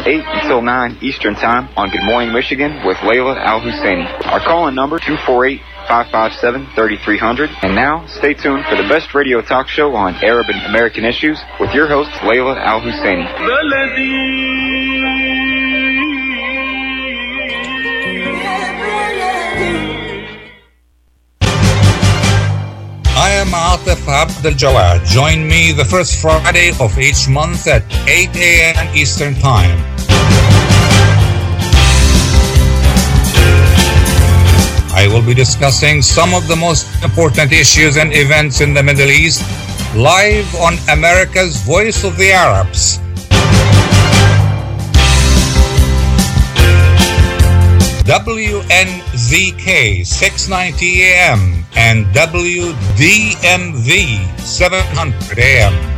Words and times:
8 0.00 0.22
until 0.42 0.62
9 0.62 0.98
Eastern 1.02 1.34
Time 1.34 1.68
on 1.76 1.90
Good 1.90 2.04
Morning 2.04 2.32
Michigan 2.32 2.86
with 2.86 2.96
Layla 2.98 3.36
Al 3.36 3.60
Husseini. 3.60 4.06
Our 4.26 4.40
call-in 4.40 4.74
number 4.74 4.98
248 4.98 5.60
557 5.88 6.66
3300. 6.74 7.50
And 7.62 7.74
now, 7.74 8.06
stay 8.06 8.34
tuned 8.34 8.64
for 8.68 8.76
the 8.76 8.88
best 8.88 9.14
radio 9.14 9.40
talk 9.40 9.68
show 9.68 9.94
on 9.94 10.14
Arab 10.22 10.46
and 10.48 10.60
American 10.66 11.04
issues 11.04 11.40
with 11.58 11.72
your 11.72 11.88
host, 11.88 12.10
Layla 12.20 12.56
Al 12.60 12.80
Husseini. 12.80 13.24
I 23.18 23.30
am 23.30 23.48
Atif 23.48 24.06
Abdel 24.06 24.52
Jawad. 24.52 25.04
Join 25.04 25.48
me 25.48 25.72
the 25.72 25.84
first 25.84 26.22
Friday 26.22 26.70
of 26.78 26.96
each 27.00 27.28
month 27.28 27.66
at 27.66 27.82
8 28.06 28.30
a.m. 28.36 28.94
Eastern 28.94 29.34
Time. 29.34 29.76
I 34.94 35.10
will 35.10 35.26
be 35.26 35.34
discussing 35.34 36.00
some 36.00 36.32
of 36.32 36.46
the 36.46 36.54
most 36.54 36.86
important 37.02 37.50
issues 37.50 37.96
and 37.96 38.14
events 38.14 38.60
in 38.60 38.72
the 38.72 38.84
Middle 38.84 39.10
East 39.10 39.42
live 39.96 40.46
on 40.54 40.78
America's 40.88 41.56
Voice 41.62 42.04
of 42.04 42.16
the 42.18 42.30
Arabs. 42.30 43.00
WNZK 48.08 49.68
690 50.06 51.02
AM 51.02 51.62
and 51.76 52.06
WDMV 52.06 53.92
700 54.40 55.38
AM. 55.38 55.97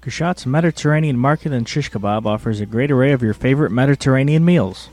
Kashat's 0.00 0.46
Mediterranean 0.46 1.18
Market 1.18 1.52
and 1.52 1.68
Shish 1.68 1.90
Kebab 1.90 2.24
offers 2.24 2.60
a 2.60 2.66
great 2.66 2.92
array 2.92 3.10
of 3.10 3.22
your 3.22 3.34
favorite 3.34 3.72
Mediterranean 3.72 4.44
meals. 4.44 4.90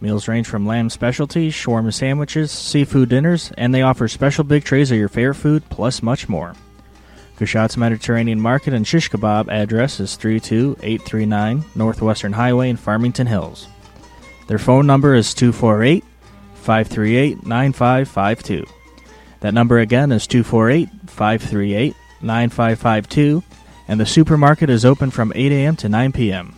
Meals 0.00 0.28
range 0.28 0.46
from 0.46 0.66
lamb 0.66 0.88
specialties, 0.88 1.52
shawarma 1.52 1.92
sandwiches, 1.92 2.50
seafood 2.50 3.10
dinners, 3.10 3.52
and 3.58 3.74
they 3.74 3.82
offer 3.82 4.08
special 4.08 4.44
big 4.44 4.64
trays 4.64 4.90
of 4.90 4.96
your 4.96 5.10
favorite 5.10 5.34
food, 5.34 5.62
plus 5.68 6.02
much 6.02 6.26
more. 6.26 6.54
Kushat's 7.38 7.76
Mediterranean 7.76 8.40
Market 8.40 8.72
and 8.72 8.86
Shish 8.86 9.10
Kebab 9.10 9.48
address 9.48 10.00
is 10.00 10.16
32839 10.16 11.64
Northwestern 11.74 12.32
Highway 12.32 12.70
in 12.70 12.78
Farmington 12.78 13.26
Hills. 13.26 13.68
Their 14.46 14.58
phone 14.58 14.86
number 14.86 15.14
is 15.14 15.34
248 15.34 16.02
538 16.54 17.44
9552. 17.44 18.64
That 19.40 19.52
number 19.52 19.80
again 19.80 20.12
is 20.12 20.26
248 20.26 20.88
538 21.10 21.94
9552 22.22 23.42
and 23.88 24.00
the 24.00 24.06
supermarket 24.06 24.70
is 24.70 24.84
open 24.84 25.10
from 25.10 25.32
8 25.34 25.52
a.m. 25.52 25.76
to 25.76 25.88
9 25.88 26.12
p.m. 26.12 26.54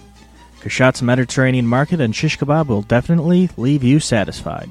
Kashat's 0.60 1.02
Mediterranean 1.02 1.66
Market 1.66 2.00
and 2.00 2.14
Shish 2.14 2.38
Kebab 2.38 2.66
will 2.66 2.82
definitely 2.82 3.48
leave 3.56 3.84
you 3.84 4.00
satisfied. 4.00 4.70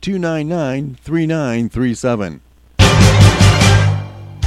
299 0.00 0.96
3937. 1.02 2.40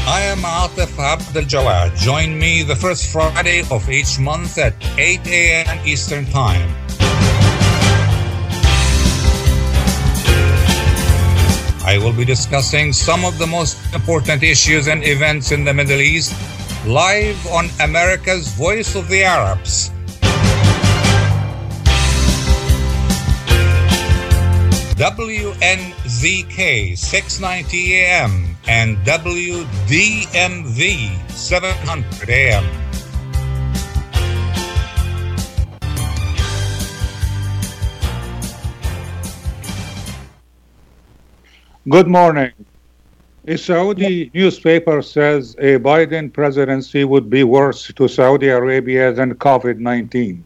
I 0.06 0.22
am 0.22 0.40
Atif 0.40 0.98
Abdel 0.98 1.44
Jawad. 1.44 1.96
Join 1.96 2.38
me 2.38 2.64
the 2.64 2.76
first 2.76 3.12
Friday 3.12 3.64
of 3.70 3.88
each 3.90 4.20
month 4.20 4.58
at 4.58 4.74
8 4.98 5.28
a.m. 5.28 5.88
Eastern 5.88 6.26
Time. 6.26 6.70
I 11.86 12.00
will 12.00 12.14
be 12.14 12.26
discussing 12.26 12.92
some 12.92 13.24
of 13.24 13.38
the 13.38 13.46
most 13.46 13.78
important 13.94 14.42
issues 14.42 14.88
and 14.88 15.04
events 15.06 15.52
in 15.52 15.64
the 15.66 15.74
Middle 15.74 16.02
East 16.02 16.34
live 16.88 17.46
on 17.48 17.70
America's 17.80 18.48
Voice 18.54 18.96
of 18.96 19.08
the 19.08 19.24
Arabs. 19.24 19.92
WNZK 24.94 26.96
690 26.96 27.96
AM 27.96 28.56
and 28.68 28.96
WDMV 28.98 29.68
700 31.32 32.30
AM. 32.30 32.64
Good 41.90 42.08
morning. 42.08 42.52
A 43.48 43.58
Saudi 43.58 44.30
newspaper 44.36 45.02
says 45.02 45.56
a 45.58 45.80
Biden 45.80 46.32
presidency 46.32 47.04
would 47.04 47.32
be 47.32 47.44
worse 47.44 47.92
to 47.92 48.08
Saudi 48.08 48.50
Arabia 48.50 49.12
than 49.12 49.34
COVID 49.34 49.80
19. 49.80 50.44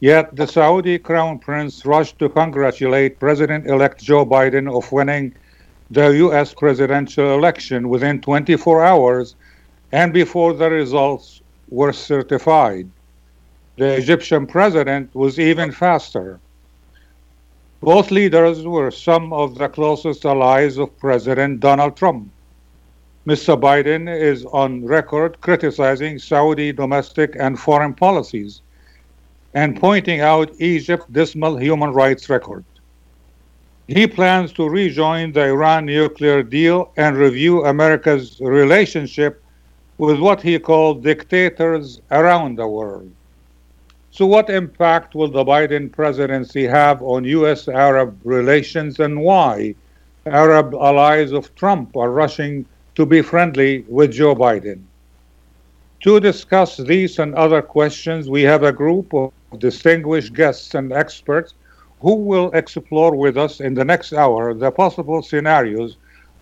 Yet 0.00 0.36
the 0.36 0.46
Saudi 0.46 0.98
crown 0.98 1.38
prince 1.38 1.86
rushed 1.86 2.18
to 2.18 2.28
congratulate 2.28 3.18
President 3.18 3.66
elect 3.66 4.02
Joe 4.02 4.26
Biden 4.26 4.70
of 4.70 4.92
winning 4.92 5.34
the 5.90 6.08
U.S. 6.08 6.52
presidential 6.52 7.32
election 7.32 7.88
within 7.88 8.20
24 8.20 8.84
hours 8.84 9.36
and 9.92 10.12
before 10.12 10.52
the 10.52 10.68
results 10.68 11.40
were 11.70 11.94
certified. 11.94 12.90
The 13.78 13.94
Egyptian 13.94 14.46
president 14.46 15.14
was 15.14 15.40
even 15.40 15.72
faster. 15.72 16.40
Both 17.80 18.10
leaders 18.10 18.66
were 18.66 18.90
some 18.90 19.32
of 19.32 19.56
the 19.56 19.68
closest 19.68 20.26
allies 20.26 20.76
of 20.76 20.98
President 20.98 21.60
Donald 21.60 21.96
Trump. 21.96 22.28
Mr. 23.26 23.58
Biden 23.58 24.14
is 24.14 24.44
on 24.46 24.84
record 24.84 25.40
criticizing 25.40 26.18
Saudi 26.18 26.70
domestic 26.70 27.34
and 27.38 27.58
foreign 27.58 27.94
policies 27.94 28.60
and 29.56 29.80
pointing 29.80 30.20
out 30.20 30.52
Egypt's 30.58 31.06
dismal 31.10 31.56
human 31.56 31.90
rights 31.90 32.28
record. 32.28 32.62
He 33.88 34.06
plans 34.06 34.52
to 34.52 34.68
rejoin 34.68 35.32
the 35.32 35.44
Iran 35.44 35.86
nuclear 35.86 36.42
deal 36.42 36.92
and 36.98 37.16
review 37.16 37.64
America's 37.64 38.38
relationship 38.38 39.42
with 39.96 40.20
what 40.20 40.42
he 40.42 40.58
called 40.58 41.02
dictators 41.02 42.02
around 42.10 42.58
the 42.58 42.68
world. 42.68 43.10
So, 44.10 44.26
what 44.26 44.50
impact 44.50 45.14
will 45.14 45.30
the 45.30 45.44
Biden 45.44 45.90
presidency 45.90 46.66
have 46.66 47.00
on 47.00 47.24
U.S. 47.24 47.66
Arab 47.66 48.20
relations 48.24 49.00
and 49.00 49.22
why 49.22 49.74
Arab 50.26 50.74
allies 50.74 51.32
of 51.32 51.54
Trump 51.54 51.96
are 51.96 52.10
rushing 52.10 52.66
to 52.94 53.06
be 53.06 53.22
friendly 53.22 53.86
with 53.88 54.12
Joe 54.12 54.34
Biden? 54.34 54.82
To 56.00 56.20
discuss 56.20 56.76
these 56.76 57.18
and 57.18 57.34
other 57.34 57.62
questions, 57.62 58.28
we 58.28 58.42
have 58.42 58.62
a 58.62 58.70
group 58.70 59.14
of 59.14 59.32
distinguished 59.58 60.34
guests 60.34 60.74
and 60.74 60.92
experts 60.92 61.54
who 62.00 62.14
will 62.14 62.50
explore 62.52 63.14
with 63.14 63.36
us 63.36 63.60
in 63.60 63.74
the 63.74 63.84
next 63.84 64.12
hour 64.12 64.54
the 64.54 64.70
possible 64.70 65.22
scenarios 65.22 65.96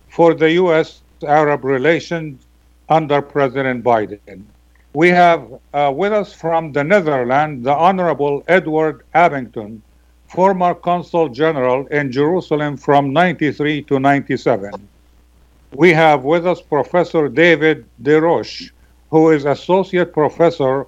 for 0.09 0.33
the 0.33 0.51
U.S. 0.53 1.01
Arab 1.25 1.63
relations 1.63 2.45
under 2.89 3.21
President 3.21 3.83
Biden. 3.83 4.43
We 4.93 5.09
have 5.09 5.59
uh, 5.73 5.91
with 5.95 6.13
us 6.13 6.31
from 6.33 6.71
the 6.71 6.83
Netherlands 6.83 7.65
the 7.65 7.73
Honorable 7.73 8.43
Edward 8.47 9.03
Abington, 9.13 9.81
former 10.27 10.73
Consul 10.73 11.29
General 11.29 11.85
in 11.87 12.11
Jerusalem 12.11 12.77
from 12.77 13.11
93 13.11 13.83
to 13.83 13.99
97. 13.99 14.87
We 15.73 15.91
have 15.91 16.23
with 16.23 16.47
us 16.47 16.61
Professor 16.61 17.27
David 17.27 17.85
Des 18.01 18.21
Roches, 18.21 18.71
who 19.09 19.31
is 19.31 19.43
Associate 19.43 20.11
Professor 20.11 20.87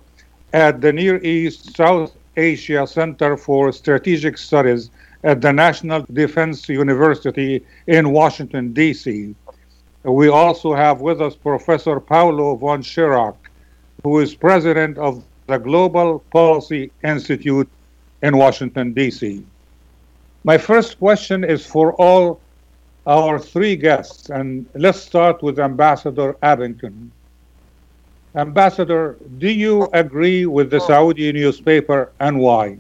at 0.58 0.82
the 0.82 0.92
Near 0.92 1.24
East 1.24 1.78
South 1.78 2.18
Asia 2.36 2.88
Center 2.88 3.38
for 3.38 3.72
Strategic 3.72 4.40
Studies 4.40 4.90
at 5.24 5.40
the 5.40 5.54
National 5.54 6.04
Defense 6.12 6.68
University 6.68 7.64
in 7.86 8.10
Washington, 8.10 8.74
D.C. 8.74 9.36
We 10.04 10.30
also 10.30 10.74
have 10.74 11.00
with 11.00 11.22
us 11.22 11.36
Professor 11.36 12.00
Paolo 12.00 12.56
von 12.56 12.82
Schirach, 12.82 13.38
who 14.04 14.20
is 14.20 14.34
president 14.34 14.98
of 14.98 15.24
the 15.46 15.60
Global 15.60 16.24
Policy 16.32 16.92
Institute 17.04 17.70
in 18.24 18.36
Washington, 18.36 18.94
D.C. 18.94 19.46
My 20.44 20.58
first 20.58 20.98
question 20.98 21.44
is 21.44 21.68
for 21.68 21.94
all 22.02 22.40
our 23.06 23.38
three 23.38 23.76
guests, 23.76 24.32
and 24.32 24.66
let's 24.74 25.00
start 25.00 25.44
with 25.44 25.60
Ambassador 25.60 26.36
Abington. 26.42 27.12
Ambassador, 28.38 29.18
do 29.40 29.50
you 29.50 29.90
agree 29.94 30.46
with 30.46 30.70
the 30.70 30.80
Saudi 30.80 31.34
newspaper 31.34 32.12
and 32.20 32.40
why? 32.40 32.78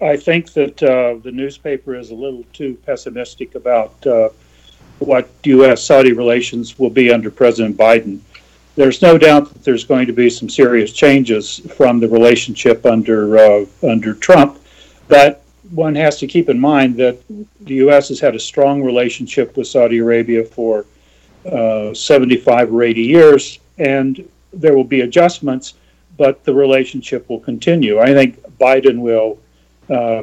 I 0.00 0.16
think 0.16 0.52
that 0.52 0.80
uh, 0.80 1.16
the 1.24 1.32
newspaper 1.32 1.96
is 1.96 2.10
a 2.10 2.14
little 2.14 2.44
too 2.52 2.78
pessimistic 2.86 3.56
about 3.56 4.06
uh, 4.06 4.28
what 5.00 5.28
U.S. 5.42 5.82
Saudi 5.82 6.12
relations 6.12 6.78
will 6.78 6.90
be 6.90 7.12
under 7.12 7.32
President 7.32 7.76
Biden. 7.76 8.20
There's 8.76 9.02
no 9.02 9.18
doubt 9.18 9.52
that 9.52 9.64
there's 9.64 9.82
going 9.82 10.06
to 10.06 10.12
be 10.12 10.30
some 10.30 10.48
serious 10.48 10.92
changes 10.92 11.58
from 11.76 11.98
the 11.98 12.08
relationship 12.08 12.86
under 12.86 13.36
uh, 13.38 13.66
under 13.82 14.14
Trump, 14.14 14.60
but 15.08 15.42
one 15.72 15.96
has 15.96 16.18
to 16.18 16.28
keep 16.28 16.48
in 16.48 16.60
mind 16.60 16.96
that 16.98 17.18
the 17.60 17.74
U.S. 17.74 18.08
has 18.08 18.20
had 18.20 18.36
a 18.36 18.40
strong 18.40 18.84
relationship 18.84 19.56
with 19.56 19.66
Saudi 19.66 19.98
Arabia 19.98 20.44
for 20.44 20.86
uh, 21.50 21.92
75 21.92 22.72
or 22.72 22.82
80 22.84 23.02
years, 23.02 23.58
and 23.78 24.28
there 24.56 24.76
will 24.76 24.84
be 24.84 25.02
adjustments, 25.02 25.74
but 26.16 26.44
the 26.44 26.54
relationship 26.54 27.28
will 27.28 27.40
continue. 27.40 27.98
I 27.98 28.12
think 28.12 28.40
Biden 28.58 28.98
will 29.00 29.38
uh, 29.90 30.22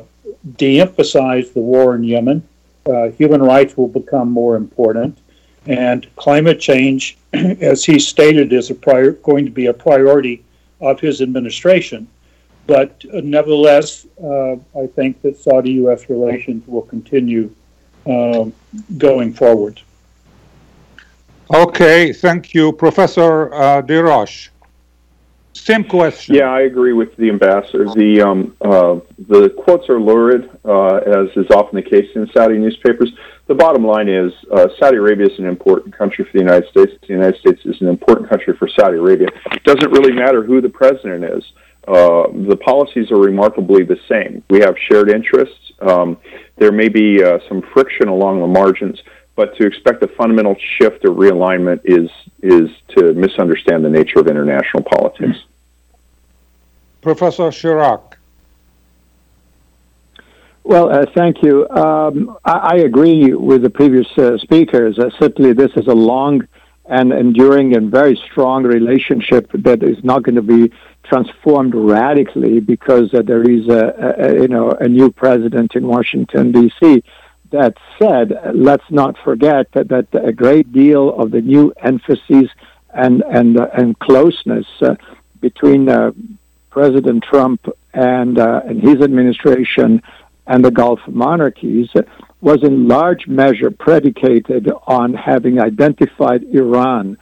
de-emphasize 0.58 1.52
the 1.52 1.60
war 1.60 1.96
in 1.96 2.04
Yemen 2.04 2.48
uh, 2.86 3.10
human 3.10 3.42
rights 3.42 3.78
will 3.78 3.88
become 3.88 4.32
more 4.32 4.56
important, 4.56 5.18
and 5.68 6.08
climate 6.16 6.60
change, 6.60 7.18
as 7.34 7.86
he 7.86 8.00
stated, 8.00 8.54
is 8.54 8.70
a 8.70 8.76
prior, 8.76 9.12
going 9.12 9.46
to 9.46 9.52
be 9.52 9.68
a 9.68 9.74
priority 9.74 10.44
of 10.80 11.00
his 11.00 11.22
administration. 11.22 12.08
But 12.68 13.04
uh, 13.14 13.22
nevertheless, 13.24 14.08
uh, 14.24 14.54
I 14.78 14.88
think 14.96 15.22
that 15.22 15.38
Saudi 15.38 15.74
U.S. 15.74 16.10
relations 16.10 16.68
will 16.68 16.84
continue 16.84 17.54
um, 18.06 18.54
going 18.98 19.34
forward. 19.34 19.82
Okay, 21.54 22.14
thank 22.14 22.54
you, 22.54 22.72
Professor 22.72 23.54
uh, 23.54 23.82
Des 23.82 24.02
Roches. 24.02 24.50
Same 25.54 25.84
question. 25.84 26.36
Yeah, 26.36 26.50
I 26.50 26.62
agree 26.62 26.94
with 26.94 27.16
the 27.18 27.30
ambassador. 27.30 27.86
The 27.94 28.22
um, 28.22 28.56
uh, 28.62 29.00
the 29.28 29.50
quotes 29.50 29.90
are 29.90 30.00
lurid, 30.00 30.50
uh, 30.64 30.96
as 30.96 31.28
is 31.36 31.46
often 31.52 31.76
the 31.76 31.82
case 31.82 32.10
in 32.16 32.28
Saudi 32.34 32.58
newspapers. 32.58 33.12
The 33.48 33.56
bottom 33.56 33.86
line 33.86 34.08
is 34.08 34.32
uh, 34.54 34.70
Saudi 34.80 34.96
Arabia 34.96 35.28
is 35.28 35.38
an 35.40 35.46
important 35.46 35.96
country 35.96 36.24
for 36.24 36.32
the 36.32 36.40
United 36.40 36.70
States. 36.70 36.94
The 37.02 37.14
United 37.14 37.38
States 37.42 37.62
is 37.66 37.82
an 37.82 37.90
important 37.90 38.30
country 38.30 38.56
for 38.58 38.70
Saudi 38.70 38.98
Arabia. 38.98 39.28
It 39.52 39.64
doesn't 39.66 39.92
really 39.92 40.14
matter 40.14 40.42
who 40.42 40.62
the 40.62 40.70
president 40.70 41.26
is. 41.26 41.44
Uh, 41.88 42.28
the 42.48 42.58
policies 42.64 43.12
are 43.12 43.20
remarkably 43.20 43.84
the 43.84 44.00
same. 44.08 44.42
We 44.50 44.60
have 44.60 44.76
shared 44.90 45.10
interests. 45.10 45.74
Um, 45.82 46.18
there 46.58 46.72
may 46.72 46.88
be 46.88 47.24
uh, 47.24 47.40
some 47.50 47.62
friction 47.74 48.08
along 48.08 48.40
the 48.40 48.48
margins, 48.48 49.02
but 49.36 49.56
to 49.58 49.66
expect 49.66 50.04
a 50.04 50.08
fundamental 50.08 50.56
shift 50.78 51.06
or 51.06 51.12
realignment 51.12 51.82
is 51.86 52.10
is 52.42 52.70
to 52.90 53.14
misunderstand 53.14 53.86
the 53.86 53.90
nature 53.90 54.20
of 54.20 54.28
international 54.28 54.84
politics. 54.84 55.38
Professor 57.02 57.52
Schirach. 57.52 58.18
Well, 60.64 60.92
uh, 60.92 61.06
thank 61.16 61.42
you. 61.42 61.68
Um, 61.70 62.38
I, 62.46 62.52
I, 62.52 62.76
agree 62.78 63.34
with 63.34 63.64
the 63.64 63.70
previous 63.70 64.08
uh, 64.16 64.38
speakers. 64.38 65.00
Uh, 65.00 65.10
certainly, 65.20 65.54
this 65.54 65.72
is 65.76 65.88
a 65.88 65.94
long 65.94 66.48
and 66.86 67.12
enduring 67.12 67.76
and 67.76 67.90
very 67.90 68.16
strong 68.16 68.64
relationship 68.64 69.50
that 69.54 69.82
is 69.82 70.04
not 70.04 70.24
going 70.24 70.36
to 70.36 70.42
be 70.42 70.72
transformed 71.04 71.74
radically 71.74 72.60
because 72.60 73.14
uh, 73.14 73.22
there 73.22 73.42
is 73.42 73.68
a, 73.70 74.16
a, 74.20 74.42
you 74.42 74.48
know 74.48 74.72
a 74.72 74.88
new 74.88 75.12
president 75.12 75.76
in 75.76 75.88
Washington 75.88 76.52
D.C. 76.52 77.04
That 77.52 77.78
said, 78.00 78.34
let's 78.54 78.90
not 78.90 79.18
forget 79.18 79.72
that, 79.74 79.90
that 79.90 80.08
a 80.14 80.32
great 80.32 80.72
deal 80.72 81.14
of 81.14 81.32
the 81.32 81.42
new 81.42 81.74
emphasis 81.82 82.50
and 82.94 83.24
and 83.24 83.60
uh, 83.60 83.68
and 83.74 83.98
closeness 84.00 84.68
uh, 84.82 84.96
between 85.40 85.90
uh, 85.90 86.12
President 86.70 87.24
Trump 87.24 87.68
and 87.94 88.40
uh, 88.40 88.62
and 88.66 88.82
his 88.82 89.02
administration 89.02 90.02
and 90.48 90.64
the 90.66 90.72
Gulf 90.72 91.00
monarchies 91.08 91.90
was 92.42 92.64
in 92.64 92.88
large 92.88 93.28
measure 93.28 93.70
predicated 93.70 94.72
on 94.88 95.14
having 95.14 95.60
identified 95.60 96.44
Iran 96.44 97.18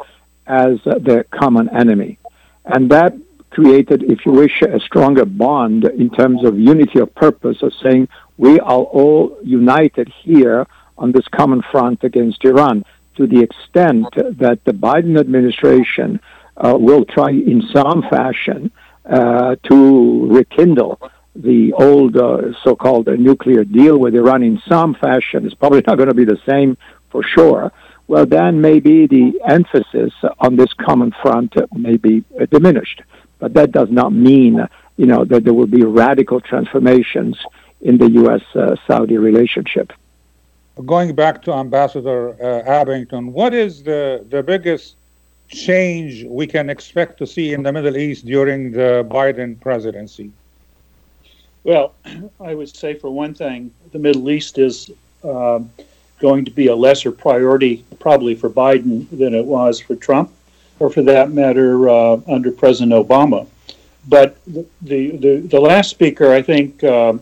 as 0.48 0.80
the 0.84 1.26
common 1.30 1.70
enemy, 1.70 2.18
and 2.66 2.90
that 2.92 3.16
created, 3.50 4.04
if 4.04 4.26
you 4.26 4.32
wish, 4.32 4.62
a 4.62 4.80
stronger 4.80 5.26
bond 5.26 5.86
in 5.86 6.10
terms 6.10 6.44
of 6.46 6.58
unity 6.58 7.00
of 7.00 7.14
purpose 7.16 7.62
of 7.62 7.74
saying 7.84 8.08
we 8.39 8.58
are 8.62 8.84
all 9.00 9.38
united 9.43 10.08
here 10.24 10.65
on 10.98 11.12
this 11.12 11.27
common 11.27 11.62
front 11.72 12.05
against 12.05 12.43
Iran 12.46 12.86
to 13.17 13.27
the 13.27 13.41
extent 13.41 14.05
that 14.15 14.62
the 14.63 14.72
Biden 14.72 15.19
administration 15.19 16.22
uh, 16.55 16.77
will 16.79 17.03
try 17.03 17.31
in 17.31 17.62
some 17.74 18.01
fashion 18.10 18.72
uh, 19.05 19.58
to 19.69 20.27
rekindle 20.27 21.01
the 21.36 21.74
old 21.74 22.15
uh, 22.15 22.53
so-called 22.63 23.08
nuclear 23.08 23.65
deal 23.65 23.98
with 23.98 24.15
Iran 24.15 24.41
in 24.41 24.62
some 24.69 24.96
fashion. 24.96 25.46
It's 25.46 25.53
probably 25.53 25.84
not 25.86 25.98
going 25.98 26.08
to 26.08 26.15
be 26.15 26.25
the 26.25 26.41
same 26.48 26.77
for 27.12 27.22
sure. 27.24 27.74
Well, 28.08 28.25
then 28.25 28.62
maybe 28.62 29.05
the 29.05 29.34
emphasis 29.46 30.13
on 30.39 30.55
this 30.55 30.72
common 30.74 31.13
front 31.22 31.55
may 31.75 31.98
be 31.98 32.24
diminished. 32.50 33.01
But 33.38 33.53
that 33.55 33.74
does 33.74 33.89
not 33.91 34.13
mean, 34.13 34.65
you 34.96 35.08
know, 35.08 35.25
that 35.25 35.43
there 35.43 35.53
will 35.53 35.67
be 35.67 35.84
radical 35.84 36.39
transformations 36.39 37.38
in 37.82 37.98
the 37.98 38.10
U.S. 38.12 38.42
Uh, 38.56 38.76
Saudi 38.88 39.18
relationship. 39.18 39.94
going 40.86 41.14
back 41.14 41.42
to 41.44 41.54
Ambassador 41.54 42.36
uh, 42.42 42.64
Abington, 42.80 43.34
what 43.34 43.54
is 43.54 43.84
the, 43.84 44.26
the 44.30 44.42
biggest 44.42 44.96
change 45.50 46.24
we 46.26 46.46
can 46.48 46.70
expect 46.70 47.18
to 47.18 47.28
see 47.28 47.54
in 47.54 47.64
the 47.64 47.72
Middle 47.72 47.98
East 47.98 48.26
during 48.26 48.72
the 48.72 49.06
Biden 49.10 49.60
presidency? 49.60 50.32
Well, 51.64 51.94
I 52.40 52.56
would 52.56 52.74
say 52.76 52.94
for 52.94 53.10
one 53.10 53.34
thing, 53.34 53.72
the 53.92 54.00
Middle 54.00 54.30
East 54.30 54.58
is 54.58 54.92
uh, 55.24 55.60
going 56.20 56.46
to 56.46 56.52
be 56.52 56.68
a 56.68 56.76
lesser 56.76 57.12
priority 57.12 57.84
probably 58.00 58.36
for 58.36 58.50
Biden 58.50 59.10
than 59.10 59.34
it 59.34 59.46
was 59.46 59.80
for 59.80 59.96
Trump, 59.96 60.32
or 60.80 60.90
for 60.90 61.02
that 61.04 61.32
matter, 61.32 61.90
uh, 61.90 62.18
under 62.28 62.52
President 62.52 62.94
Obama. 62.94 63.48
But 64.10 64.38
the, 64.46 64.66
the, 64.82 65.38
the, 65.38 65.60
last 65.60 65.92
speaker, 65.92 66.34
I 66.34 66.42
think, 66.42 66.84
uh, 66.84 67.13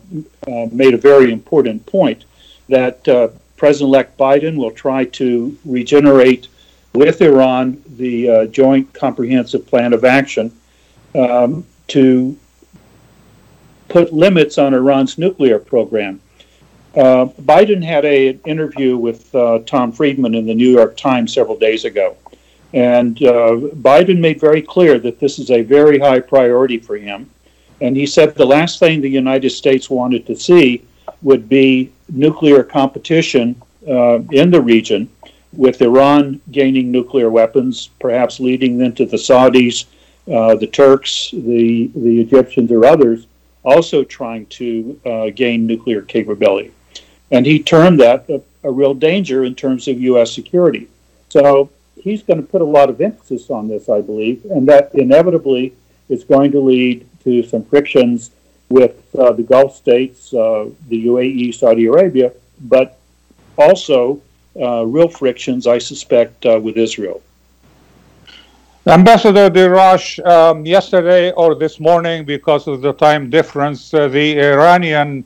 uh 0.47 0.67
made 0.71 0.93
a 0.93 0.97
very 0.97 1.33
important 1.33 1.85
point 1.85 2.23
that 2.69 3.05
uh, 3.07 3.27
President 3.57 3.89
elect 3.89 4.17
Biden 4.17 4.55
will 4.55 4.71
try 4.71 5.03
to 5.03 5.57
regenerate 5.65 6.47
with 6.93 7.21
Iran 7.21 7.83
the 7.97 8.29
uh, 8.29 8.45
Joint 8.45 8.93
Comprehensive 8.93 9.67
Plan 9.67 9.91
of 9.91 10.05
Action 10.05 10.51
um, 11.13 11.65
to 11.87 12.37
put 13.89 14.13
limits 14.13 14.57
on 14.57 14.73
Iran's 14.73 15.17
nuclear 15.17 15.59
program. 15.59 16.21
Uh, 16.95 17.25
Biden 17.41 17.83
had 17.83 18.05
a, 18.05 18.29
an 18.29 18.41
interview 18.45 18.97
with 18.97 19.33
uh, 19.35 19.59
Tom 19.65 19.91
Friedman 19.91 20.33
in 20.35 20.45
the 20.45 20.55
New 20.55 20.71
York 20.71 20.95
Times 20.97 21.33
several 21.33 21.57
days 21.57 21.85
ago. 21.85 22.15
And 22.73 23.21
uh, 23.23 23.55
Biden 23.75 24.19
made 24.19 24.39
very 24.39 24.61
clear 24.61 24.99
that 24.99 25.19
this 25.19 25.39
is 25.39 25.51
a 25.51 25.61
very 25.61 25.99
high 25.99 26.19
priority 26.19 26.77
for 26.77 26.97
him. 26.97 27.29
And 27.79 27.95
he 27.95 28.05
said 28.05 28.35
the 28.35 28.45
last 28.45 28.79
thing 28.79 29.01
the 29.01 29.09
United 29.09 29.51
States 29.51 29.89
wanted 29.89 30.25
to 30.27 30.35
see 30.35 30.83
would 31.21 31.47
be 31.47 31.91
nuclear 32.09 32.63
competition 32.63 33.61
uh, 33.87 34.19
in 34.31 34.51
the 34.51 34.61
region, 34.61 35.09
with 35.53 35.81
Iran 35.81 36.41
gaining 36.51 36.91
nuclear 36.91 37.29
weapons, 37.29 37.89
perhaps 37.99 38.39
leading 38.39 38.77
them 38.77 38.93
to 38.93 39.05
the 39.05 39.17
Saudis, 39.17 39.85
uh, 40.31 40.55
the 40.55 40.67
Turks, 40.67 41.31
the, 41.31 41.89
the 41.95 42.19
Egyptians, 42.21 42.71
or 42.71 42.85
others 42.85 43.27
also 43.63 44.03
trying 44.03 44.45
to 44.45 44.99
uh, 45.05 45.29
gain 45.29 45.67
nuclear 45.67 46.01
capability. 46.01 46.71
And 47.31 47.45
he 47.45 47.61
termed 47.61 47.99
that 47.99 48.29
a, 48.29 48.41
a, 48.63 48.71
real 48.71 48.93
danger 48.93 49.43
in 49.43 49.55
terms 49.55 49.87
of 49.89 49.99
U.S. 49.99 50.31
security. 50.31 50.87
So 51.29 51.69
he's 52.07 52.23
going 52.23 52.41
to 52.41 52.47
put 52.47 52.61
a 52.61 52.71
lot 52.77 52.89
of 52.89 53.01
emphasis 53.01 53.49
on 53.49 53.67
this, 53.67 53.89
I 53.89 54.01
believe, 54.01 54.45
and 54.45 54.67
that 54.67 54.95
inevitably 54.95 55.73
is 56.09 56.23
going 56.23 56.51
to 56.53 56.59
lead 56.59 57.05
to 57.23 57.43
some 57.43 57.63
frictions 57.65 58.31
with 58.69 58.95
uh, 59.15 59.33
the 59.33 59.43
Gulf 59.43 59.75
states, 59.75 60.33
uh, 60.33 60.69
the 60.87 61.05
UAE, 61.05 61.53
Saudi 61.53 61.85
Arabia, 61.85 62.31
but 62.61 62.99
also 63.57 64.21
uh, 64.59 64.85
real 64.85 65.09
frictions, 65.09 65.67
I 65.67 65.77
suspect, 65.77 66.45
uh, 66.45 66.59
with 66.61 66.77
Israel. 66.77 67.21
Ambassador 68.87 69.49
Derash, 69.49 70.25
um, 70.25 70.65
yesterday 70.65 71.31
or 71.31 71.55
this 71.55 71.77
morning, 71.79 72.23
because 72.23 72.67
of 72.67 72.81
the 72.81 72.93
time 72.93 73.29
difference, 73.29 73.93
uh, 73.93 74.07
the 74.07 74.39
Iranian 74.39 75.25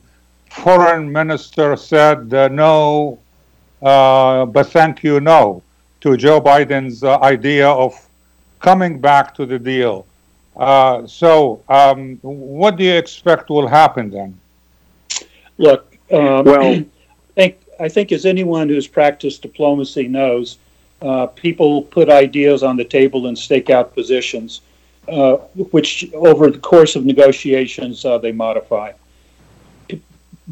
foreign 0.50 1.10
minister 1.10 1.76
said 1.76 2.34
uh, 2.34 2.48
no, 2.48 3.18
but 3.80 4.64
thank 4.64 5.04
you, 5.04 5.20
no, 5.20 5.62
to 6.02 6.16
Joe 6.16 6.40
Biden's 6.40 7.04
uh, 7.04 7.18
idea 7.20 7.68
of 7.68 7.94
coming 8.58 9.00
back 9.00 9.34
to 9.36 9.46
the 9.46 9.58
deal. 9.58 10.04
Uh, 10.56 11.06
so, 11.06 11.62
um, 11.68 12.18
what 12.22 12.76
do 12.76 12.84
you 12.84 12.94
expect 12.94 13.48
will 13.48 13.68
happen 13.68 14.10
then? 14.10 14.38
Look, 15.58 15.96
um, 16.10 16.44
well, 16.44 16.62
I 16.72 16.84
think, 17.36 17.56
I 17.78 17.88
think 17.88 18.12
as 18.12 18.26
anyone 18.26 18.68
who's 18.68 18.88
practiced 18.88 19.42
diplomacy 19.42 20.08
knows, 20.08 20.58
uh, 21.00 21.26
people 21.28 21.82
put 21.82 22.08
ideas 22.08 22.62
on 22.62 22.76
the 22.76 22.84
table 22.84 23.28
and 23.28 23.38
stake 23.38 23.70
out 23.70 23.94
positions, 23.94 24.60
uh, 25.08 25.34
which 25.70 26.12
over 26.14 26.50
the 26.50 26.58
course 26.58 26.96
of 26.96 27.04
negotiations 27.04 28.04
uh, 28.04 28.18
they 28.18 28.32
modify. 28.32 28.92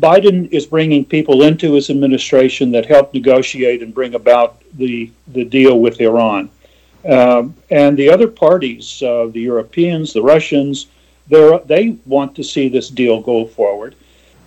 Biden 0.00 0.50
is 0.50 0.66
bringing 0.66 1.04
people 1.04 1.42
into 1.42 1.74
his 1.74 1.90
administration 1.90 2.72
that 2.72 2.86
helped 2.86 3.14
negotiate 3.14 3.82
and 3.82 3.94
bring 3.94 4.14
about 4.14 4.62
the 4.78 5.10
the 5.28 5.44
deal 5.44 5.80
with 5.80 6.00
Iran, 6.00 6.50
um, 7.08 7.54
and 7.70 7.96
the 7.96 8.08
other 8.08 8.28
parties, 8.28 9.02
uh, 9.02 9.26
the 9.26 9.40
Europeans, 9.40 10.12
the 10.12 10.22
Russians, 10.22 10.86
they 11.28 11.96
want 12.06 12.34
to 12.36 12.42
see 12.42 12.68
this 12.68 12.88
deal 12.88 13.20
go 13.20 13.46
forward. 13.46 13.94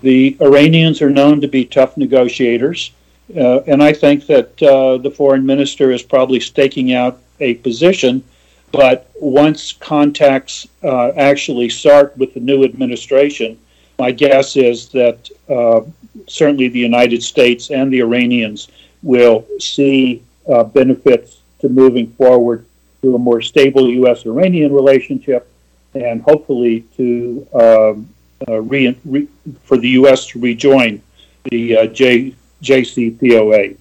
The 0.01 0.35
Iranians 0.41 1.01
are 1.01 1.09
known 1.09 1.39
to 1.41 1.47
be 1.47 1.63
tough 1.65 1.95
negotiators. 1.95 2.91
Uh, 3.35 3.61
and 3.61 3.81
I 3.81 3.93
think 3.93 4.27
that 4.27 4.61
uh, 4.61 4.97
the 4.97 5.09
foreign 5.09 5.45
minister 5.45 5.91
is 5.91 6.03
probably 6.03 6.39
staking 6.39 6.93
out 6.93 7.21
a 7.39 7.55
position. 7.55 8.23
But 8.71 9.09
once 9.15 9.71
contacts 9.71 10.67
uh, 10.83 11.11
actually 11.15 11.69
start 11.69 12.17
with 12.17 12.33
the 12.33 12.39
new 12.39 12.63
administration, 12.63 13.57
my 13.99 14.11
guess 14.11 14.55
is 14.55 14.89
that 14.89 15.29
uh, 15.49 15.81
certainly 16.27 16.67
the 16.67 16.79
United 16.79 17.23
States 17.23 17.71
and 17.71 17.91
the 17.91 17.99
Iranians 17.99 18.69
will 19.01 19.45
see 19.59 20.23
uh, 20.51 20.63
benefits 20.63 21.41
to 21.59 21.69
moving 21.69 22.11
forward 22.13 22.65
to 23.01 23.15
a 23.15 23.19
more 23.19 23.41
stable 23.41 23.89
U.S. 23.89 24.25
Iranian 24.25 24.73
relationship 24.73 25.49
and 25.93 26.21
hopefully 26.21 26.81
to 26.97 27.47
um, 27.53 28.09
uh, 28.47 28.61
re- 28.61 28.97
re- 29.05 29.27
for 29.63 29.77
the 29.77 29.89
U.S. 29.89 30.27
to 30.27 30.39
rejoin 30.39 31.01
the 31.45 31.87
J. 31.93 32.33
JCPOA. 32.63 33.77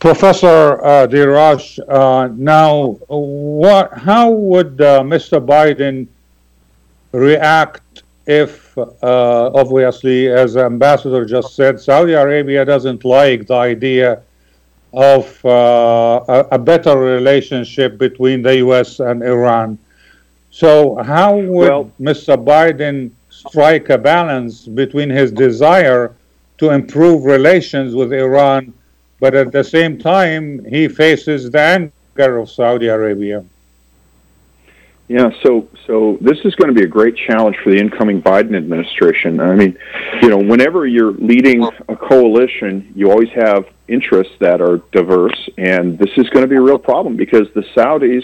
Professor 0.00 0.82
uh, 0.82 1.06
Des 1.06 1.26
Roches, 1.26 1.78
uh, 1.86 2.30
now, 2.34 2.98
what? 3.08 3.92
How 3.92 4.30
would 4.30 4.80
uh, 4.80 5.02
Mr. 5.02 5.44
Biden 5.44 6.08
react 7.12 7.82
if, 8.30 8.78
uh, 8.78 8.86
obviously, 9.02 10.28
as 10.28 10.56
Ambassador 10.56 11.24
just 11.24 11.56
said, 11.56 11.80
Saudi 11.80 12.12
Arabia 12.12 12.64
doesn't 12.64 13.04
like 13.04 13.48
the 13.48 13.54
idea 13.54 14.22
of 14.92 15.44
uh, 15.44 16.24
a, 16.28 16.38
a, 16.52 16.58
better 16.58 16.96
relationship 16.96 17.98
between 17.98 18.40
the 18.42 18.56
U.S. 18.58 19.00
and 19.00 19.22
Iran? 19.24 19.78
So, 20.52 20.96
how 21.02 21.38
would 21.38 21.68
well, 21.68 21.92
Mr. 22.00 22.36
Biden 22.36 23.10
strike 23.30 23.90
a 23.90 23.98
balance 23.98 24.66
between 24.66 25.10
his 25.10 25.32
desire 25.32 26.14
to 26.58 26.70
improve 26.70 27.24
relations 27.24 27.96
with 27.96 28.12
Iran, 28.12 28.72
but 29.18 29.34
at 29.34 29.50
the 29.50 29.64
same 29.64 29.98
time, 29.98 30.64
he 30.64 30.86
faces 30.86 31.50
the 31.50 31.60
anger 31.60 32.38
of 32.38 32.48
Saudi 32.48 32.86
Arabia. 32.86 33.44
Yeah, 35.10 35.30
so 35.42 35.68
so 35.88 36.18
this 36.20 36.38
is 36.44 36.54
going 36.54 36.72
to 36.72 36.72
be 36.72 36.84
a 36.84 36.86
great 36.86 37.16
challenge 37.16 37.56
for 37.64 37.70
the 37.72 37.78
incoming 37.80 38.22
Biden 38.22 38.56
administration. 38.56 39.40
I 39.40 39.56
mean, 39.56 39.76
you 40.22 40.28
know, 40.28 40.38
whenever 40.38 40.86
you're 40.86 41.14
leading 41.14 41.64
a 41.88 41.96
coalition, 41.96 42.92
you 42.94 43.10
always 43.10 43.30
have 43.30 43.64
interests 43.88 44.34
that 44.38 44.60
are 44.60 44.76
diverse, 44.92 45.48
and 45.58 45.98
this 45.98 46.10
is 46.16 46.28
going 46.28 46.42
to 46.42 46.46
be 46.46 46.54
a 46.54 46.60
real 46.60 46.78
problem 46.78 47.16
because 47.16 47.48
the 47.56 47.62
Saudis 47.74 48.22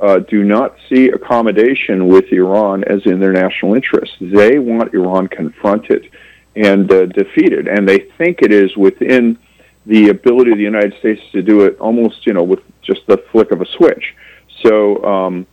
uh, 0.00 0.20
do 0.20 0.44
not 0.44 0.76
see 0.88 1.08
accommodation 1.08 2.06
with 2.06 2.26
Iran 2.30 2.84
as 2.84 3.04
in 3.04 3.18
their 3.18 3.32
national 3.32 3.74
interest. 3.74 4.12
They 4.20 4.60
want 4.60 4.94
Iran 4.94 5.26
confronted 5.26 6.08
and 6.54 6.88
uh, 6.92 7.06
defeated. 7.06 7.66
And 7.66 7.88
they 7.88 8.06
think 8.16 8.42
it 8.42 8.52
is 8.52 8.76
within 8.76 9.38
the 9.86 10.10
ability 10.10 10.52
of 10.52 10.58
the 10.58 10.62
United 10.62 10.94
States 11.00 11.20
to 11.32 11.42
do 11.42 11.62
it 11.62 11.80
almost, 11.80 12.26
you 12.26 12.32
know, 12.32 12.44
with 12.44 12.60
just 12.80 13.00
the 13.08 13.24
flick 13.32 13.50
of 13.50 13.60
a 13.60 13.66
switch. 13.76 14.14
So, 14.62 15.02
um, 15.04 15.46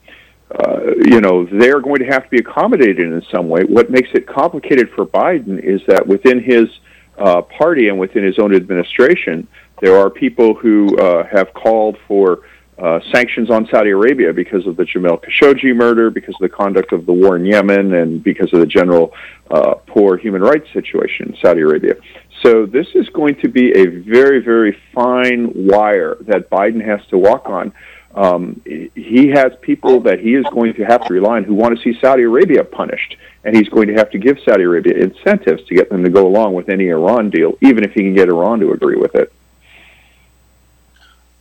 uh, 0.51 0.79
you 1.05 1.21
know, 1.21 1.45
they're 1.45 1.81
going 1.81 1.99
to 1.99 2.05
have 2.05 2.23
to 2.23 2.29
be 2.29 2.37
accommodated 2.37 3.11
in 3.11 3.21
some 3.31 3.49
way. 3.49 3.63
What 3.63 3.89
makes 3.89 4.09
it 4.13 4.27
complicated 4.27 4.89
for 4.95 5.05
Biden 5.05 5.59
is 5.59 5.81
that 5.87 6.05
within 6.05 6.41
his 6.41 6.69
uh, 7.17 7.41
party 7.41 7.89
and 7.89 7.97
within 7.97 8.23
his 8.23 8.37
own 8.37 8.53
administration, 8.53 9.47
there 9.81 9.97
are 9.97 10.09
people 10.09 10.53
who 10.53 10.95
uh, 10.97 11.25
have 11.25 11.53
called 11.53 11.97
for 12.07 12.41
uh, 12.77 12.99
sanctions 13.11 13.49
on 13.49 13.67
Saudi 13.67 13.91
Arabia 13.91 14.33
because 14.33 14.67
of 14.67 14.75
the 14.75 14.83
Jamal 14.85 15.17
Khashoggi 15.17 15.73
murder, 15.75 16.09
because 16.09 16.35
of 16.35 16.41
the 16.41 16.49
conduct 16.49 16.91
of 16.91 17.05
the 17.05 17.13
war 17.13 17.37
in 17.37 17.45
Yemen, 17.45 17.93
and 17.93 18.23
because 18.23 18.51
of 18.53 18.59
the 18.59 18.65
general 18.65 19.13
uh, 19.49 19.75
poor 19.87 20.17
human 20.17 20.41
rights 20.41 20.67
situation 20.73 21.29
in 21.29 21.37
Saudi 21.41 21.61
Arabia. 21.61 21.95
So 22.43 22.65
this 22.65 22.87
is 22.93 23.07
going 23.09 23.35
to 23.35 23.47
be 23.47 23.71
a 23.71 23.85
very, 23.85 24.39
very 24.39 24.77
fine 24.93 25.51
wire 25.55 26.17
that 26.21 26.49
Biden 26.49 26.83
has 26.85 26.99
to 27.07 27.17
walk 27.17 27.47
on. 27.47 27.73
Um, 28.15 28.61
he 28.65 29.27
has 29.29 29.53
people 29.61 29.99
that 30.01 30.19
he 30.19 30.35
is 30.35 30.45
going 30.45 30.73
to 30.75 30.83
have 30.85 31.05
to 31.05 31.13
rely 31.13 31.37
on 31.37 31.43
who 31.43 31.53
want 31.53 31.77
to 31.77 31.83
see 31.83 31.99
Saudi 31.99 32.23
Arabia 32.23 32.63
punished, 32.63 33.17
and 33.43 33.55
he's 33.55 33.69
going 33.69 33.87
to 33.87 33.93
have 33.93 34.09
to 34.11 34.17
give 34.17 34.39
Saudi 34.39 34.63
Arabia 34.63 34.95
incentives 34.95 35.63
to 35.65 35.75
get 35.75 35.89
them 35.89 36.03
to 36.03 36.09
go 36.09 36.25
along 36.25 36.53
with 36.53 36.69
any 36.69 36.87
Iran 36.89 37.29
deal, 37.29 37.57
even 37.61 37.83
if 37.83 37.93
he 37.93 38.01
can 38.01 38.13
get 38.13 38.29
Iran 38.29 38.59
to 38.61 38.71
agree 38.71 38.95
with 38.95 39.15
it. 39.15 39.31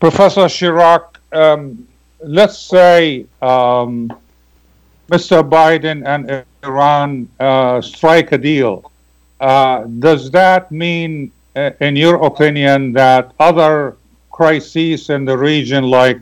Professor 0.01 0.49
Schirach, 0.49 1.21
um, 1.33 1.87
let's 2.23 2.59
say 2.59 3.27
um, 3.41 4.13
Mr. 5.09 5.49
Biden 5.49 6.05
and 6.05 6.45
Iran 6.65 7.29
uh, 7.39 7.81
strike 7.81 8.33
a 8.33 8.39
deal. 8.39 8.91
Uh, 9.41 9.85
does 9.85 10.31
that 10.33 10.73
mean 10.73 11.31
uh, 11.57 11.71
in 11.81 11.95
your 11.95 12.17
opinion, 12.25 12.93
that 12.93 13.33
other 13.39 13.97
crises 14.33 15.11
in 15.11 15.25
the 15.25 15.39
region, 15.39 15.85
like 15.85 16.19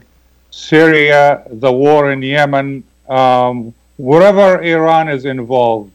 Syria, 0.52 1.42
the 1.50 1.72
war 1.72 2.12
in 2.12 2.22
Yemen, 2.22 2.84
um, 3.08 3.74
wherever 3.96 4.62
Iran 4.62 5.08
is 5.08 5.24
involved, 5.24 5.90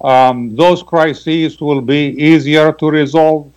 um, 0.00 0.56
those 0.56 0.82
crises 0.82 1.60
will 1.60 1.82
be 1.82 2.14
easier 2.18 2.72
to 2.72 2.90
resolve? 2.90 3.52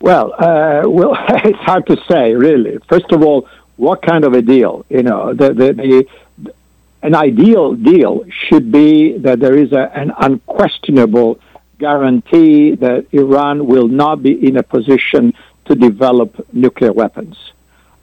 Well, 0.00 0.34
uh, 0.34 0.82
well, 0.86 1.16
it's 1.44 1.58
hard 1.60 1.86
to 1.86 1.96
say, 2.08 2.34
really. 2.34 2.78
First 2.88 3.10
of 3.12 3.22
all, 3.22 3.48
what 3.76 4.02
kind 4.02 4.24
of 4.24 4.32
a 4.34 4.42
deal? 4.42 4.84
You 4.88 5.04
know, 5.04 5.32
the, 5.32 5.54
the, 5.54 5.72
the 5.72 6.06
an 7.02 7.14
ideal 7.14 7.74
deal 7.74 8.24
should 8.28 8.72
be 8.72 9.16
that 9.18 9.38
there 9.38 9.56
is 9.56 9.72
a, 9.72 9.90
an 9.96 10.12
unquestionable 10.18 11.38
guarantee 11.78 12.74
that 12.74 13.06
Iran 13.12 13.66
will 13.66 13.86
not 13.86 14.22
be 14.24 14.32
in 14.46 14.56
a 14.56 14.64
position 14.64 15.32
to 15.66 15.76
develop 15.76 16.44
nuclear 16.52 16.92
weapons. 16.92 17.52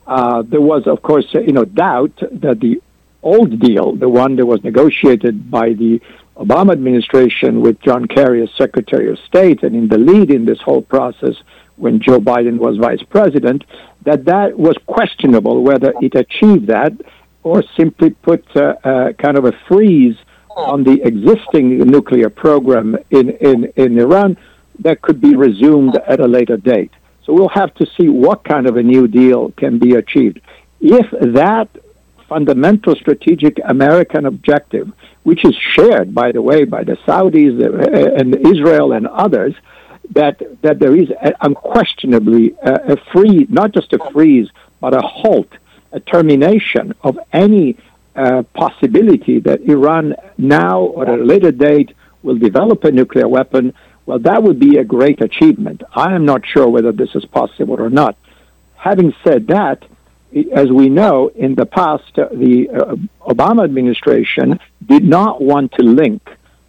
Uh, 0.06 0.42
there 0.42 0.60
was, 0.60 0.86
of 0.86 1.02
course, 1.02 1.26
you 1.32 1.52
know, 1.52 1.64
doubt 1.64 2.16
that 2.32 2.60
the 2.60 2.80
old 3.22 3.58
deal, 3.58 3.96
the 3.96 4.08
one 4.08 4.36
that 4.36 4.46
was 4.46 4.62
negotiated 4.62 5.50
by 5.50 5.72
the 5.72 6.00
Obama 6.36 6.72
administration 6.72 7.60
with 7.60 7.80
John 7.80 8.06
Kerry 8.06 8.42
as 8.42 8.50
Secretary 8.56 9.10
of 9.10 9.18
State 9.20 9.62
and 9.62 9.74
in 9.74 9.88
the 9.88 9.98
lead 9.98 10.30
in 10.30 10.44
this 10.44 10.60
whole 10.60 10.82
process 10.82 11.34
when 11.76 12.00
Joe 12.00 12.20
Biden 12.20 12.58
was 12.58 12.76
vice 12.76 13.02
president, 13.02 13.64
that 14.04 14.24
that 14.26 14.58
was 14.58 14.76
questionable 14.86 15.62
whether 15.62 15.92
it 16.00 16.14
achieved 16.14 16.68
that 16.68 16.92
or 17.42 17.62
simply 17.76 18.10
put 18.10 18.44
uh, 18.56 18.74
uh, 18.84 19.12
kind 19.14 19.36
of 19.36 19.44
a 19.44 19.52
freeze 19.68 20.16
on 20.50 20.84
the 20.84 21.02
existing 21.02 21.78
nuclear 21.78 22.30
program 22.30 22.96
in, 23.10 23.30
in, 23.30 23.72
in 23.76 23.98
Iran 23.98 24.36
that 24.80 25.02
could 25.02 25.20
be 25.20 25.34
resumed 25.36 25.96
at 26.06 26.20
a 26.20 26.26
later 26.26 26.56
date. 26.56 26.92
So 27.26 27.32
we'll 27.32 27.48
have 27.48 27.74
to 27.74 27.86
see 27.96 28.08
what 28.08 28.44
kind 28.44 28.68
of 28.68 28.76
a 28.76 28.82
new 28.82 29.08
deal 29.08 29.50
can 29.52 29.78
be 29.78 29.96
achieved. 29.96 30.40
If 30.80 31.10
that 31.34 31.68
fundamental 32.28 32.94
strategic 32.94 33.58
American 33.64 34.26
objective, 34.26 34.92
which 35.24 35.44
is 35.44 35.56
shared, 35.56 36.14
by 36.14 36.30
the 36.30 36.40
way, 36.40 36.64
by 36.64 36.84
the 36.84 36.96
Saudis 37.04 37.60
uh, 37.60 38.14
and 38.20 38.46
Israel 38.46 38.92
and 38.92 39.08
others, 39.08 39.54
that 40.10 40.40
that 40.62 40.78
there 40.78 40.94
is 40.94 41.08
unquestionably 41.40 42.54
a, 42.62 42.92
a 42.92 42.96
freeze, 43.12 43.48
not 43.50 43.72
just 43.72 43.92
a 43.92 43.98
freeze, 44.12 44.48
but 44.80 44.94
a 44.94 45.00
halt, 45.00 45.48
a 45.90 45.98
termination 45.98 46.94
of 47.02 47.18
any 47.32 47.76
uh, 48.14 48.44
possibility 48.54 49.40
that 49.40 49.62
Iran 49.62 50.14
now 50.38 50.80
or 50.80 51.02
at 51.08 51.18
a 51.18 51.24
later 51.24 51.50
date 51.50 51.92
will 52.22 52.38
develop 52.38 52.84
a 52.84 52.92
nuclear 52.92 53.28
weapon. 53.28 53.74
Well, 54.06 54.20
that 54.20 54.42
would 54.44 54.60
be 54.60 54.78
a 54.78 54.84
great 54.84 55.20
achievement. 55.20 55.82
I 55.92 56.14
am 56.14 56.24
not 56.24 56.46
sure 56.46 56.68
whether 56.68 56.92
this 56.92 57.14
is 57.14 57.24
possible 57.24 57.80
or 57.80 57.90
not. 57.90 58.16
Having 58.76 59.14
said 59.24 59.48
that, 59.48 59.84
as 60.52 60.70
we 60.70 60.88
know, 60.88 61.28
in 61.28 61.56
the 61.56 61.66
past, 61.66 62.18
uh, 62.18 62.28
the 62.32 62.68
uh, 62.68 62.96
Obama 63.26 63.64
administration 63.64 64.60
did 64.84 65.04
not 65.04 65.42
want 65.42 65.72
to 65.72 65.82
link 65.82 66.22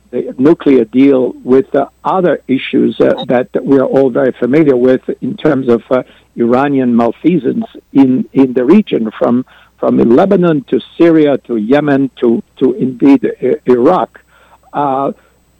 the 0.09 0.33
nuclear 0.37 0.85
deal 0.85 1.33
with 1.43 1.73
uh, 1.75 1.89
other 2.03 2.41
issues 2.47 2.99
uh, 3.01 3.25
that 3.27 3.49
we 3.63 3.77
are 3.77 3.85
all 3.85 4.09
very 4.09 4.31
familiar 4.31 4.75
with 4.75 5.01
in 5.21 5.35
terms 5.35 5.67
of 5.67 5.83
uh, 5.91 6.03
Iranian 6.37 6.95
malfeasance 6.95 7.65
in, 7.93 8.27
in 8.33 8.53
the 8.53 8.65
region, 8.65 9.11
from 9.11 9.45
from 9.79 9.97
Lebanon 9.97 10.63
to 10.63 10.81
Syria 10.97 11.37
to 11.39 11.57
Yemen 11.57 12.09
to 12.21 12.41
to 12.57 12.73
indeed 12.73 13.21
Iraq. 13.65 14.21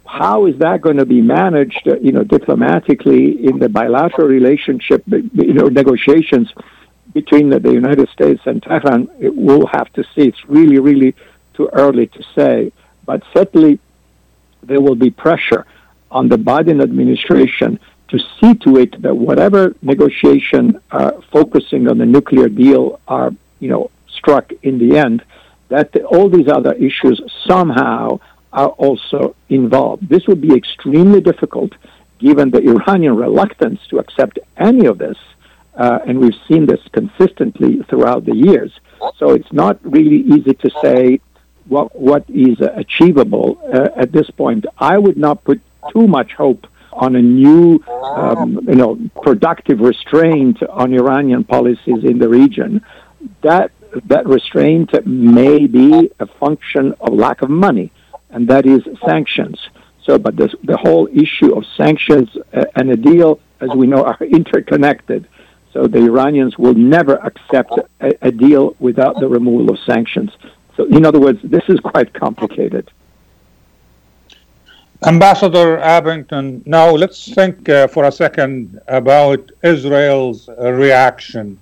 How 0.08 0.46
is 0.46 0.58
that 0.60 0.80
going 0.80 0.96
to 0.96 1.04
be 1.04 1.20
managed, 1.20 1.86
uh, 1.86 1.98
you 2.00 2.12
know, 2.12 2.24
diplomatically 2.24 3.44
in 3.44 3.58
the 3.58 3.68
bilateral 3.68 4.26
relationship, 4.26 5.04
you 5.06 5.52
know, 5.52 5.66
negotiations 5.66 6.50
between 7.12 7.50
the, 7.50 7.60
the 7.60 7.72
United 7.72 8.08
States 8.08 8.40
and 8.46 8.62
Tehran? 8.62 9.10
We'll 9.18 9.66
have 9.66 9.92
to 9.92 10.02
see. 10.14 10.22
It's 10.22 10.48
really, 10.48 10.78
really 10.78 11.14
too 11.52 11.68
early 11.74 12.06
to 12.06 12.22
say. 12.34 12.72
But 13.04 13.22
certainly, 13.34 13.80
there 14.62 14.80
will 14.80 14.94
be 14.94 15.10
pressure 15.10 15.66
on 16.10 16.30
the 16.30 16.36
Biden 16.36 16.82
administration 16.82 17.78
to 18.08 18.18
see 18.18 18.54
to 18.64 18.78
it 18.78 19.02
that 19.02 19.14
whatever 19.14 19.74
negotiation 19.82 20.80
uh, 20.90 21.12
focusing 21.30 21.86
on 21.86 21.98
the 21.98 22.06
nuclear 22.06 22.48
deal 22.48 22.98
are, 23.06 23.30
you 23.60 23.68
know, 23.68 23.90
struck 24.08 24.52
in 24.62 24.78
the 24.78 24.96
end, 24.96 25.22
that 25.68 25.94
all 26.06 26.30
these 26.30 26.48
other 26.48 26.72
issues 26.72 27.20
somehow 27.46 28.18
are 28.52 28.68
also 28.68 29.34
involved. 29.48 30.08
This 30.08 30.26
would 30.26 30.40
be 30.40 30.54
extremely 30.54 31.20
difficult 31.20 31.72
given 32.18 32.50
the 32.50 32.60
Iranian 32.60 33.16
reluctance 33.16 33.80
to 33.90 33.98
accept 33.98 34.38
any 34.56 34.86
of 34.86 34.98
this. 34.98 35.16
Uh, 35.76 36.00
and 36.06 36.18
we've 36.18 36.40
seen 36.48 36.66
this 36.66 36.80
consistently 36.92 37.80
throughout 37.88 38.24
the 38.24 38.34
years. 38.34 38.72
So 39.16 39.30
it's 39.30 39.52
not 39.52 39.78
really 39.84 40.22
easy 40.34 40.54
to 40.54 40.70
say 40.82 41.20
what 41.68 41.94
what 41.94 42.24
is 42.28 42.60
achievable 42.60 43.60
uh, 43.72 43.90
at 43.94 44.10
this 44.10 44.28
point. 44.30 44.66
I 44.78 44.98
would 44.98 45.16
not 45.16 45.44
put 45.44 45.60
too 45.92 46.08
much 46.08 46.32
hope 46.32 46.66
on 46.92 47.14
a 47.14 47.22
new, 47.22 47.80
um, 47.88 48.60
you 48.66 48.74
know, 48.74 48.98
productive 49.22 49.80
restraint 49.80 50.60
on 50.64 50.92
Iranian 50.92 51.44
policies 51.44 52.02
in 52.02 52.18
the 52.18 52.28
region. 52.28 52.84
That 53.42 53.70
that 54.06 54.26
restraint 54.26 54.90
may 55.06 55.66
be 55.66 56.10
a 56.18 56.26
function 56.26 56.94
of 57.00 57.12
lack 57.14 57.42
of 57.42 57.50
money, 57.50 57.92
and 58.30 58.48
that 58.48 58.66
is 58.66 58.82
sanctions. 59.04 59.58
So, 60.04 60.18
but 60.18 60.36
this, 60.36 60.54
the 60.64 60.76
whole 60.76 61.06
issue 61.12 61.54
of 61.54 61.64
sanctions 61.76 62.28
uh, 62.54 62.64
and 62.76 62.90
a 62.90 62.96
deal, 62.96 63.40
as 63.60 63.70
we 63.70 63.86
know, 63.86 64.04
are 64.04 64.18
interconnected. 64.38 65.28
So 65.72 65.86
the 65.86 65.98
Iranians 65.98 66.58
will 66.58 66.74
never 66.74 67.16
accept 67.16 67.72
a, 68.00 68.26
a 68.26 68.32
deal 68.32 68.74
without 68.78 69.20
the 69.20 69.28
removal 69.28 69.70
of 69.70 69.78
sanctions. 69.80 70.30
So, 70.76 70.84
in 70.86 71.04
other 71.04 71.20
words, 71.20 71.40
this 71.42 71.64
is 71.68 71.78
quite 71.80 72.14
complicated. 72.14 72.90
Ambassador 75.06 75.78
Abington, 75.78 76.62
now 76.66 76.90
let's 76.90 77.32
think 77.32 77.68
uh, 77.68 77.86
for 77.86 78.04
a 78.04 78.12
second 78.12 78.80
about 78.88 79.50
Israel's 79.62 80.48
uh, 80.48 80.72
reaction. 80.72 81.58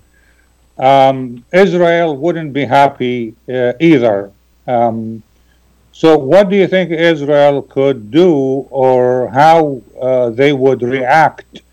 Um, 0.79 1.43
Israel 1.53 2.17
wouldn't 2.17 2.53
be 2.53 2.65
happy 2.65 3.35
uh, 3.47 3.73
either. 3.79 4.31
Um, 4.67 5.21
so, 5.97 6.15
what 6.15 6.49
do 6.49 6.55
you 6.55 6.67
think 6.67 6.91
Israel 6.91 7.63
could 7.63 8.11
do, 8.11 8.67
or 8.69 9.29
how 9.29 9.81
uh, 9.99 10.29
they 10.29 10.53
would 10.53 10.83
react 10.83 11.63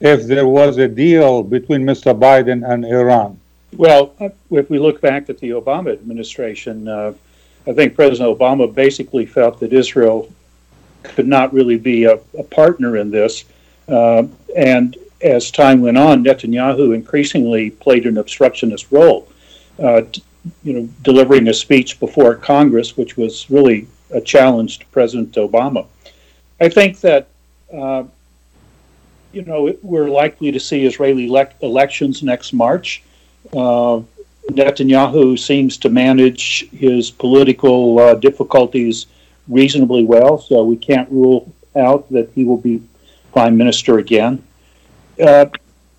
if 0.00 0.22
there 0.22 0.46
was 0.46 0.78
a 0.78 0.88
deal 0.88 1.42
between 1.42 1.82
Mr. 1.82 2.18
Biden 2.18 2.66
and 2.66 2.86
Iran? 2.86 3.38
Well, 3.76 4.14
if 4.50 4.70
we 4.70 4.78
look 4.78 5.02
back 5.02 5.28
at 5.28 5.36
the 5.36 5.50
Obama 5.50 5.92
administration, 5.92 6.88
uh, 6.88 7.12
I 7.66 7.74
think 7.74 7.94
President 7.94 8.38
Obama 8.38 8.74
basically 8.74 9.26
felt 9.26 9.60
that 9.60 9.74
Israel 9.74 10.32
could 11.02 11.28
not 11.28 11.52
really 11.52 11.76
be 11.76 12.04
a, 12.04 12.18
a 12.38 12.42
partner 12.42 12.96
in 12.96 13.10
this. 13.10 13.44
Uh, 13.86 14.22
and 14.56 14.96
as 15.20 15.50
time 15.50 15.82
went 15.82 15.98
on, 15.98 16.24
Netanyahu 16.24 16.94
increasingly 16.94 17.68
played 17.68 18.06
an 18.06 18.16
obstructionist 18.16 18.90
role, 18.90 19.28
uh, 19.78 20.00
t- 20.10 20.22
you 20.62 20.72
know, 20.72 20.88
delivering 21.02 21.48
a 21.48 21.54
speech 21.54 21.98
before 22.00 22.34
Congress, 22.34 22.96
which 22.96 23.16
was 23.16 23.50
really 23.50 23.86
a 24.10 24.20
challenge 24.20 24.78
to 24.78 24.86
President 24.86 25.32
Obama. 25.34 25.86
I 26.60 26.68
think 26.68 27.00
that, 27.00 27.28
uh, 27.72 28.04
you 29.32 29.42
know, 29.42 29.74
we're 29.82 30.08
likely 30.08 30.52
to 30.52 30.60
see 30.60 30.84
Israeli 30.84 31.28
le- 31.28 31.48
elections 31.62 32.22
next 32.22 32.52
March. 32.52 33.02
Uh, 33.52 34.02
Netanyahu 34.50 35.38
seems 35.38 35.76
to 35.78 35.88
manage 35.88 36.68
his 36.70 37.10
political 37.10 37.98
uh, 37.98 38.14
difficulties 38.14 39.06
reasonably 39.48 40.04
well, 40.04 40.38
so 40.38 40.64
we 40.64 40.76
can't 40.76 41.10
rule 41.10 41.52
out 41.76 42.08
that 42.10 42.30
he 42.34 42.44
will 42.44 42.58
be 42.58 42.82
prime 43.32 43.56
minister 43.56 43.98
again. 43.98 44.42
Uh, 45.22 45.46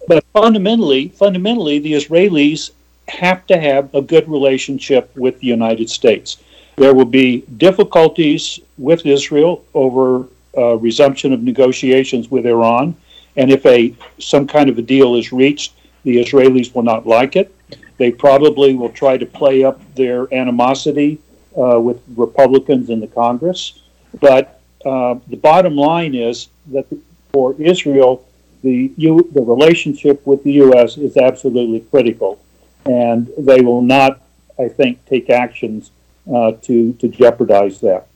but 0.07 0.23
fundamentally, 0.33 1.09
fundamentally, 1.09 1.79
the 1.79 1.93
Israelis 1.93 2.71
have 3.07 3.45
to 3.47 3.57
have 3.57 3.93
a 3.93 4.01
good 4.01 4.27
relationship 4.27 5.15
with 5.15 5.39
the 5.39 5.47
United 5.47 5.89
States. 5.89 6.37
There 6.77 6.93
will 6.93 7.05
be 7.05 7.41
difficulties 7.57 8.59
with 8.77 9.05
Israel 9.05 9.63
over 9.73 10.27
uh, 10.57 10.75
resumption 10.77 11.31
of 11.33 11.43
negotiations 11.43 12.29
with 12.29 12.45
Iran, 12.45 12.95
and 13.37 13.51
if 13.51 13.65
a 13.65 13.95
some 14.19 14.47
kind 14.47 14.69
of 14.69 14.77
a 14.77 14.81
deal 14.81 15.15
is 15.15 15.31
reached, 15.31 15.73
the 16.03 16.17
Israelis 16.17 16.73
will 16.73 16.83
not 16.83 17.05
like 17.05 17.35
it. 17.35 17.53
They 17.97 18.11
probably 18.11 18.75
will 18.75 18.89
try 18.89 19.17
to 19.17 19.25
play 19.25 19.63
up 19.63 19.79
their 19.95 20.33
animosity 20.33 21.19
uh, 21.57 21.79
with 21.79 22.01
Republicans 22.15 22.89
in 22.89 22.99
the 22.99 23.07
Congress. 23.07 23.81
But 24.19 24.61
uh, 24.85 25.15
the 25.27 25.37
bottom 25.37 25.75
line 25.75 26.15
is 26.15 26.49
that 26.67 26.85
for 27.31 27.55
Israel, 27.59 28.25
the, 28.63 28.91
U, 28.97 29.29
the 29.33 29.41
relationship 29.41 30.25
with 30.25 30.43
the 30.43 30.53
U.S. 30.53 30.97
is 30.97 31.17
absolutely 31.17 31.81
critical. 31.81 32.39
And 32.85 33.31
they 33.37 33.61
will 33.61 33.81
not, 33.81 34.21
I 34.59 34.67
think, 34.67 35.03
take 35.05 35.29
actions 35.29 35.91
uh, 36.33 36.53
to, 36.63 36.93
to 36.93 37.07
jeopardize 37.07 37.79
that. 37.81 38.07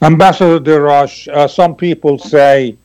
Ambassador 0.00 0.58
Darash, 0.58 1.28
uh, 1.28 1.46
some 1.46 1.76
people 1.76 2.18
say 2.18 2.76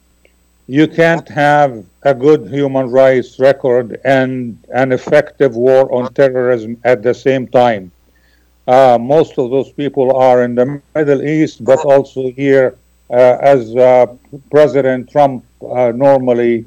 you 0.68 0.88
can't 0.88 1.28
have 1.30 1.84
a 2.04 2.14
good 2.14 2.48
human 2.48 2.90
rights 2.90 3.40
record 3.40 4.00
and 4.04 4.58
an 4.74 4.92
effective 4.92 5.56
war 5.56 5.92
on 5.92 6.14
terrorism 6.14 6.78
at 6.84 7.02
the 7.02 7.14
same 7.14 7.48
time. 7.48 7.92
Uh, 8.68 8.98
most 9.00 9.38
of 9.40 9.50
those 9.50 9.72
people 9.72 10.16
are 10.16 10.44
in 10.44 10.54
the 10.54 10.82
Middle 10.94 11.26
East, 11.26 11.64
but 11.64 11.80
also 11.86 12.30
here, 12.32 12.76
uh, 13.10 13.38
as 13.42 13.74
uh, 13.76 14.06
President 14.52 15.10
Trump 15.10 15.46
uh, 15.62 15.92
normally 15.96 16.66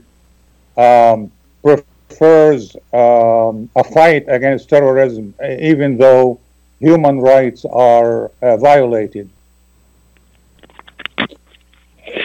um, 0.79 1.31
prefers 1.63 1.85
um, 2.22 3.70
a 3.76 3.85
fight 3.85 4.24
against 4.28 4.68
terrorism, 4.68 5.35
even 5.61 5.96
though 5.96 6.38
human 6.78 7.20
rights 7.20 7.64
are 7.64 8.30
uh, 8.42 8.56
violated. 8.56 9.28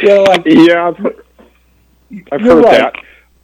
Well, 0.03 0.29
I, 0.29 0.43
yeah, 0.45 0.87
I've, 0.87 1.05
I've 2.31 2.41
you're 2.41 2.55
heard 2.55 2.63
right. 2.63 2.93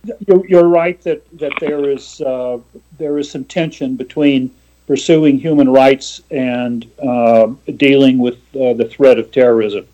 that. 0.03 0.17
You're, 0.27 0.47
you're 0.47 0.67
right 0.67 0.99
that, 1.01 1.21
that 1.37 1.53
there 1.59 1.89
is 1.89 2.21
uh, 2.21 2.57
there 2.97 3.17
is 3.19 3.29
some 3.29 3.45
tension 3.45 3.95
between 3.95 4.49
pursuing 4.87 5.39
human 5.39 5.69
rights 5.69 6.21
and 6.31 6.89
uh, 7.01 7.47
dealing 7.77 8.17
with 8.17 8.39
uh, 8.55 8.73
the 8.73 8.85
threat 8.85 9.19
of 9.19 9.31
terrorism. 9.31 9.85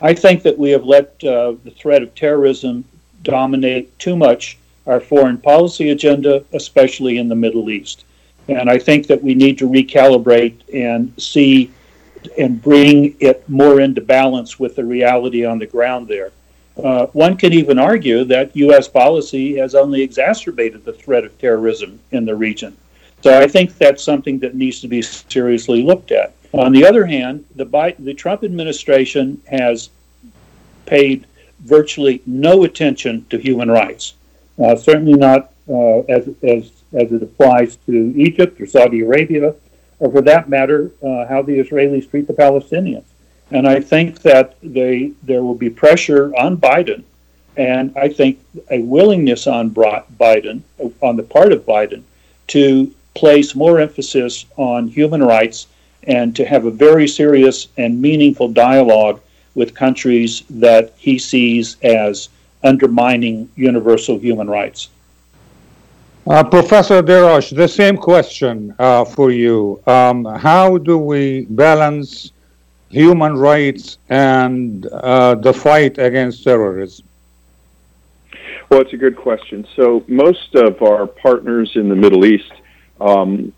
I 0.00 0.14
think 0.14 0.42
that 0.42 0.58
we 0.58 0.70
have 0.70 0.84
let 0.84 1.22
uh, 1.22 1.54
the 1.64 1.70
threat 1.70 2.02
of 2.02 2.14
terrorism 2.14 2.84
dominate 3.22 3.96
too 3.98 4.16
much 4.16 4.58
our 4.86 5.00
foreign 5.00 5.38
policy 5.38 5.90
agenda, 5.90 6.44
especially 6.52 7.18
in 7.18 7.28
the 7.28 7.34
Middle 7.34 7.70
East. 7.70 8.04
And 8.48 8.68
I 8.68 8.78
think 8.78 9.06
that 9.06 9.22
we 9.22 9.34
need 9.34 9.58
to 9.58 9.68
recalibrate 9.68 10.56
and 10.74 11.12
see 11.16 11.70
and 12.38 12.60
bring 12.62 13.16
it 13.20 13.48
more 13.48 13.80
into 13.80 14.00
balance 14.00 14.58
with 14.58 14.76
the 14.76 14.84
reality 14.84 15.44
on 15.44 15.58
the 15.58 15.66
ground 15.66 16.08
there. 16.08 16.32
Uh, 16.82 17.06
one 17.06 17.36
can 17.36 17.52
even 17.52 17.78
argue 17.78 18.24
that 18.24 18.56
U.S. 18.56 18.88
policy 18.88 19.56
has 19.56 19.74
only 19.74 20.02
exacerbated 20.02 20.84
the 20.84 20.92
threat 20.92 21.24
of 21.24 21.36
terrorism 21.38 22.00
in 22.12 22.24
the 22.24 22.34
region. 22.34 22.76
So 23.22 23.38
I 23.38 23.46
think 23.46 23.76
that's 23.76 24.02
something 24.02 24.38
that 24.40 24.54
needs 24.54 24.80
to 24.80 24.88
be 24.88 25.02
seriously 25.02 25.82
looked 25.82 26.12
at. 26.12 26.34
On 26.52 26.72
the 26.72 26.84
other 26.84 27.06
hand, 27.06 27.44
the, 27.56 27.66
Biden, 27.66 28.04
the 28.04 28.14
Trump 28.14 28.42
administration 28.42 29.40
has 29.46 29.90
paid 30.86 31.26
virtually 31.60 32.22
no 32.26 32.64
attention 32.64 33.24
to 33.30 33.38
human 33.38 33.70
rights. 33.70 34.14
Uh, 34.62 34.76
certainly 34.76 35.14
not 35.14 35.52
uh, 35.68 36.00
as, 36.02 36.28
as, 36.42 36.70
as 36.92 37.12
it 37.12 37.22
applies 37.22 37.76
to 37.86 38.12
Egypt 38.16 38.60
or 38.60 38.66
Saudi 38.66 39.00
Arabia, 39.00 39.54
or 39.98 40.10
for 40.10 40.20
that 40.20 40.48
matter, 40.48 40.90
uh, 41.02 41.26
how 41.26 41.42
the 41.42 41.58
Israelis 41.58 42.08
treat 42.10 42.26
the 42.26 42.32
Palestinians. 42.32 43.04
And 43.50 43.66
I 43.66 43.80
think 43.80 44.20
that 44.22 44.56
they, 44.62 45.12
there 45.22 45.42
will 45.42 45.54
be 45.54 45.70
pressure 45.70 46.32
on 46.36 46.56
Biden, 46.56 47.02
and 47.56 47.92
I 47.96 48.08
think 48.08 48.40
a 48.70 48.80
willingness 48.80 49.46
on 49.46 49.70
Biden, 49.70 50.62
on 51.00 51.16
the 51.16 51.22
part 51.22 51.52
of 51.52 51.66
Biden, 51.66 52.02
to 52.48 52.92
place 53.14 53.54
more 53.54 53.78
emphasis 53.78 54.46
on 54.56 54.88
human 54.88 55.22
rights 55.22 55.66
and 56.04 56.34
to 56.36 56.44
have 56.44 56.64
a 56.64 56.70
very 56.70 57.06
serious 57.06 57.68
and 57.76 58.00
meaningful 58.00 58.48
dialogue 58.48 59.20
with 59.54 59.74
countries 59.74 60.42
that 60.48 60.92
he 60.96 61.18
sees 61.18 61.76
as 61.82 62.28
undermining 62.64 63.48
universal 63.56 64.18
human 64.18 64.48
rights. 64.48 64.88
Uh, 66.26 66.44
Professor 66.44 67.02
Des 67.02 67.20
Roches, 67.20 67.56
the 67.56 67.66
same 67.66 67.96
question 67.96 68.74
uh, 68.78 69.04
for 69.04 69.30
you. 69.32 69.82
Um, 69.86 70.24
how 70.24 70.78
do 70.78 70.96
we 70.96 71.46
balance 71.46 72.30
human 72.90 73.36
rights 73.36 73.98
and 74.08 74.86
uh, 74.86 75.34
the 75.34 75.52
fight 75.52 75.98
against 75.98 76.44
terrorism? 76.44 77.06
Well, 78.70 78.80
it's 78.80 78.92
a 78.92 78.96
good 78.96 79.16
question. 79.16 79.66
So, 79.74 80.04
most 80.06 80.54
of 80.54 80.80
our 80.82 81.06
partners 81.06 81.72
in 81.74 81.88
the 81.88 81.96
Middle 81.96 82.24
East 82.24 82.52
um, 83.00 83.52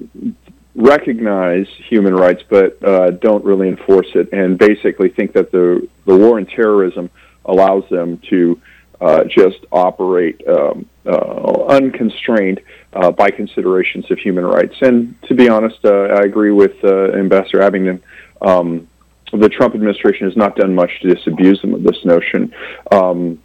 recognize 0.74 1.68
human 1.88 2.14
rights 2.14 2.42
but 2.48 2.82
uh, 2.82 3.10
don't 3.10 3.44
really 3.44 3.68
enforce 3.68 4.08
it 4.14 4.32
and 4.32 4.58
basically 4.58 5.08
think 5.08 5.32
that 5.34 5.52
the, 5.52 5.86
the 6.04 6.16
war 6.16 6.38
on 6.38 6.46
terrorism 6.46 7.10
allows 7.44 7.88
them 7.90 8.18
to 8.30 8.60
uh, 9.00 9.24
just 9.24 9.58
operate 9.72 10.40
um, 10.48 10.86
uh, 11.06 11.64
unconstrained 11.68 12.60
uh, 12.92 13.10
by 13.10 13.30
considerations 13.30 14.10
of 14.10 14.18
human 14.18 14.44
rights. 14.44 14.74
And 14.80 15.20
to 15.22 15.34
be 15.34 15.48
honest, 15.48 15.84
uh, 15.84 15.90
I 15.90 16.22
agree 16.22 16.52
with 16.52 16.82
uh, 16.84 17.12
Ambassador 17.12 17.62
Abington. 17.62 18.02
Um, 18.40 18.88
the 19.32 19.48
Trump 19.48 19.74
administration 19.74 20.28
has 20.28 20.36
not 20.36 20.56
done 20.56 20.74
much 20.74 20.90
to 21.02 21.14
disabuse 21.14 21.60
them 21.60 21.74
of 21.74 21.82
this 21.82 22.04
notion. 22.04 22.54
Um, 22.92 23.42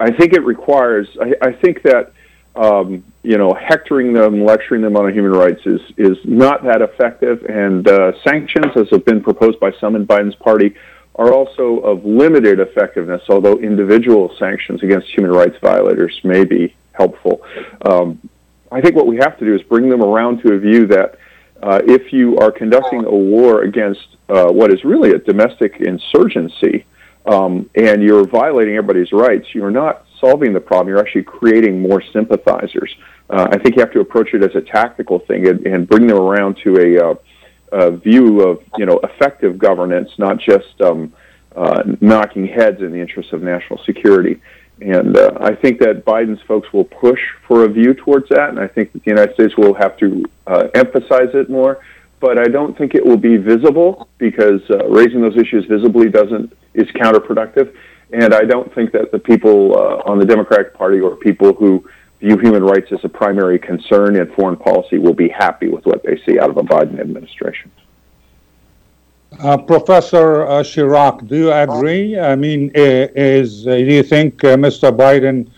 I 0.00 0.10
think 0.10 0.32
it 0.32 0.44
requires. 0.44 1.08
I, 1.20 1.34
I 1.48 1.52
think 1.52 1.82
that 1.82 2.12
um, 2.56 3.04
you 3.22 3.38
know, 3.38 3.52
hectoring 3.54 4.12
them, 4.12 4.44
lecturing 4.44 4.82
them 4.82 4.96
on 4.96 5.12
human 5.12 5.32
rights 5.32 5.60
is 5.66 5.80
is 5.96 6.16
not 6.24 6.64
that 6.64 6.82
effective. 6.82 7.44
And 7.44 7.86
uh, 7.86 8.12
sanctions, 8.24 8.72
as 8.76 8.88
have 8.90 9.04
been 9.04 9.22
proposed 9.22 9.60
by 9.60 9.72
some 9.80 9.94
in 9.94 10.06
Biden's 10.06 10.34
party, 10.36 10.74
are 11.16 11.32
also 11.32 11.78
of 11.80 12.04
limited 12.04 12.60
effectiveness. 12.60 13.22
Although 13.28 13.58
individual 13.58 14.34
sanctions 14.38 14.82
against 14.82 15.08
human 15.08 15.30
rights 15.30 15.56
violators 15.60 16.18
may 16.24 16.44
be 16.44 16.74
helpful, 16.92 17.42
um, 17.82 18.18
I 18.72 18.80
think 18.80 18.94
what 18.94 19.06
we 19.06 19.16
have 19.16 19.38
to 19.38 19.44
do 19.44 19.54
is 19.54 19.62
bring 19.62 19.88
them 19.88 20.02
around 20.02 20.42
to 20.42 20.52
a 20.52 20.58
view 20.58 20.86
that 20.86 21.18
uh, 21.62 21.80
if 21.84 22.12
you 22.12 22.38
are 22.38 22.50
conducting 22.50 23.04
a 23.04 23.10
war 23.10 23.62
against 23.62 24.16
uh, 24.28 24.50
what 24.50 24.72
is 24.72 24.84
really 24.84 25.10
a 25.10 25.18
domestic 25.18 25.80
insurgency, 25.80 26.86
um, 27.26 27.68
and 27.74 28.02
you're 28.02 28.26
violating 28.26 28.76
everybody's 28.76 29.12
rights, 29.12 29.46
you're 29.54 29.70
not 29.70 30.06
solving 30.20 30.52
the 30.52 30.60
problem. 30.60 30.88
You're 30.88 31.00
actually 31.00 31.24
creating 31.24 31.80
more 31.80 32.02
sympathizers. 32.12 32.94
Uh, 33.28 33.48
I 33.50 33.58
think 33.58 33.76
you 33.76 33.80
have 33.80 33.92
to 33.92 34.00
approach 34.00 34.32
it 34.32 34.42
as 34.42 34.54
a 34.54 34.60
tactical 34.60 35.18
thing 35.18 35.46
and, 35.48 35.66
and 35.66 35.88
bring 35.88 36.06
them 36.06 36.16
around 36.16 36.58
to 36.64 36.78
a, 36.78 37.18
uh, 37.72 37.90
view 37.90 38.40
of 38.42 38.62
you 38.76 38.86
know 38.86 38.98
effective 39.02 39.58
governance, 39.58 40.10
not 40.18 40.38
just 40.38 40.80
um, 40.80 41.12
uh, 41.54 41.82
knocking 42.00 42.46
heads 42.46 42.80
in 42.80 42.92
the 42.92 43.00
interest 43.00 43.32
of 43.32 43.42
national 43.42 43.78
security. 43.84 44.40
And 44.80 45.16
uh, 45.16 45.32
I 45.40 45.54
think 45.54 45.78
that 45.80 46.04
Biden's 46.06 46.40
folks 46.42 46.72
will 46.72 46.84
push 46.84 47.20
for 47.46 47.64
a 47.64 47.68
view 47.68 47.92
towards 47.92 48.28
that, 48.30 48.48
and 48.48 48.58
I 48.58 48.66
think 48.66 48.92
that 48.92 49.04
the 49.04 49.10
United 49.10 49.34
States 49.34 49.56
will 49.56 49.74
have 49.74 49.96
to 49.98 50.24
uh, 50.46 50.68
emphasize 50.74 51.28
it 51.34 51.50
more. 51.50 51.80
But 52.18 52.38
I 52.38 52.44
don't 52.44 52.76
think 52.76 52.94
it 52.94 53.04
will 53.04 53.16
be 53.16 53.36
visible 53.36 54.08
because 54.18 54.60
uh, 54.70 54.86
raising 54.88 55.22
those 55.22 55.36
issues 55.36 55.64
visibly 55.66 56.08
doesn't 56.08 56.56
is 56.74 56.86
counterproductive. 56.88 57.74
And 58.12 58.34
I 58.34 58.42
don't 58.42 58.74
think 58.74 58.92
that 58.92 59.12
the 59.12 59.18
people 59.18 59.76
uh, 59.76 60.10
on 60.10 60.18
the 60.18 60.26
Democratic 60.26 60.74
Party 60.74 61.00
or 61.00 61.16
people 61.16 61.54
who 61.54 61.88
view 62.20 62.36
human 62.38 62.62
rights 62.62 62.92
as 62.92 63.00
a 63.02 63.08
primary 63.08 63.58
concern 63.58 64.16
in 64.16 64.30
foreign 64.34 64.56
policy 64.56 64.98
will 64.98 65.14
be 65.14 65.28
happy 65.28 65.68
with 65.68 65.84
what 65.86 66.02
they 66.02 66.20
see 66.26 66.38
out 66.38 66.50
of 66.50 66.56
a 66.56 66.62
Biden 66.62 67.00
administration. 67.00 67.70
Uh, 69.38 69.56
Professor 69.56 70.46
uh, 70.46 70.62
Schirach, 70.62 71.26
do 71.26 71.36
you 71.36 71.52
agree? 71.52 72.18
I 72.18 72.36
mean, 72.36 72.70
is 72.74 73.66
uh, 73.66 73.76
do 73.76 73.84
you 73.84 74.02
think 74.02 74.44
uh, 74.44 74.56
Mr. 74.56 74.94
Biden 74.94 75.48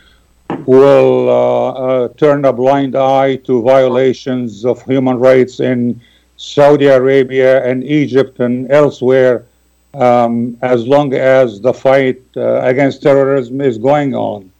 will 0.66 1.28
uh, 1.28 2.08
turn 2.10 2.44
a 2.44 2.52
blind 2.52 2.94
eye 2.94 3.36
to 3.36 3.62
violations 3.62 4.64
of 4.64 4.82
human 4.82 5.16
rights 5.16 5.60
in 5.60 6.00
Saudi 6.36 6.86
Arabia 6.86 7.64
and 7.64 7.82
Egypt 7.82 8.40
and 8.40 8.70
elsewhere 8.70 9.46
um, 9.94 10.56
as 10.62 10.86
long 10.86 11.14
as 11.14 11.60
the 11.60 11.72
fight 11.72 12.22
uh, 12.36 12.60
against 12.62 13.02
terrorism 13.02 13.60
is 13.60 13.78
going 13.78 14.14
on. 14.14 14.51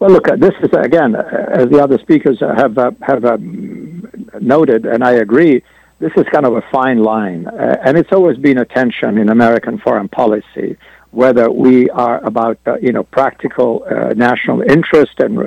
Well, 0.00 0.12
look, 0.12 0.28
uh, 0.28 0.36
this 0.36 0.54
is 0.62 0.70
again, 0.72 1.14
uh, 1.14 1.46
as 1.52 1.68
the 1.68 1.78
other 1.78 1.98
speakers 1.98 2.40
have 2.40 2.78
uh, 2.78 2.92
have 3.02 3.22
um, 3.26 4.10
noted, 4.40 4.86
and 4.86 5.04
I 5.04 5.12
agree. 5.12 5.62
This 5.98 6.12
is 6.16 6.24
kind 6.32 6.46
of 6.46 6.56
a 6.56 6.62
fine 6.72 7.02
line, 7.02 7.46
uh, 7.46 7.76
and 7.84 7.98
it's 7.98 8.10
always 8.10 8.38
been 8.38 8.56
a 8.56 8.64
tension 8.64 9.18
in 9.18 9.28
American 9.28 9.78
foreign 9.78 10.08
policy 10.08 10.76
whether 11.10 11.50
we 11.50 11.90
are 11.90 12.24
about 12.24 12.56
uh, 12.66 12.78
you 12.78 12.92
know 12.92 13.02
practical 13.02 13.84
national 14.16 14.62
interest 14.62 15.20
and 15.20 15.38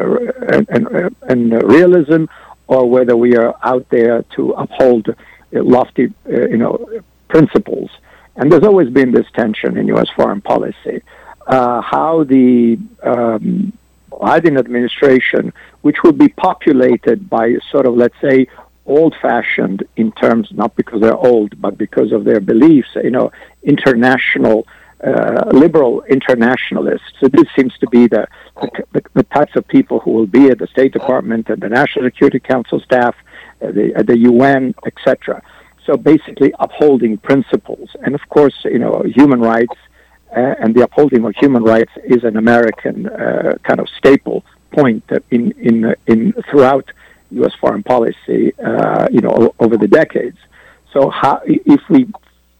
and, 0.69 1.15
and, 1.23 1.63
realism, 1.63 2.25
or 2.67 2.87
whether 2.87 3.17
we 3.17 3.35
are 3.35 3.55
out 3.63 3.87
there 3.89 4.23
to 4.35 4.51
uphold 4.51 5.15
lofty 5.51 6.13
you 6.29 6.57
know 6.57 7.01
principles. 7.27 7.89
And 8.35 8.51
there's 8.51 8.65
always 8.65 8.89
been 8.89 9.13
this 9.13 9.25
tension 9.33 9.77
in 9.77 9.87
U.S. 9.87 10.09
foreign 10.15 10.41
policy. 10.41 11.01
Uh, 11.47 11.81
how 11.81 12.23
the 12.23 12.77
um, 13.01 13.73
Biden 14.21 14.57
administration, 14.59 15.53
which 15.81 15.97
would 16.03 16.17
be 16.17 16.29
populated 16.29 17.29
by 17.29 17.55
sort 17.71 17.85
of, 17.85 17.95
let's 17.95 18.15
say, 18.21 18.47
old-fashioned 18.85 19.83
in 19.95 20.11
terms, 20.13 20.49
not 20.51 20.75
because 20.75 21.01
they're 21.01 21.17
old, 21.17 21.59
but 21.61 21.77
because 21.77 22.11
of 22.11 22.25
their 22.25 22.39
beliefs, 22.39 22.89
you 22.95 23.11
know, 23.11 23.31
international, 23.63 24.67
uh, 25.03 25.45
liberal 25.53 26.03
internationalists. 26.03 27.13
So 27.19 27.27
this 27.27 27.45
seems 27.55 27.77
to 27.79 27.87
be 27.87 28.07
the, 28.07 28.27
the, 28.91 29.03
the, 29.13 29.23
types 29.23 29.55
of 29.55 29.67
people 29.67 29.99
who 29.99 30.11
will 30.11 30.27
be 30.27 30.49
at 30.49 30.59
the 30.59 30.67
State 30.67 30.93
Department 30.93 31.49
and 31.49 31.61
the 31.61 31.69
National 31.69 32.05
Security 32.05 32.39
Council 32.39 32.79
staff, 32.81 33.15
uh, 33.61 33.71
the, 33.71 33.93
uh, 33.95 34.03
the 34.03 34.17
UN, 34.17 34.73
etc. 34.85 35.41
So 35.85 35.97
basically, 35.97 36.53
upholding 36.59 37.17
principles, 37.17 37.89
and 38.03 38.15
of 38.15 38.21
course, 38.29 38.55
you 38.65 38.79
know, 38.79 39.03
human 39.05 39.41
rights 39.41 39.75
and 40.35 40.75
the 40.75 40.83
upholding 40.83 41.23
of 41.25 41.35
human 41.35 41.63
rights 41.63 41.91
is 42.03 42.23
an 42.23 42.37
American 42.37 43.07
uh, 43.07 43.57
kind 43.63 43.79
of 43.79 43.87
staple 43.97 44.43
point 44.71 45.03
in 45.31 45.51
in 45.53 45.95
in 46.07 46.33
throughout 46.49 46.89
U.S. 47.31 47.53
foreign 47.59 47.83
policy, 47.83 48.53
uh, 48.59 49.07
you 49.11 49.21
know, 49.21 49.53
over 49.59 49.77
the 49.77 49.87
decades. 49.87 50.37
So, 50.91 51.09
how, 51.09 51.41
if 51.45 51.81
we 51.89 52.07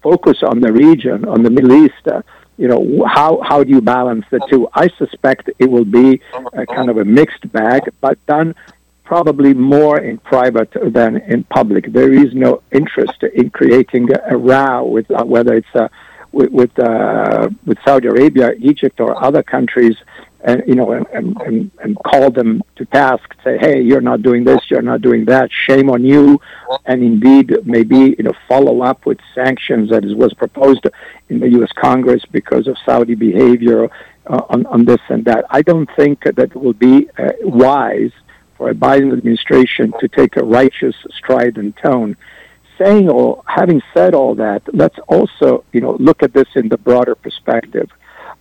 focus 0.01 0.41
on 0.43 0.59
the 0.59 0.71
region, 0.71 1.25
on 1.25 1.43
the 1.43 1.49
Middle 1.49 1.85
East, 1.85 2.07
uh, 2.07 2.21
you 2.57 2.67
know, 2.67 3.05
how 3.05 3.41
how 3.41 3.63
do 3.63 3.69
you 3.69 3.81
balance 3.81 4.25
the 4.31 4.39
two? 4.49 4.67
I 4.73 4.89
suspect 4.97 5.49
it 5.59 5.69
will 5.69 5.85
be 5.85 6.21
a 6.53 6.65
kind 6.65 6.89
of 6.89 6.97
a 6.97 7.05
mixed 7.05 7.51
bag, 7.51 7.81
but 8.01 8.23
done 8.25 8.55
probably 9.03 9.53
more 9.53 9.99
in 9.99 10.17
private 10.19 10.71
than 10.97 11.17
in 11.17 11.43
public. 11.45 11.91
There 11.91 12.13
is 12.13 12.33
no 12.33 12.61
interest 12.71 13.21
in 13.23 13.49
creating 13.49 14.09
a, 14.11 14.35
a 14.35 14.37
row 14.37 14.85
with 14.85 15.09
uh, 15.11 15.23
whether 15.23 15.53
it's 15.55 15.75
uh, 15.75 15.87
with 16.33 16.51
with, 16.51 16.79
uh, 16.79 17.49
with 17.65 17.77
Saudi 17.85 18.07
Arabia, 18.07 18.53
Egypt, 18.59 18.99
or 18.99 19.23
other 19.23 19.43
countries 19.43 19.95
and 20.43 20.61
you 20.67 20.75
know 20.75 20.91
and, 20.91 21.37
and, 21.41 21.71
and 21.81 21.97
call 22.03 22.29
them 22.29 22.61
to 22.75 22.85
task 22.85 23.33
say 23.43 23.57
hey 23.57 23.81
you're 23.81 24.01
not 24.01 24.21
doing 24.21 24.43
this 24.43 24.59
you're 24.69 24.81
not 24.81 25.01
doing 25.01 25.25
that 25.25 25.49
shame 25.51 25.89
on 25.89 26.03
you. 26.03 26.39
And 26.85 27.01
indeed 27.01 27.55
maybe 27.65 28.15
you 28.17 28.23
know 28.23 28.33
follow 28.47 28.81
up 28.81 29.05
with 29.05 29.19
sanctions 29.33 29.89
that 29.91 30.03
was 30.03 30.33
proposed 30.33 30.85
in 31.29 31.39
the 31.39 31.49
US 31.59 31.71
Congress 31.71 32.23
because 32.29 32.67
of 32.67 32.77
Saudi 32.85 33.15
behavior 33.15 33.89
uh, 34.27 34.41
on, 34.49 34.65
on 34.67 34.85
this 34.85 35.01
and 35.09 35.23
that. 35.25 35.45
I 35.49 35.61
don't 35.61 35.89
think 35.95 36.23
that 36.23 36.37
it 36.39 36.55
will 36.55 36.73
be 36.73 37.09
uh, 37.17 37.31
wise 37.41 38.11
for 38.57 38.69
a 38.69 38.73
Biden 38.73 39.13
administration 39.13 39.93
to 39.99 40.07
take 40.07 40.35
a 40.35 40.43
righteous 40.43 40.95
strident 41.17 41.77
tone 41.77 42.17
saying 42.77 43.09
all 43.09 43.43
having 43.47 43.81
said 43.93 44.13
all 44.13 44.35
that 44.35 44.61
let's 44.73 44.97
also 45.07 45.63
you 45.71 45.81
know 45.81 45.95
look 45.99 46.23
at 46.23 46.33
this 46.33 46.47
in 46.55 46.69
the 46.69 46.77
broader 46.77 47.15
perspective 47.15 47.89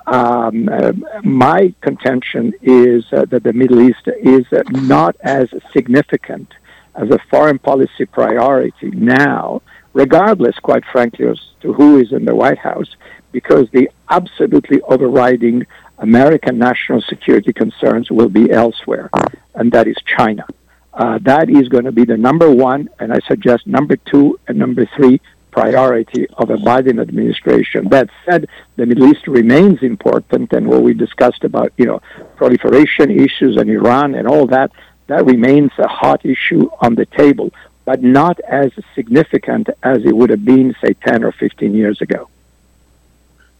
um, 0.07 0.69
uh, 0.69 0.93
my 1.23 1.73
contention 1.81 2.53
is 2.61 3.05
uh, 3.13 3.25
that 3.27 3.45
the 3.45 3.53
Middle 3.53 3.81
East 3.81 4.09
is 4.21 4.45
uh, 4.53 4.63
not 4.71 5.17
as 5.23 5.49
significant 5.73 6.53
as 6.95 7.11
a 7.11 7.19
foreign 7.31 7.59
policy 7.59 8.05
priority 8.07 8.91
now, 8.91 9.63
regardless, 9.93 10.59
quite 10.59 10.85
frankly, 10.91 11.27
as 11.27 11.41
to 11.61 11.73
who 11.73 11.99
is 11.99 12.13
in 12.13 12.25
the 12.25 12.35
White 12.35 12.59
House, 12.59 12.97
because 13.31 13.71
the 13.71 13.89
absolutely 14.11 14.81
overriding 14.83 15.67
American 15.99 16.59
national 16.59 17.01
security 17.03 17.53
concerns 17.53 18.11
will 18.11 18.29
be 18.29 18.51
elsewhere, 18.51 19.09
and 19.55 19.71
that 19.73 19.87
is 19.87 19.97
China. 20.05 20.45
Uh, 20.95 21.19
that 21.23 21.49
is 21.49 21.69
going 21.69 21.85
to 21.85 21.93
be 21.93 22.05
the 22.05 22.17
number 22.17 22.51
one, 22.51 22.89
and 22.99 23.13
I 23.13 23.21
suggest 23.27 23.67
number 23.67 23.97
two 23.97 24.39
and 24.47 24.59
number 24.59 24.87
three 24.97 25.21
priority 25.51 26.27
of 26.35 26.51
a 26.51 26.57
Biden 26.57 27.01
administration. 27.01 27.89
That 27.89 28.09
said, 28.27 28.49
the 28.77 28.87
Middle 28.87 29.07
East 29.13 29.27
remains 29.27 29.83
important, 29.83 30.53
and 30.53 30.67
what 30.67 30.83
we 30.83 30.95
discussed 30.95 31.45
about, 31.45 31.73
you 31.77 31.87
know, 31.87 32.01
proliferation 32.37 33.11
issues 33.11 33.57
and 33.57 33.71
Iran 33.71 34.15
and 34.15 34.27
all 34.27 34.47
that, 34.49 34.71
that 35.07 35.25
remains 35.25 35.71
a 35.79 35.89
hot 35.89 36.25
issue 36.25 36.71
on 36.81 36.95
the 36.95 37.07
table, 37.07 37.51
but 37.85 38.03
not 38.03 38.41
as 38.41 38.73
significant 38.95 39.69
as 39.83 40.05
it 40.05 40.17
would 40.17 40.31
have 40.31 40.45
been, 40.45 40.75
say, 40.83 40.95
10 40.95 41.25
or 41.25 41.33
15 41.33 41.75
years 41.75 42.01
ago. 42.01 42.29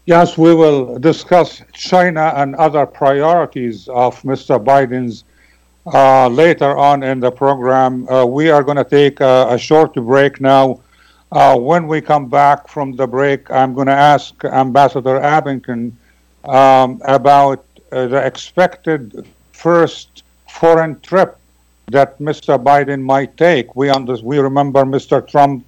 Yes, 0.05 0.37
we 0.37 0.53
will 0.53 0.99
discuss 0.99 1.61
China 1.73 2.33
and 2.35 2.55
other 2.55 2.85
priorities 2.85 3.87
of 3.87 4.21
Mr. 4.23 4.61
Biden's 4.61 5.23
uh, 5.85 6.27
later 6.27 6.77
on 6.77 7.03
in 7.03 7.19
the 7.19 7.31
program. 7.31 8.07
Uh, 8.09 8.25
we 8.25 8.49
are 8.49 8.63
going 8.63 8.77
to 8.77 8.83
take 8.83 9.19
a, 9.19 9.47
a 9.49 9.57
short 9.57 9.93
break 9.93 10.39
now. 10.39 10.81
Uh, 11.31 11.57
when 11.57 11.87
we 11.87 11.99
come 11.99 12.29
back 12.29 12.67
from 12.67 12.95
the 12.95 13.07
break, 13.07 13.49
I'm 13.49 13.73
going 13.73 13.87
to 13.87 13.93
ask 13.93 14.45
Ambassador 14.45 15.19
Abington 15.19 15.97
um, 16.45 17.01
about 17.05 17.65
uh, 17.91 18.07
the 18.07 18.25
expected 18.25 19.27
first 19.51 20.23
foreign 20.47 20.99
trip 21.01 21.37
that 21.87 22.17
Mr. 22.19 22.61
Biden 22.63 23.01
might 23.01 23.35
take. 23.35 23.75
We, 23.75 23.89
under- 23.89 24.21
we 24.21 24.37
remember 24.37 24.83
Mr. 24.83 25.27
Trump 25.27 25.65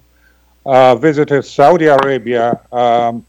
uh, 0.64 0.94
visited 0.96 1.44
Saudi 1.44 1.86
Arabia, 1.86 2.60
um, 2.72 3.24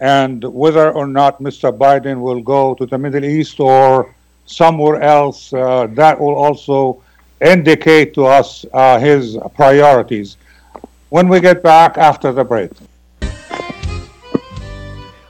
and 0.00 0.44
whether 0.44 0.90
or 0.92 1.06
not 1.06 1.40
Mr. 1.40 1.76
Biden 1.76 2.20
will 2.20 2.40
go 2.40 2.74
to 2.74 2.86
the 2.86 2.96
Middle 2.96 3.24
East 3.24 3.60
or 3.60 4.14
somewhere 4.48 5.00
else, 5.00 5.52
uh, 5.52 5.86
that 5.92 6.18
will 6.18 6.34
also 6.34 7.02
indicate 7.40 8.14
to 8.14 8.24
us 8.24 8.64
uh, 8.72 8.98
his 8.98 9.38
priorities 9.54 10.36
when 11.10 11.28
we 11.28 11.40
get 11.40 11.62
back 11.62 11.96
after 11.96 12.32
the 12.32 12.44
break. 12.44 12.70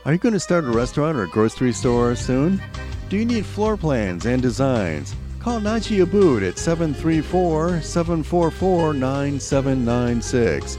Are 0.05 0.13
you 0.13 0.19
going 0.19 0.33
to 0.33 0.41
start 0.41 0.65
a 0.65 0.71
restaurant 0.71 1.19
or 1.19 1.25
a 1.25 1.29
grocery 1.29 1.73
store 1.73 2.17
soon? 2.17 2.63
Do 3.11 3.17
you 3.19 3.27
need 3.27 3.45
floor 3.45 3.77
plans 3.77 4.25
and 4.25 4.41
designs? 4.41 5.15
Call 5.41 5.61
Naji 5.61 6.05
Abood 6.05 6.47
at 6.47 6.59
734 6.59 7.83
744 7.83 8.95
9796. 8.95 10.79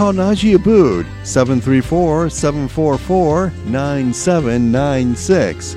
Call 0.00 0.14
Naji 0.14 0.56
Abood 0.56 1.04
734 1.26 2.30
744 2.30 3.52
9796. 3.66 5.76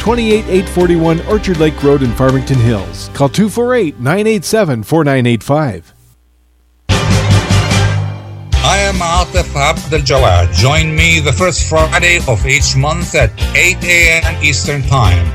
28841 0.00 1.20
Orchard 1.26 1.58
Lake 1.58 1.82
Road 1.82 2.02
in 2.02 2.10
Farmington 2.12 2.58
Hills. 2.58 3.10
Call 3.12 3.28
248 3.28 4.00
987 4.00 4.82
4985. 4.82 5.94
I 8.62 8.78
am 8.78 8.94
Atif 8.94 9.54
Abdel 9.54 10.00
Jawad. 10.00 10.52
Join 10.54 10.96
me 10.96 11.20
the 11.20 11.32
first 11.32 11.68
Friday 11.68 12.20
of 12.26 12.46
each 12.46 12.76
month 12.76 13.14
at 13.14 13.30
8 13.54 13.76
a.m. 13.84 14.42
Eastern 14.42 14.82
Time. 14.82 15.26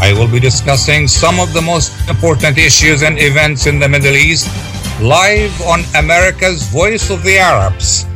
I 0.00 0.14
will 0.16 0.30
be 0.30 0.38
discussing 0.38 1.08
some 1.08 1.40
of 1.40 1.52
the 1.52 1.60
most 1.60 1.92
important 2.08 2.58
issues 2.58 3.02
and 3.02 3.18
events 3.18 3.66
in 3.66 3.80
the 3.80 3.88
Middle 3.88 4.14
East 4.14 4.46
live 5.02 5.60
on 5.62 5.82
America's 5.96 6.62
Voice 6.68 7.10
of 7.10 7.24
the 7.24 7.38
Arabs. 7.38 8.07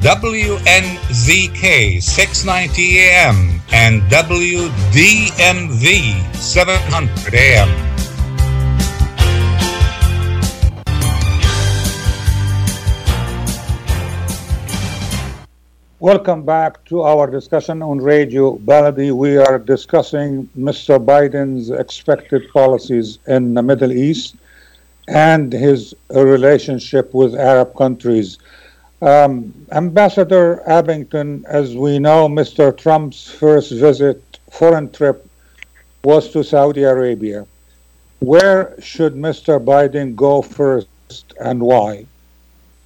WNZK 0.00 2.00
690 2.00 3.00
AM 3.00 3.60
and 3.72 4.00
WDMV 4.02 4.72
700 6.36 7.34
AM. 7.34 7.68
Welcome 15.98 16.44
back 16.44 16.84
to 16.84 17.02
our 17.02 17.26
discussion 17.26 17.82
on 17.82 17.98
Radio 17.98 18.56
Baladi. 18.56 19.10
We 19.10 19.36
are 19.36 19.58
discussing 19.58 20.48
Mr. 20.56 21.04
Biden's 21.04 21.70
expected 21.70 22.48
policies 22.52 23.18
in 23.26 23.54
the 23.54 23.64
Middle 23.64 23.90
East 23.90 24.36
and 25.08 25.52
his 25.52 25.92
relationship 26.10 27.12
with 27.14 27.34
Arab 27.34 27.74
countries. 27.74 28.38
Um, 29.00 29.54
Ambassador 29.70 30.68
Abington, 30.68 31.44
as 31.48 31.74
we 31.74 31.98
know, 31.98 32.28
Mr. 32.28 32.76
Trump's 32.76 33.30
first 33.30 33.72
visit, 33.72 34.38
foreign 34.50 34.90
trip, 34.90 35.24
was 36.02 36.30
to 36.30 36.42
Saudi 36.42 36.82
Arabia. 36.82 37.46
Where 38.18 38.74
should 38.80 39.14
Mr. 39.14 39.64
Biden 39.64 40.16
go 40.16 40.42
first 40.42 40.88
and 41.40 41.60
why? 41.60 42.06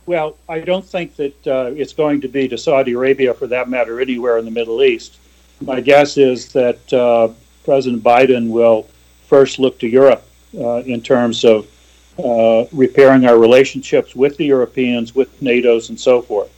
Well, 0.05 0.37
I 0.49 0.61
don't 0.61 0.85
think 0.85 1.17
that 1.17 1.47
uh, 1.47 1.71
it's 1.75 1.95
going 1.95 2.21
to 2.23 2.29
be 2.29 2.49
to 2.49 2.59
Saudi 2.59 2.93
Arabia, 2.93 3.33
for 3.33 3.47
that 3.47 3.71
matter, 3.71 4.01
anywhere 4.01 4.37
in 4.37 4.45
the 4.45 4.51
Middle 4.51 4.83
East. 4.83 5.17
My 5.61 5.81
guess 5.81 6.19
is 6.19 6.53
that 6.53 6.93
uh, 6.93 7.29
President 7.65 8.03
Biden 8.03 8.51
will 8.51 8.89
first 9.29 9.59
look 9.59 9.79
to 9.79 9.89
Europe 9.89 10.25
uh, 10.59 10.79
in 10.79 11.01
terms 11.01 11.45
of 11.45 11.67
uh, 12.23 12.67
repairing 12.73 13.27
our 13.27 13.39
relationships 13.39 14.15
with 14.15 14.37
the 14.37 14.45
Europeans, 14.45 15.15
with 15.15 15.41
NATO's, 15.43 15.89
and 15.89 15.99
so 15.99 16.23
forth. 16.23 16.51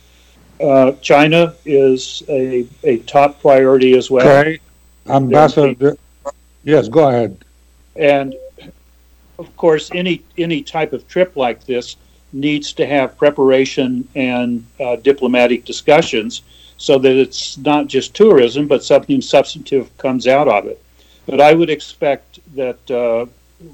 Uh, 0.61 0.93
China 1.01 1.55
is 1.65 2.23
a, 2.29 2.67
a 2.85 2.99
top 3.01 3.41
priority 3.41 3.97
as 3.97 4.11
well. 4.11 4.27
Ambassador, 5.07 5.97
yes, 6.63 6.89
go 6.89 7.09
ahead. 7.09 7.45
And 7.97 8.35
of 9.39 9.55
course, 9.57 9.91
any 9.93 10.23
any 10.39 10.63
type 10.63 10.93
of 10.93 11.07
trip 11.09 11.37
like 11.37 11.65
this 11.67 11.97
needs 12.33 12.73
to 12.73 12.87
have 12.87 13.17
preparation 13.17 14.09
and 14.15 14.65
uh, 14.81 14.97
diplomatic 14.97 15.65
discussions 15.65 16.43
so 16.77 16.99
that 16.99 17.13
it's 17.13 17.57
not 17.59 17.87
just 17.87 18.15
tourism, 18.15 18.67
but 18.67 18.85
something 18.85 19.21
substantive 19.21 19.97
comes 19.99 20.27
out 20.27 20.49
of 20.49 20.67
it. 20.67 20.83
But 21.27 21.41
I 21.41 21.55
would 21.55 21.71
expect 21.71 22.41
that 22.57 22.91
uh, 22.91 23.27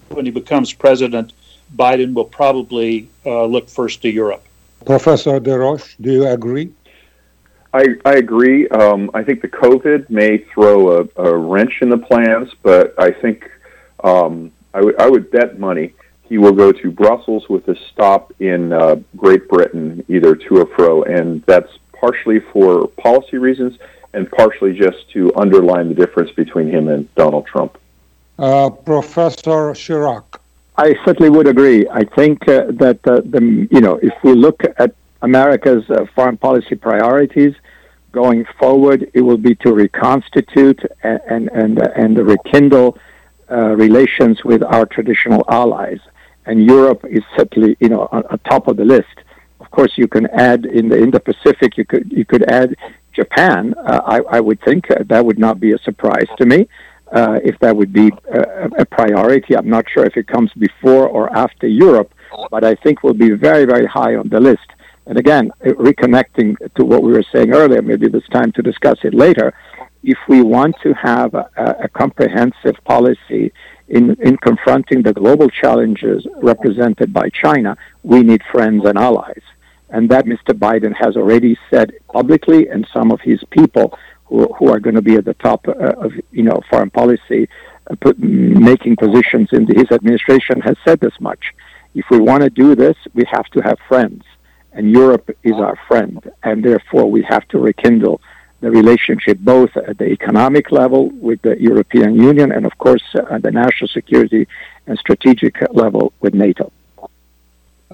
when 0.08 0.26
he 0.26 0.30
becomes 0.30 0.72
president, 0.72 1.32
Biden 1.76 2.14
will 2.14 2.24
probably 2.24 3.08
uh, 3.24 3.44
look 3.44 3.68
first 3.68 4.02
to 4.02 4.10
Europe. 4.10 4.44
Professor 4.84 5.38
Des 5.40 5.56
Roches, 5.56 5.94
do 6.00 6.12
you 6.12 6.26
agree? 6.26 6.72
I, 7.72 7.84
I 8.04 8.14
agree. 8.14 8.68
Um, 8.68 9.10
I 9.14 9.22
think 9.22 9.42
the 9.42 9.48
COVID 9.48 10.10
may 10.10 10.38
throw 10.38 11.02
a, 11.02 11.08
a, 11.16 11.36
wrench 11.36 11.82
in 11.82 11.88
the 11.88 11.98
plans, 11.98 12.50
but 12.62 12.94
I 12.98 13.12
think 13.12 13.48
um, 14.02 14.50
I, 14.74 14.78
w- 14.78 14.96
I 14.98 15.08
would 15.08 15.30
bet 15.30 15.60
money 15.60 15.94
he 16.30 16.38
will 16.38 16.52
go 16.52 16.72
to 16.72 16.90
Brussels 16.90 17.48
with 17.48 17.66
a 17.68 17.76
stop 17.90 18.32
in 18.40 18.72
uh, 18.72 18.96
Great 19.16 19.48
Britain, 19.48 20.04
either 20.08 20.36
to 20.36 20.58
or 20.58 20.66
fro, 20.66 21.02
and 21.02 21.42
that's 21.42 21.70
partially 21.92 22.38
for 22.38 22.86
policy 22.86 23.36
reasons 23.36 23.78
and 24.14 24.30
partially 24.30 24.72
just 24.72 25.10
to 25.10 25.32
underline 25.34 25.88
the 25.88 25.94
difference 25.94 26.30
between 26.32 26.68
him 26.68 26.88
and 26.88 27.12
Donald 27.16 27.46
Trump. 27.46 27.78
Uh, 28.38 28.70
Professor 28.70 29.74
Schirach. 29.74 30.39
I 30.80 30.94
certainly 31.04 31.28
would 31.28 31.46
agree. 31.46 31.86
I 31.92 32.04
think 32.16 32.48
uh, 32.48 32.72
that 32.84 33.00
uh, 33.06 33.20
the 33.34 33.68
you 33.70 33.82
know 33.82 33.96
if 34.02 34.14
we 34.24 34.32
look 34.32 34.62
at 34.78 34.94
America's 35.20 35.84
uh, 35.90 36.06
foreign 36.14 36.38
policy 36.38 36.74
priorities 36.74 37.54
going 38.12 38.46
forward, 38.58 39.10
it 39.12 39.20
will 39.20 39.36
be 39.36 39.54
to 39.56 39.74
reconstitute 39.74 40.80
and 41.02 41.20
and 41.28 41.50
and, 41.50 41.72
and 42.02 42.12
rekindle 42.34 42.96
uh, 43.50 43.76
relations 43.86 44.42
with 44.42 44.62
our 44.62 44.86
traditional 44.86 45.44
allies. 45.50 46.00
And 46.46 46.64
Europe 46.64 47.04
is 47.04 47.24
certainly 47.36 47.76
you 47.78 47.90
know 47.90 48.08
on, 48.10 48.22
on, 48.30 48.38
top 48.38 48.66
of 48.66 48.78
the 48.78 48.86
list. 48.86 49.16
Of 49.60 49.70
course, 49.70 49.92
you 49.96 50.08
can 50.08 50.28
add 50.28 50.64
in 50.64 50.88
the 50.88 50.98
Indo-Pacific. 50.98 51.76
You 51.76 51.84
could 51.84 52.10
you 52.10 52.24
could 52.24 52.44
add 52.44 52.74
Japan. 53.12 53.74
Uh, 53.76 54.00
I, 54.14 54.36
I 54.36 54.40
would 54.40 54.60
think 54.62 54.90
uh, 54.90 55.04
that 55.10 55.26
would 55.26 55.38
not 55.38 55.60
be 55.60 55.72
a 55.72 55.78
surprise 55.88 56.30
to 56.38 56.46
me. 56.46 56.68
Uh, 57.12 57.40
if 57.42 57.58
that 57.58 57.76
would 57.76 57.92
be 57.92 58.12
a, 58.32 58.68
a 58.78 58.84
priority, 58.86 59.56
I'm 59.56 59.68
not 59.68 59.84
sure 59.90 60.04
if 60.04 60.16
it 60.16 60.28
comes 60.28 60.52
before 60.52 61.08
or 61.08 61.32
after 61.36 61.66
Europe, 61.66 62.14
but 62.50 62.62
I 62.62 62.76
think 62.76 63.02
will 63.02 63.14
be 63.14 63.30
very, 63.30 63.64
very 63.64 63.86
high 63.86 64.14
on 64.14 64.28
the 64.28 64.38
list. 64.38 64.68
And 65.06 65.18
again, 65.18 65.50
reconnecting 65.64 66.56
to 66.76 66.84
what 66.84 67.02
we 67.02 67.10
were 67.10 67.24
saying 67.32 67.52
earlier, 67.52 67.82
maybe 67.82 68.06
there's 68.08 68.28
time 68.28 68.52
to 68.52 68.62
discuss 68.62 68.98
it 69.02 69.12
later. 69.12 69.52
If 70.04 70.18
we 70.28 70.40
want 70.42 70.76
to 70.82 70.92
have 70.94 71.34
a, 71.34 71.50
a 71.56 71.88
comprehensive 71.88 72.76
policy 72.84 73.52
in, 73.88 74.14
in 74.20 74.36
confronting 74.36 75.02
the 75.02 75.12
global 75.12 75.50
challenges 75.50 76.26
represented 76.36 77.12
by 77.12 77.28
China, 77.30 77.76
we 78.04 78.22
need 78.22 78.42
friends 78.52 78.84
and 78.86 78.96
allies. 78.96 79.42
And 79.88 80.08
that 80.10 80.26
Mr. 80.26 80.56
Biden 80.56 80.94
has 80.94 81.16
already 81.16 81.58
said 81.68 81.92
publicly, 82.12 82.68
and 82.68 82.86
some 82.94 83.10
of 83.10 83.20
his 83.20 83.42
people 83.50 83.98
who, 84.30 84.68
are 84.72 84.80
going 84.80 84.94
to 84.94 85.02
be 85.02 85.16
at 85.16 85.24
the 85.24 85.34
top 85.34 85.66
uh, 85.68 85.72
of 86.06 86.12
you 86.30 86.44
know 86.48 86.60
foreign 86.70 86.90
policy, 86.90 87.48
uh, 87.90 88.12
making 88.18 88.96
positions 88.96 89.48
in 89.52 89.66
his 89.66 89.88
administration, 89.90 90.60
has 90.60 90.76
said 90.86 91.00
this 91.00 91.18
much. 91.20 91.52
If 91.94 92.06
we 92.10 92.18
want 92.18 92.42
to 92.44 92.50
do 92.50 92.74
this, 92.74 92.96
we 93.14 93.24
have 93.36 93.46
to 93.54 93.60
have 93.60 93.78
friends 93.88 94.22
and 94.72 94.90
Europe 94.90 95.30
is 95.42 95.54
our 95.54 95.78
friend, 95.88 96.30
and 96.42 96.64
therefore 96.64 97.10
we 97.10 97.22
have 97.22 97.46
to 97.48 97.58
rekindle 97.58 98.20
the 98.60 98.70
relationship 98.70 99.38
both 99.38 99.74
at 99.76 99.98
the 99.98 100.06
economic 100.06 100.70
level 100.70 101.08
with 101.10 101.40
the 101.42 101.60
European 101.60 102.14
Union 102.14 102.52
and, 102.52 102.66
of 102.66 102.76
course, 102.78 103.02
at 103.30 103.42
the 103.42 103.50
national 103.50 103.88
security 103.88 104.46
and 104.86 104.98
strategic 104.98 105.56
level 105.72 106.12
with 106.20 106.34
NATO. 106.34 106.70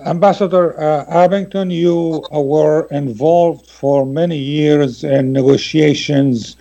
Ambassador 0.04 0.78
uh, 0.78 1.06
Abington, 1.09 1.70
you 1.70 2.22
were 2.30 2.87
involved 2.90 3.70
for 3.70 4.04
many 4.04 4.37
years 4.37 5.02
in 5.02 5.32
negotiations, 5.32 6.56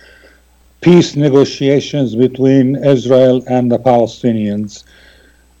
peace 0.80 1.14
negotiations 1.16 2.16
between 2.16 2.76
Israel 2.76 3.44
and 3.46 3.70
the 3.70 3.78
Palestinians. 3.78 4.84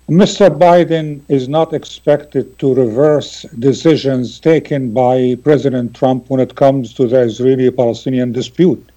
Mr. 0.08 0.48
Biden 0.48 1.20
is 1.28 1.50
not 1.50 1.74
expected 1.74 2.58
to 2.60 2.74
reverse 2.74 3.42
decisions 3.58 4.40
taken 4.40 4.92
by 4.94 5.36
President 5.44 5.94
Trump 5.94 6.30
when 6.30 6.40
it 6.40 6.54
comes 6.54 6.94
to 6.94 7.06
the 7.06 7.20
Israeli 7.20 7.70
Palestinian 7.70 8.32
dispute. 8.32 8.90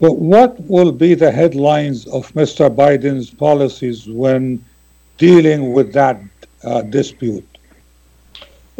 But 0.00 0.16
what 0.16 0.58
will 0.62 0.92
be 0.92 1.12
the 1.12 1.30
headlines 1.30 2.06
of 2.06 2.32
Mr. 2.32 2.74
Biden's 2.74 3.28
policies 3.28 4.08
when 4.08 4.64
dealing 5.18 5.74
with 5.74 5.92
that 5.92 6.22
uh, 6.64 6.82
dispute? 6.82 7.49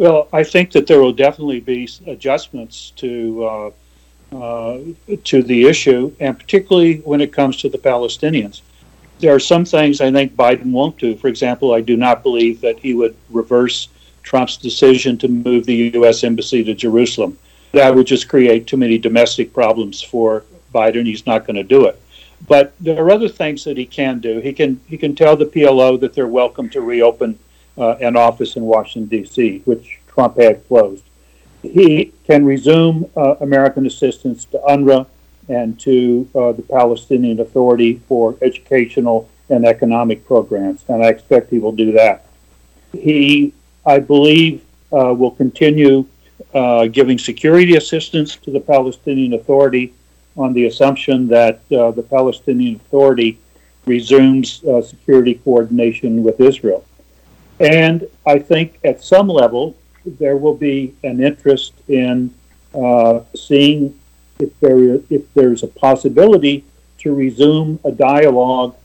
Well, 0.01 0.27
I 0.33 0.43
think 0.43 0.71
that 0.71 0.87
there 0.87 0.99
will 0.99 1.13
definitely 1.13 1.59
be 1.59 1.87
adjustments 2.07 2.91
to 2.97 3.45
uh, 3.45 3.71
uh, 4.35 4.79
to 5.23 5.43
the 5.43 5.67
issue, 5.67 6.15
and 6.19 6.39
particularly 6.39 6.97
when 6.99 7.21
it 7.21 7.31
comes 7.31 7.57
to 7.57 7.69
the 7.69 7.77
Palestinians 7.77 8.61
there 9.21 9.33
are 9.33 9.39
some 9.39 9.63
things 9.63 10.01
I 10.01 10.11
think 10.11 10.35
Biden 10.35 10.71
won't 10.71 10.97
do. 10.97 11.15
For 11.15 11.27
example, 11.27 11.73
I 11.73 11.81
do 11.81 11.95
not 11.95 12.23
believe 12.23 12.59
that 12.61 12.79
he 12.79 12.93
would 12.93 13.15
reverse 13.29 13.87
Trump's 14.23 14.57
decision 14.57 15.17
to 15.19 15.27
move 15.27 15.65
the 15.65 15.91
U.S. 15.93 16.23
Embassy 16.23 16.63
to 16.63 16.73
Jerusalem. 16.73 17.37
That 17.71 17.95
would 17.95 18.07
just 18.07 18.27
create 18.27 18.67
too 18.67 18.77
many 18.77 18.97
domestic 18.97 19.53
problems 19.53 20.01
for 20.01 20.43
Biden. 20.73 21.05
He's 21.05 21.25
not 21.25 21.45
going 21.45 21.55
to 21.55 21.63
do 21.63 21.85
it. 21.85 22.01
But 22.47 22.73
there 22.79 23.01
are 23.01 23.11
other 23.11 23.29
things 23.29 23.63
that 23.65 23.77
he 23.77 23.85
can 23.85 24.19
do. 24.19 24.39
He 24.39 24.51
can 24.51 24.81
he 24.87 24.97
can 24.97 25.15
tell 25.15 25.37
the 25.37 25.45
PLO 25.45 25.99
that 25.99 26.13
they're 26.13 26.27
welcome 26.27 26.69
to 26.71 26.81
reopen 26.81 27.37
uh, 27.81 27.97
an 27.99 28.15
office 28.15 28.55
in 28.55 28.63
Washington 28.63 29.09
D.C., 29.09 29.63
which 29.65 29.99
Trump 30.07 30.37
had 30.37 30.65
closed. 30.67 31.03
He 31.63 32.13
can 32.25 32.45
resume 32.45 33.09
uh, 33.17 33.35
American 33.41 33.87
assistance 33.87 34.45
to 34.45 34.59
UNRWA 34.59 35.07
and 35.49 35.79
to 35.79 36.29
uh, 36.35 36.51
the 36.51 36.61
Palestinian 36.61 37.39
Authority 37.39 38.01
for 38.07 38.37
educational 38.41 39.29
and 39.49 39.65
economic 39.65 40.25
programs, 40.25 40.85
and 40.87 41.03
I 41.03 41.09
expect 41.09 41.49
he 41.49 41.59
will 41.59 41.71
do 41.71 41.91
that. 41.93 42.25
He, 42.93 43.53
I 43.85 43.99
believe, 43.99 44.63
uh, 44.93 45.13
will 45.13 45.31
continue 45.31 46.05
uh, 46.53 46.85
giving 46.85 47.17
security 47.17 47.75
assistance 47.75 48.35
to 48.37 48.51
the 48.51 48.59
Palestinian 48.59 49.33
Authority 49.33 49.93
on 50.37 50.53
the 50.53 50.67
assumption 50.67 51.27
that 51.29 51.61
uh, 51.71 51.91
the 51.91 52.03
Palestinian 52.03 52.75
Authority 52.75 53.39
resumes 53.85 54.61
security 54.85 55.33
coordination 55.43 56.23
with 56.23 56.39
Israel. 56.39 56.85
And 57.61 58.07
I 58.25 58.39
think 58.39 58.79
at 58.83 59.03
some 59.03 59.27
level, 59.27 59.75
there 60.03 60.35
will 60.35 60.55
be 60.55 60.95
an 61.03 61.23
interest 61.23 61.73
in 61.87 62.33
uh, 62.73 63.21
seeing 63.35 63.97
if 64.39 64.59
there 64.59 64.95
if 65.11 65.31
there's 65.35 65.61
a 65.61 65.67
possibility 65.67 66.63
to 66.99 67.13
resume 67.13 67.79
a 67.83 67.91
dialogue 67.91 68.75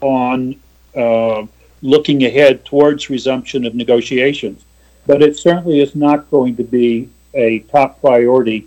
on 0.00 0.58
uh, 0.96 1.44
looking 1.82 2.24
ahead 2.24 2.64
towards 2.64 3.10
resumption 3.10 3.66
of 3.66 3.74
negotiations. 3.74 4.64
But 5.06 5.22
it 5.22 5.36
certainly 5.36 5.80
is 5.80 5.94
not 5.94 6.30
going 6.30 6.56
to 6.56 6.64
be 6.64 7.10
a 7.34 7.60
top 7.60 8.00
priority 8.00 8.66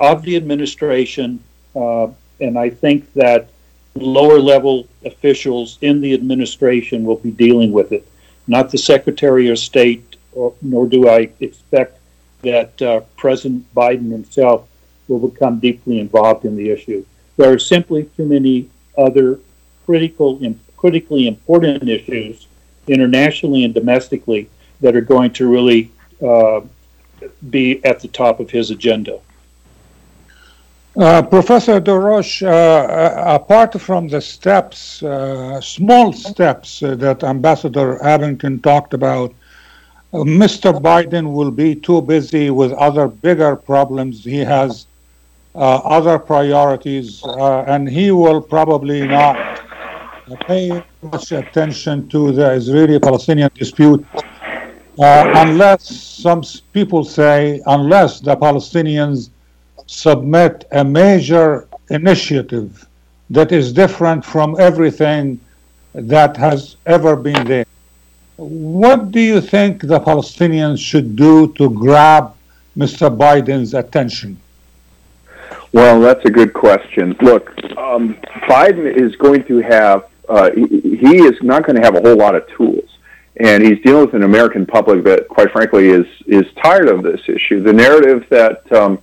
of 0.00 0.22
the 0.22 0.34
administration, 0.36 1.38
uh, 1.76 2.08
and 2.40 2.58
I 2.58 2.70
think 2.70 3.12
that 3.14 3.50
lower 3.94 4.40
level 4.40 4.88
officials 5.04 5.78
in 5.80 6.00
the 6.00 6.12
administration 6.12 7.04
will 7.04 7.16
be 7.16 7.30
dealing 7.30 7.70
with 7.70 7.92
it, 7.92 8.06
not 8.46 8.70
the 8.70 8.78
Secretary 8.78 9.48
of 9.48 9.58
State, 9.58 10.16
or, 10.32 10.54
nor 10.62 10.86
do 10.86 11.08
I 11.08 11.30
expect 11.40 11.98
that 12.42 12.80
uh, 12.82 13.00
President 13.16 13.72
Biden 13.74 14.10
himself 14.10 14.66
will 15.08 15.28
become 15.28 15.58
deeply 15.58 15.98
involved 15.98 16.44
in 16.44 16.56
the 16.56 16.70
issue. 16.70 17.04
There 17.36 17.52
are 17.52 17.58
simply 17.58 18.04
too 18.16 18.26
many 18.26 18.68
other 18.96 19.38
critical, 19.86 20.40
critically 20.76 21.26
important 21.26 21.88
issues, 21.88 22.46
internationally 22.86 23.64
and 23.64 23.74
domestically, 23.74 24.48
that 24.80 24.96
are 24.96 25.00
going 25.00 25.32
to 25.32 25.48
really 25.48 25.90
uh, 26.26 26.60
be 27.50 27.84
at 27.84 28.00
the 28.00 28.08
top 28.08 28.40
of 28.40 28.50
his 28.50 28.70
agenda. 28.70 29.20
Uh, 30.96 31.22
Professor 31.22 31.78
Des 31.78 31.92
Roches, 31.92 32.42
uh, 32.42 32.48
uh, 32.48 33.34
apart 33.40 33.80
from 33.80 34.08
the 34.08 34.20
steps, 34.20 35.00
uh, 35.04 35.60
small 35.60 36.12
steps 36.12 36.82
uh, 36.82 36.96
that 36.96 37.22
Ambassador 37.22 38.02
Abington 38.02 38.58
talked 38.60 38.92
about, 38.92 39.32
Mr. 40.12 40.72
Biden 40.82 41.32
will 41.32 41.52
be 41.52 41.76
too 41.76 42.02
busy 42.02 42.50
with 42.50 42.72
other 42.72 43.06
bigger 43.06 43.54
problems. 43.54 44.24
He 44.24 44.38
has 44.38 44.86
other 45.54 46.18
priorities, 46.18 47.22
and 47.24 47.88
he 47.88 48.10
will 48.10 48.40
probably 48.40 49.06
not 49.06 49.60
pay 50.48 50.82
much 51.02 51.30
attention 51.30 52.08
to 52.08 52.32
the 52.32 52.50
Israeli 52.50 52.98
Palestinian 52.98 53.50
dispute 53.54 54.04
unless 54.98 55.84
some 55.84 56.42
people 56.72 57.04
say, 57.04 57.62
unless 57.66 58.18
the 58.18 58.36
Palestinians 58.36 59.30
submit 59.90 60.64
a 60.70 60.84
major 60.84 61.66
initiative 61.90 62.86
that 63.28 63.50
is 63.50 63.72
different 63.72 64.24
from 64.24 64.56
everything 64.60 65.40
that 65.94 66.36
has 66.36 66.76
ever 66.86 67.16
been 67.16 67.44
there. 67.44 67.66
What 68.36 69.10
do 69.10 69.20
you 69.20 69.40
think 69.40 69.82
the 69.82 69.98
Palestinians 69.98 70.78
should 70.78 71.16
do 71.16 71.52
to 71.54 71.70
grab 71.70 72.34
Mr. 72.78 73.04
Biden's 73.14 73.74
attention? 73.74 74.40
Well, 75.72 76.00
that's 76.00 76.24
a 76.24 76.30
good 76.30 76.52
question. 76.54 77.16
Look, 77.20 77.50
um, 77.76 78.16
Biden 78.48 78.86
is 78.86 79.16
going 79.16 79.42
to 79.44 79.58
have, 79.58 80.06
uh, 80.28 80.50
he, 80.52 81.16
is 81.30 81.42
not 81.42 81.66
going 81.66 81.76
to 81.76 81.82
have 81.82 81.96
a 81.96 82.00
whole 82.00 82.16
lot 82.16 82.36
of 82.36 82.48
tools. 82.48 82.88
And 83.38 83.62
he's 83.62 83.80
dealing 83.82 84.06
with 84.06 84.14
an 84.14 84.22
American 84.22 84.66
public 84.66 85.02
that, 85.04 85.26
quite 85.28 85.50
frankly, 85.50 85.88
is, 85.88 86.06
is 86.26 86.46
tired 86.62 86.88
of 86.88 87.02
this 87.02 87.20
issue. 87.28 87.60
The 87.60 87.72
narrative 87.72 88.26
that 88.30 88.70
um, 88.72 89.00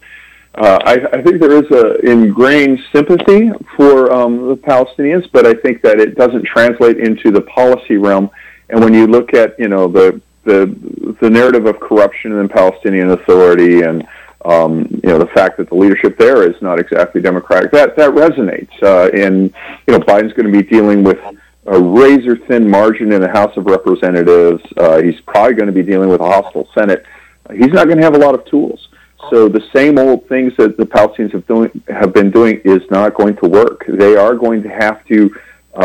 uh, 0.57 0.79
I, 0.85 0.93
I, 1.13 1.21
think 1.21 1.39
there 1.39 1.51
is 1.51 1.69
a 1.71 1.99
ingrained 1.99 2.79
sympathy 2.91 3.51
for 3.75 4.11
um, 4.11 4.47
the 4.47 4.55
Palestinians, 4.55 5.29
but 5.31 5.45
I 5.45 5.53
think 5.53 5.83
that 5.83 5.99
it 5.99 6.15
doesn't 6.15 6.45
translate 6.45 6.97
into 6.97 7.31
the 7.31 7.41
policy 7.41 7.97
realm. 7.97 8.31
And 8.69 8.83
when 8.83 8.93
you 8.93 9.05
look 9.05 9.35
at 9.35 9.57
you 9.59 9.67
know 9.67 9.87
the 9.87 10.19
the 10.45 11.15
the 11.21 11.29
narrative 11.29 11.67
of 11.67 11.79
corruption 11.79 12.31
in 12.31 12.41
the 12.41 12.49
Palestinian 12.49 13.11
Authority 13.11 13.81
and 13.81 14.07
um, 14.45 14.87
you 15.03 15.09
know 15.09 15.19
the 15.19 15.27
fact 15.27 15.57
that 15.57 15.69
the 15.69 15.75
leadership 15.75 16.17
there 16.17 16.49
is 16.49 16.59
not 16.61 16.79
exactly 16.79 17.21
democratic, 17.21 17.71
that 17.71 17.95
that 17.95 18.11
resonates. 18.11 18.71
Uh, 18.81 19.09
and 19.13 19.53
you 19.85 19.93
know 19.93 19.99
Biden's 19.99 20.33
going 20.33 20.51
to 20.51 20.61
be 20.61 20.67
dealing 20.67 21.03
with 21.03 21.19
a 21.67 21.79
razor 21.79 22.35
thin 22.47 22.67
margin 22.67 23.11
in 23.11 23.21
the 23.21 23.29
House 23.29 23.55
of 23.57 23.65
Representatives. 23.65 24.63
Uh, 24.77 25.01
he's 25.01 25.19
probably 25.21 25.53
going 25.53 25.67
to 25.67 25.73
be 25.73 25.83
dealing 25.83 26.09
with 26.09 26.21
a 26.21 26.25
hostile 26.25 26.67
Senate. 26.73 27.05
He's 27.51 27.71
not 27.71 27.85
going 27.85 27.97
to 27.97 28.03
have 28.03 28.15
a 28.15 28.19
lot 28.19 28.33
of 28.33 28.45
tools. 28.45 28.86
So 29.29 29.49
the 29.49 29.63
same 29.75 29.97
old 29.97 30.27
things 30.27 30.53
that 30.57 30.77
the 30.77 30.85
Palestinians 30.85 31.33
have 31.33 31.47
doing 31.47 31.83
have 31.89 32.13
been 32.13 32.31
doing 32.31 32.61
is 32.63 32.81
not 32.91 33.15
going 33.15 33.35
to 33.37 33.49
work. 33.49 33.83
They 33.87 34.15
are 34.15 34.35
going 34.35 34.63
to 34.63 34.69
have 34.69 35.03
to 35.07 35.35
uh, 35.73 35.79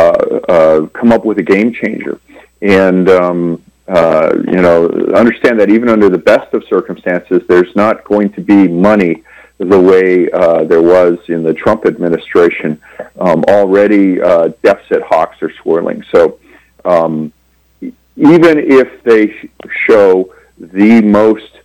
uh, 0.48 0.86
come 0.88 1.12
up 1.12 1.24
with 1.24 1.38
a 1.38 1.42
game 1.42 1.72
changer, 1.72 2.20
and 2.60 3.08
um, 3.08 3.62
uh, 3.88 4.32
you 4.46 4.60
know 4.60 4.88
understand 5.14 5.58
that 5.60 5.70
even 5.70 5.88
under 5.88 6.08
the 6.08 6.18
best 6.18 6.52
of 6.54 6.62
circumstances, 6.68 7.42
there's 7.48 7.74
not 7.74 8.04
going 8.04 8.32
to 8.34 8.42
be 8.42 8.68
money 8.68 9.22
the 9.58 9.80
way 9.80 10.30
uh, 10.30 10.64
there 10.64 10.82
was 10.82 11.18
in 11.28 11.42
the 11.42 11.54
Trump 11.54 11.86
administration. 11.86 12.80
Um, 13.18 13.44
already, 13.48 14.20
uh, 14.20 14.48
deficit 14.62 15.02
hawks 15.02 15.42
are 15.42 15.52
swirling. 15.62 16.04
So 16.14 16.38
um, 16.84 17.32
even 17.80 18.58
if 18.58 19.02
they 19.04 19.50
show 19.86 20.34
the 20.58 21.00
most 21.02 21.61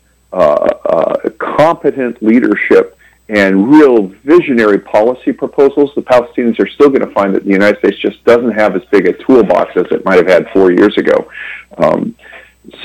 competent 1.39 2.21
leadership 2.21 2.97
and 3.29 3.69
real 3.69 4.07
visionary 4.23 4.79
policy 4.79 5.33
proposals, 5.33 5.91
the 5.95 6.01
Palestinians 6.01 6.59
are 6.59 6.69
still 6.69 6.89
going 6.89 7.05
to 7.05 7.13
find 7.13 7.35
that 7.35 7.43
the 7.43 7.51
United 7.51 7.79
States 7.79 7.97
just 7.97 8.23
doesn't 8.23 8.51
have 8.51 8.75
as 8.75 8.83
big 8.85 9.07
a 9.07 9.13
toolbox 9.25 9.71
as 9.75 9.85
it 9.91 10.05
might 10.05 10.15
have 10.15 10.27
had 10.27 10.49
four 10.53 10.71
years 10.71 10.97
ago. 10.97 11.29
Um, 11.77 12.15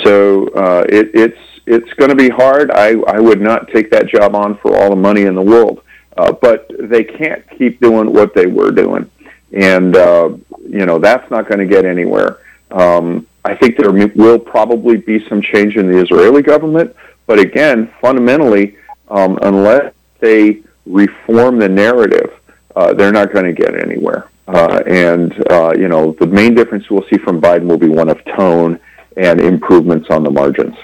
so 0.02 0.48
uh, 0.48 0.84
it, 0.88 1.10
it's 1.14 1.38
it's 1.64 1.92
going 1.94 2.10
to 2.10 2.16
be 2.16 2.28
hard. 2.28 2.72
I, 2.72 2.94
I 3.06 3.20
would 3.20 3.40
not 3.40 3.68
take 3.68 3.90
that 3.92 4.08
job 4.08 4.34
on 4.34 4.58
for 4.58 4.76
all 4.76 4.90
the 4.90 4.96
money 4.96 5.22
in 5.22 5.36
the 5.36 5.42
world, 5.42 5.82
uh, 6.16 6.32
but 6.32 6.68
they 6.76 7.04
can't 7.04 7.48
keep 7.56 7.80
doing 7.80 8.12
what 8.12 8.34
they 8.34 8.46
were 8.46 8.72
doing, 8.72 9.08
and 9.52 9.96
uh, 9.96 10.30
you 10.68 10.86
know 10.86 10.98
that's 10.98 11.30
not 11.30 11.48
going 11.48 11.60
to 11.60 11.66
get 11.66 11.84
anywhere. 11.84 12.40
Um, 12.72 13.28
I 13.44 13.54
think 13.54 13.76
there 13.76 13.92
will 13.92 14.38
probably 14.38 14.96
be 14.96 15.26
some 15.28 15.42
change 15.42 15.76
in 15.76 15.88
the 15.88 15.98
Israeli 15.98 16.42
government, 16.42 16.96
but 17.26 17.38
again, 17.38 17.92
fundamentally, 18.00 18.76
um, 19.08 19.38
unless 19.42 19.92
they 20.20 20.62
reform 20.86 21.58
the 21.58 21.68
narrative, 21.68 22.32
uh, 22.76 22.92
they're 22.94 23.12
not 23.12 23.32
going 23.32 23.44
to 23.44 23.52
get 23.52 23.78
anywhere. 23.78 24.28
Uh, 24.48 24.82
and 24.86 25.32
uh, 25.50 25.72
you 25.76 25.88
know, 25.88 26.12
the 26.18 26.26
main 26.26 26.54
difference 26.54 26.90
we'll 26.90 27.06
see 27.08 27.18
from 27.18 27.40
Biden 27.40 27.66
will 27.66 27.78
be 27.78 27.88
one 27.88 28.08
of 28.08 28.24
tone 28.24 28.78
and 29.16 29.40
improvements 29.40 30.08
on 30.10 30.22
the 30.24 30.30
margins. 30.30 30.76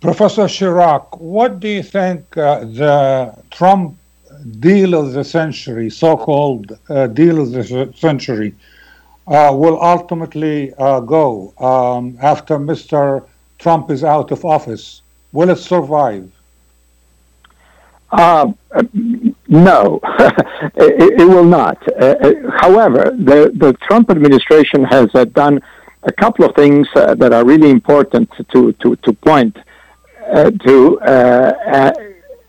Professor 0.00 0.48
Schirach, 0.48 1.20
what 1.20 1.60
do 1.60 1.68
you 1.68 1.82
think 1.82 2.34
uh, 2.36 2.60
the 2.60 3.34
Trump 3.50 3.98
deal 4.60 4.94
of 4.94 5.12
the 5.12 5.22
century, 5.22 5.90
so-called 5.90 6.78
uh, 6.88 7.06
deal 7.08 7.42
of 7.42 7.50
the 7.50 7.92
century, 7.94 8.54
uh, 9.26 9.50
will 9.52 9.80
ultimately 9.82 10.72
go 10.78 11.52
um, 11.58 12.16
after 12.22 12.58
Mr. 12.58 13.26
Trump 13.58 13.90
is 13.90 14.02
out 14.02 14.32
of 14.32 14.44
office? 14.46 15.02
Will 15.32 15.50
it 15.50 15.56
survive? 15.56 16.30
Uh, 18.12 18.52
no, 19.48 20.00
it, 20.74 21.20
it, 21.20 21.28
will 21.28 21.44
not. 21.44 21.78
Uh, 21.88 22.16
uh, 22.20 22.50
however, 22.58 23.12
the, 23.16 23.52
the 23.54 23.72
Trump 23.86 24.10
administration 24.10 24.82
has 24.82 25.08
uh, 25.14 25.24
done 25.26 25.60
a 26.02 26.12
couple 26.12 26.44
of 26.44 26.54
things 26.56 26.88
uh, 26.96 27.14
that 27.14 27.32
are 27.32 27.44
really 27.44 27.70
important 27.70 28.28
to, 28.50 28.72
to, 28.72 28.96
to 28.96 29.12
point 29.12 29.56
uh, 30.32 30.50
to. 30.50 30.98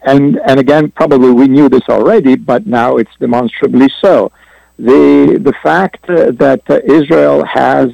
and, 0.03 0.39
and 0.47 0.59
again, 0.59 0.89
probably 0.91 1.31
we 1.31 1.47
knew 1.47 1.69
this 1.69 1.87
already, 1.89 2.35
but 2.35 2.65
now 2.65 2.97
it's 2.97 3.15
demonstrably 3.19 3.89
so. 4.01 4.31
The, 4.79 5.39
the 5.39 5.53
fact 5.61 6.07
that 6.07 6.63
Israel 6.85 7.45
has 7.45 7.91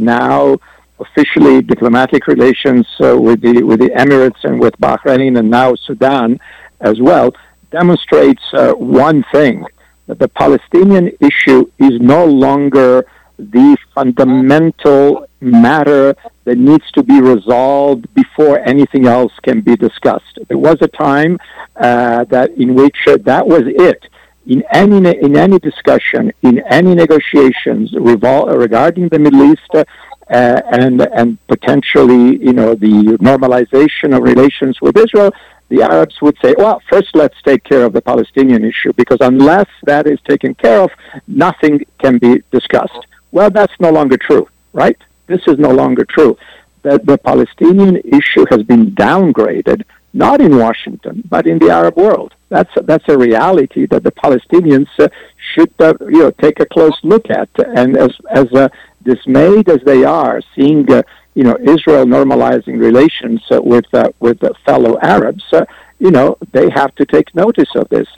now 0.00 0.56
officially 1.04 1.62
diplomatic 1.62 2.26
relations 2.26 2.86
uh, 3.00 3.16
with 3.26 3.40
the 3.46 3.62
with 3.62 3.80
the 3.80 3.90
Emirates 4.04 4.42
and 4.44 4.60
with 4.64 4.74
Bahrain 4.78 5.38
and 5.38 5.48
now 5.50 5.74
Sudan 5.86 6.38
as 6.80 7.00
well 7.00 7.28
demonstrates 7.70 8.42
uh, 8.52 8.72
one 8.72 9.24
thing 9.32 9.64
that 10.06 10.18
the 10.18 10.28
Palestinian 10.28 11.10
issue 11.20 11.60
is 11.78 11.94
no 12.00 12.24
longer 12.26 13.06
the 13.38 13.76
fundamental 13.94 15.26
matter 15.40 16.14
that 16.44 16.58
needs 16.58 16.88
to 16.92 17.02
be 17.02 17.20
resolved 17.20 18.12
before 18.14 18.58
anything 18.60 19.06
else 19.06 19.32
can 19.42 19.60
be 19.60 19.74
discussed. 19.76 20.38
There 20.48 20.58
was 20.58 20.78
a 20.80 20.88
time 20.88 21.38
uh, 21.76 22.24
that 22.24 22.50
in 22.52 22.74
which 22.74 22.96
uh, 23.08 23.18
that 23.24 23.46
was 23.46 23.62
it. 23.66 24.00
In 24.46 24.62
any 24.72 24.96
in 25.26 25.36
any 25.36 25.58
discussion, 25.60 26.32
in 26.42 26.58
any 26.78 26.94
negotiations 26.96 27.92
revol- 27.92 28.48
regarding 28.58 29.08
the 29.08 29.20
Middle 29.20 29.52
East, 29.52 29.70
uh, 29.72 29.84
uh, 30.32 30.62
and 30.70 31.02
and 31.02 31.28
potentially, 31.46 32.38
you 32.38 32.52
know, 32.52 32.74
the 32.74 33.18
normalization 33.30 34.16
of 34.16 34.22
relations 34.22 34.80
with 34.80 34.96
Israel, 34.96 35.30
the 35.68 35.82
Arabs 35.82 36.20
would 36.22 36.36
say, 36.42 36.54
well, 36.56 36.82
first 36.90 37.14
let's 37.14 37.40
take 37.42 37.64
care 37.64 37.84
of 37.84 37.92
the 37.92 38.02
Palestinian 38.02 38.64
issue 38.64 38.92
because 38.94 39.18
unless 39.20 39.68
that 39.84 40.06
is 40.06 40.20
taken 40.22 40.54
care 40.54 40.80
of, 40.80 40.90
nothing 41.26 41.84
can 41.98 42.18
be 42.18 42.42
discussed. 42.50 43.06
Well, 43.30 43.50
that's 43.50 43.72
no 43.80 43.90
longer 43.90 44.16
true, 44.16 44.48
right? 44.72 44.98
This 45.26 45.42
is 45.46 45.58
no 45.58 45.70
longer 45.70 46.04
true. 46.04 46.36
That 46.82 47.06
the 47.06 47.16
Palestinian 47.16 47.96
issue 48.18 48.44
has 48.50 48.62
been 48.62 48.90
downgraded, 48.92 49.84
not 50.12 50.40
in 50.40 50.58
Washington, 50.58 51.22
but 51.28 51.46
in 51.46 51.58
the 51.58 51.70
Arab 51.70 51.96
world. 51.96 52.34
That's 52.48 52.74
that's 52.82 53.08
a 53.08 53.16
reality 53.16 53.86
that 53.86 54.02
the 54.02 54.12
Palestinians 54.12 54.88
uh, 54.98 55.08
should 55.52 55.72
uh, 55.80 55.94
you 56.00 56.20
know 56.24 56.30
take 56.32 56.60
a 56.60 56.66
close 56.66 56.98
look 57.02 57.30
at. 57.30 57.48
And 57.80 57.96
as 57.96 58.12
as 58.30 58.52
uh, 58.52 58.68
dismayed 59.04 59.68
as 59.68 59.80
they 59.84 60.04
are 60.04 60.40
seeing, 60.54 60.90
uh, 60.90 61.02
you 61.34 61.44
know, 61.44 61.56
Israel 61.60 62.04
normalizing 62.04 62.78
relations 62.78 63.40
uh, 63.50 63.60
with 63.62 63.86
uh, 63.92 64.10
with 64.20 64.40
fellow 64.64 64.98
Arabs, 65.00 65.44
uh, 65.52 65.64
you 65.98 66.10
know, 66.10 66.36
they 66.52 66.68
have 66.70 66.94
to 66.96 67.06
take 67.06 67.34
notice 67.34 67.70
of 67.76 67.88
this. 67.88 68.08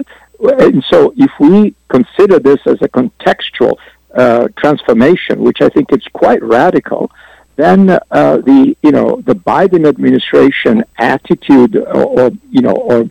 And 0.41 0.85
so, 0.91 1.15
if 1.17 1.31
we 1.39 1.75
consider 1.89 2.39
this 2.39 2.61
as 2.67 2.79
a 2.83 2.89
contextual 2.89 3.77
uh, 4.15 4.49
transformation, 4.57 5.43
which 5.43 5.61
I 5.61 5.69
think 5.69 5.93
is 5.93 6.05
quite 6.13 6.43
radical, 6.43 7.11
then 7.57 7.91
uh, 7.91 8.39
the 8.39 8.77
you 8.83 8.91
know 8.91 9.23
the 9.27 9.35
Biden 9.35 9.87
administration 9.87 10.85
attitude 10.99 11.77
or, 11.77 12.05
or 12.05 12.31
you 12.51 12.63
know 12.63 12.73
or 12.73 13.09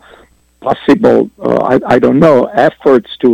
possible, 0.67 1.29
uh, 1.39 1.57
I, 1.73 1.95
I, 1.95 1.99
don't 1.99 2.19
know, 2.19 2.45
efforts 2.45 3.09
to 3.23 3.29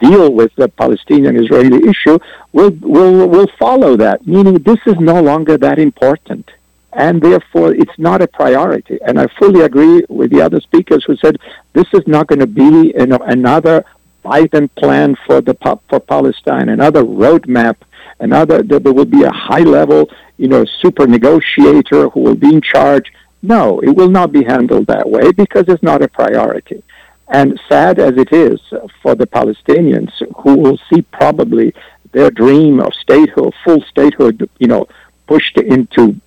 deal 0.00 0.32
with 0.32 0.52
the 0.56 0.68
Palestinian-Israeli 0.68 1.88
issue 1.92 2.18
will, 2.52 2.72
will, 2.94 3.28
will 3.28 3.50
follow 3.58 3.96
that, 3.96 4.26
meaning 4.26 4.54
this 4.70 4.80
is 4.86 4.98
no 4.98 5.20
longer 5.30 5.56
that 5.66 5.78
important. 5.78 6.46
and 6.92 7.20
therefore 7.22 7.68
it's 7.82 7.98
not 7.98 8.22
a 8.22 8.26
priority. 8.26 8.98
And 9.06 9.14
I 9.20 9.26
fully 9.38 9.62
agree 9.70 10.04
with 10.08 10.30
the 10.30 10.40
other 10.46 10.60
speakers 10.60 11.04
who 11.04 11.16
said 11.16 11.36
this 11.72 11.86
is 11.92 12.04
not 12.06 12.26
going 12.26 12.40
to 12.40 12.46
be 12.46 12.92
you 12.98 13.06
know, 13.06 13.18
another 13.36 13.84
Biden 14.24 14.68
plan 14.76 15.16
for 15.26 15.40
the 15.40 15.54
for 15.88 16.00
Palestine, 16.00 16.68
another 16.68 17.02
roadmap, 17.02 17.76
another 18.20 18.62
there 18.62 18.80
will 18.80 19.04
be 19.18 19.22
a 19.22 19.30
high 19.30 19.66
level 19.78 20.10
you 20.36 20.48
know 20.48 20.64
super 20.82 21.06
negotiator 21.06 22.08
who 22.10 22.20
will 22.20 22.34
be 22.34 22.52
in 22.56 22.60
charge. 22.60 23.12
No, 23.42 23.80
it 23.80 23.90
will 23.90 24.10
not 24.10 24.32
be 24.32 24.44
handled 24.44 24.86
that 24.88 25.08
way 25.08 25.32
because 25.32 25.64
it's 25.68 25.82
not 25.82 26.02
a 26.02 26.08
priority. 26.08 26.82
And 27.28 27.60
sad 27.68 27.98
as 27.98 28.16
it 28.16 28.32
is 28.32 28.60
for 29.02 29.14
the 29.14 29.26
Palestinians 29.26 30.10
who 30.38 30.56
will 30.56 30.78
see 30.90 31.02
probably 31.02 31.74
their 32.12 32.30
dream 32.30 32.80
of 32.80 32.94
statehood, 32.94 33.54
full 33.64 33.82
statehood, 33.82 34.48
you 34.58 34.66
know, 34.66 34.86
pushed 35.26 35.58
into 35.58 36.18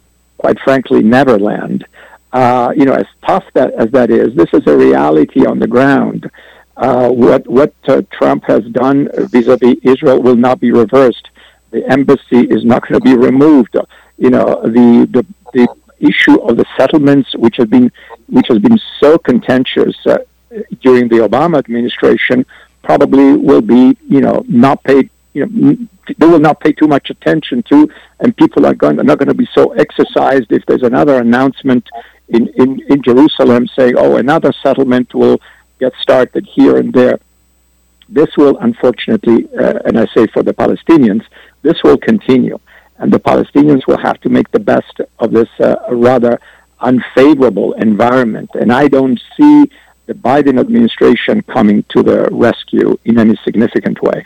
quite 0.41 0.59
frankly, 0.59 1.03
Neverland. 1.03 1.85
Uh, 2.33 2.73
you 2.75 2.85
know, 2.85 2.93
as 2.93 3.05
tough 3.25 3.45
that 3.53 3.73
as 3.73 3.91
that 3.91 4.09
is, 4.09 4.33
this 4.35 4.49
is 4.53 4.65
a 4.65 4.75
reality 4.75 5.45
on 5.45 5.59
the 5.59 5.67
ground. 5.67 6.29
Uh, 6.77 7.09
what 7.09 7.45
what 7.47 7.73
uh, 7.87 8.01
Trump 8.11 8.43
has 8.45 8.63
done 8.83 9.07
vis-a-vis 9.33 9.75
Israel 9.83 10.19
will 10.21 10.35
not 10.35 10.59
be 10.59 10.71
reversed. 10.71 11.29
The 11.69 11.85
embassy 11.91 12.41
is 12.55 12.65
not 12.65 12.81
going 12.87 12.99
to 12.99 13.05
be 13.11 13.15
removed. 13.15 13.75
You 14.17 14.31
know, 14.31 14.61
the, 14.63 15.07
the 15.15 15.23
the 15.53 15.67
issue 16.01 16.39
of 16.41 16.57
the 16.57 16.65
settlements, 16.77 17.35
which 17.35 17.57
has 17.57 17.67
been 17.67 17.91
which 18.27 18.47
has 18.47 18.59
been 18.59 18.79
so 18.99 19.17
contentious 19.17 19.95
uh, 20.05 20.17
during 20.81 21.07
the 21.07 21.17
Obama 21.17 21.57
administration, 21.59 22.45
probably 22.83 23.33
will 23.33 23.61
be 23.61 23.97
you 24.07 24.21
know 24.21 24.43
not 24.47 24.83
paid 24.83 25.09
you 25.33 25.45
know, 25.45 25.77
they 26.17 26.25
will 26.25 26.39
not 26.39 26.59
pay 26.59 26.73
too 26.73 26.87
much 26.87 27.09
attention 27.09 27.63
to, 27.63 27.89
and 28.19 28.35
people 28.35 28.65
are 28.65 28.73
going 28.73 28.99
are 28.99 29.03
not 29.03 29.17
going 29.17 29.29
to 29.29 29.33
be 29.33 29.47
so 29.53 29.71
exercised 29.73 30.51
if 30.51 30.65
there's 30.65 30.83
another 30.83 31.19
announcement 31.19 31.87
in, 32.29 32.47
in, 32.55 32.81
in 32.89 33.01
Jerusalem 33.01 33.67
saying, 33.67 33.95
oh, 33.97 34.17
another 34.17 34.51
settlement 34.63 35.13
will 35.13 35.39
get 35.79 35.93
started 36.01 36.45
here 36.45 36.77
and 36.77 36.93
there. 36.93 37.19
This 38.09 38.35
will, 38.35 38.57
unfortunately, 38.57 39.47
uh, 39.57 39.79
and 39.85 39.97
I 39.97 40.05
say 40.07 40.27
for 40.27 40.43
the 40.43 40.53
Palestinians, 40.53 41.23
this 41.61 41.81
will 41.83 41.97
continue. 41.97 42.59
And 43.01 43.11
the 43.11 43.19
Palestinians 43.19 43.85
will 43.87 43.97
have 43.97 44.21
to 44.21 44.29
make 44.29 44.49
the 44.51 44.59
best 44.73 44.95
of 45.19 45.31
this 45.31 45.49
uh, 45.59 45.75
rather 45.89 46.39
unfavorable 46.79 47.73
environment. 47.73 48.49
And 48.53 48.71
I 48.71 48.87
don't 48.87 49.19
see 49.35 49.69
the 50.05 50.13
Biden 50.13 50.59
administration 50.59 51.41
coming 51.43 51.83
to 51.89 52.03
the 52.03 52.29
rescue 52.31 52.97
in 53.05 53.19
any 53.19 53.35
significant 53.43 54.01
way. 54.01 54.25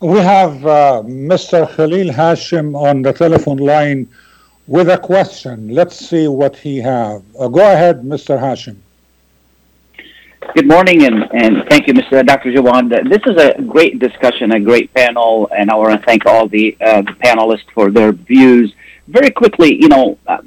We 0.00 0.18
have 0.18 0.66
uh, 0.66 1.02
Mr. 1.06 1.58
Khalil 1.74 2.12
Hashim 2.12 2.76
on 2.88 3.02
the 3.02 3.12
telephone 3.12 3.58
line 3.58 4.08
with 4.66 4.88
a 4.90 4.98
question. 4.98 5.68
Let's 5.68 5.96
see 5.96 6.28
what 6.28 6.56
he 6.56 6.78
have. 6.78 7.22
Uh, 7.38 7.48
go 7.48 7.60
ahead, 7.60 8.02
Mr. 8.02 8.38
Hashim. 8.38 8.76
Good 10.40 10.68
morning, 10.68 11.04
and, 11.04 11.24
and 11.32 11.64
thank 11.68 11.86
you, 11.86 11.94
Mr. 11.94 12.24
Dr. 12.24 12.52
Jawad. 12.52 12.90
This 13.08 13.22
is 13.26 13.40
a 13.42 13.60
great 13.62 13.98
discussion, 13.98 14.52
a 14.52 14.60
great 14.60 14.92
panel, 14.92 15.48
and 15.56 15.70
I 15.70 15.74
want 15.74 15.98
to 15.98 16.06
thank 16.06 16.26
all 16.26 16.46
the, 16.46 16.76
uh, 16.80 17.02
the 17.02 17.12
panelists 17.12 17.70
for 17.74 17.90
their 17.90 18.12
views. 18.12 18.72
Very 19.08 19.30
quickly, 19.30 19.74
you 19.80 19.88
know, 19.88 20.18
uh, 20.26 20.38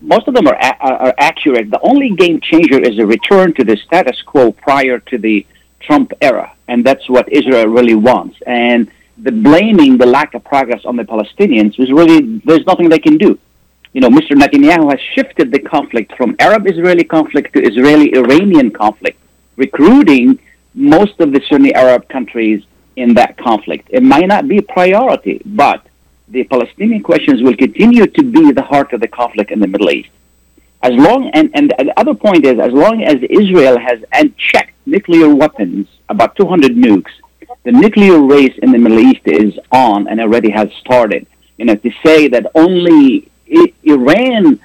most 0.00 0.28
of 0.28 0.34
them 0.34 0.46
are, 0.46 0.54
a- 0.54 0.76
are 0.82 1.14
accurate. 1.18 1.70
The 1.70 1.80
only 1.80 2.10
game 2.10 2.40
changer 2.40 2.78
is 2.78 2.98
a 2.98 3.06
return 3.06 3.54
to 3.54 3.64
the 3.64 3.76
status 3.76 4.20
quo 4.22 4.52
prior 4.52 4.98
to 4.98 5.18
the 5.18 5.46
Trump 5.80 6.12
era, 6.20 6.52
and 6.68 6.84
that's 6.84 7.08
what 7.08 7.30
Israel 7.30 7.66
really 7.66 7.94
wants. 7.94 8.36
And 8.46 8.90
the 9.18 9.32
blaming 9.32 9.98
the 9.98 10.06
lack 10.06 10.34
of 10.34 10.44
progress 10.44 10.82
on 10.84 10.96
the 10.96 11.04
Palestinians 11.04 11.78
is 11.78 11.92
really 11.92 12.40
there's 12.44 12.64
nothing 12.66 12.88
they 12.88 12.98
can 12.98 13.18
do. 13.18 13.38
You 13.92 14.02
know, 14.02 14.10
Mr. 14.10 14.32
Netanyahu 14.32 14.90
has 14.90 15.00
shifted 15.14 15.50
the 15.50 15.58
conflict 15.58 16.12
from 16.16 16.36
Arab-Israeli 16.38 17.04
conflict 17.04 17.54
to 17.54 17.62
Israeli-Iranian 17.62 18.70
conflict, 18.70 19.17
recruiting 19.58 20.38
most 20.74 21.20
of 21.20 21.32
the 21.32 21.42
Sunni 21.48 21.74
Arab 21.74 22.08
countries 22.08 22.64
in 22.96 23.14
that 23.14 23.36
conflict. 23.36 23.88
It 23.90 24.02
might 24.02 24.28
not 24.28 24.48
be 24.48 24.58
a 24.58 24.62
priority, 24.62 25.42
but 25.44 25.84
the 26.28 26.44
Palestinian 26.44 27.02
questions 27.02 27.42
will 27.42 27.56
continue 27.56 28.06
to 28.06 28.22
be 28.22 28.52
the 28.52 28.62
heart 28.62 28.92
of 28.92 29.00
the 29.00 29.08
conflict 29.08 29.50
in 29.50 29.60
the 29.60 29.66
Middle 29.66 29.90
East. 29.90 30.10
As 30.82 30.92
long 30.92 31.30
and, 31.34 31.50
and 31.54 31.70
the 31.70 31.98
other 31.98 32.14
point 32.14 32.46
is 32.46 32.58
as 32.60 32.72
long 32.72 33.02
as 33.02 33.16
Israel 33.28 33.78
has 33.78 33.98
unchecked 34.12 34.74
nuclear 34.86 35.34
weapons, 35.34 35.88
about 36.08 36.36
200 36.36 36.72
nukes, 36.72 37.10
the 37.64 37.72
nuclear 37.72 38.20
race 38.20 38.56
in 38.62 38.70
the 38.72 38.78
Middle 38.78 39.00
East 39.00 39.22
is 39.24 39.58
on 39.72 40.06
and 40.08 40.20
already 40.20 40.50
has 40.50 40.68
started. 40.74 41.26
You 41.56 41.64
know, 41.64 41.74
to 41.74 41.90
say 42.04 42.28
that 42.28 42.46
only 42.54 43.28
Iran 43.82 44.60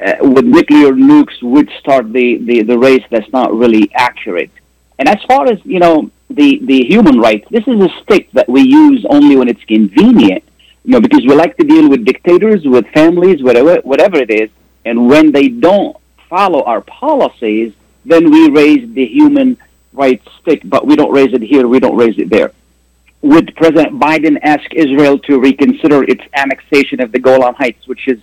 uh, 0.00 0.16
with 0.20 0.44
nuclear 0.44 0.92
nukes 0.92 1.42
would 1.42 1.70
start 1.78 2.12
the, 2.12 2.38
the, 2.38 2.62
the 2.62 2.78
race, 2.78 3.04
that's 3.10 3.32
not 3.32 3.52
really 3.54 3.90
accurate. 3.94 4.50
And 4.98 5.08
as 5.08 5.22
far 5.24 5.46
as, 5.46 5.58
you 5.64 5.78
know, 5.78 6.10
the, 6.30 6.58
the 6.62 6.84
human 6.86 7.18
rights, 7.18 7.46
this 7.50 7.66
is 7.66 7.80
a 7.80 7.88
stick 8.02 8.30
that 8.32 8.48
we 8.48 8.62
use 8.62 9.04
only 9.08 9.36
when 9.36 9.48
it's 9.48 9.64
convenient, 9.64 10.44
you 10.84 10.92
know, 10.92 11.00
because 11.00 11.20
we 11.20 11.34
like 11.34 11.56
to 11.56 11.64
deal 11.64 11.88
with 11.88 12.04
dictators, 12.04 12.64
with 12.64 12.86
families, 12.88 13.42
whatever, 13.42 13.80
whatever 13.82 14.16
it 14.16 14.30
is. 14.30 14.50
And 14.84 15.08
when 15.08 15.32
they 15.32 15.48
don't 15.48 15.96
follow 16.28 16.62
our 16.64 16.80
policies, 16.80 17.72
then 18.04 18.30
we 18.30 18.50
raise 18.50 18.92
the 18.94 19.06
human 19.06 19.58
rights 19.92 20.26
stick, 20.40 20.62
but 20.64 20.86
we 20.86 20.96
don't 20.96 21.12
raise 21.12 21.32
it 21.32 21.42
here, 21.42 21.68
we 21.68 21.78
don't 21.78 21.96
raise 21.96 22.18
it 22.18 22.30
there. 22.30 22.52
Would 23.20 23.54
President 23.54 24.00
Biden 24.00 24.38
ask 24.42 24.72
Israel 24.74 25.18
to 25.20 25.38
reconsider 25.38 26.02
its 26.02 26.24
annexation 26.34 27.00
of 27.00 27.12
the 27.12 27.20
Golan 27.20 27.54
Heights, 27.54 27.86
which 27.86 28.08
is 28.08 28.20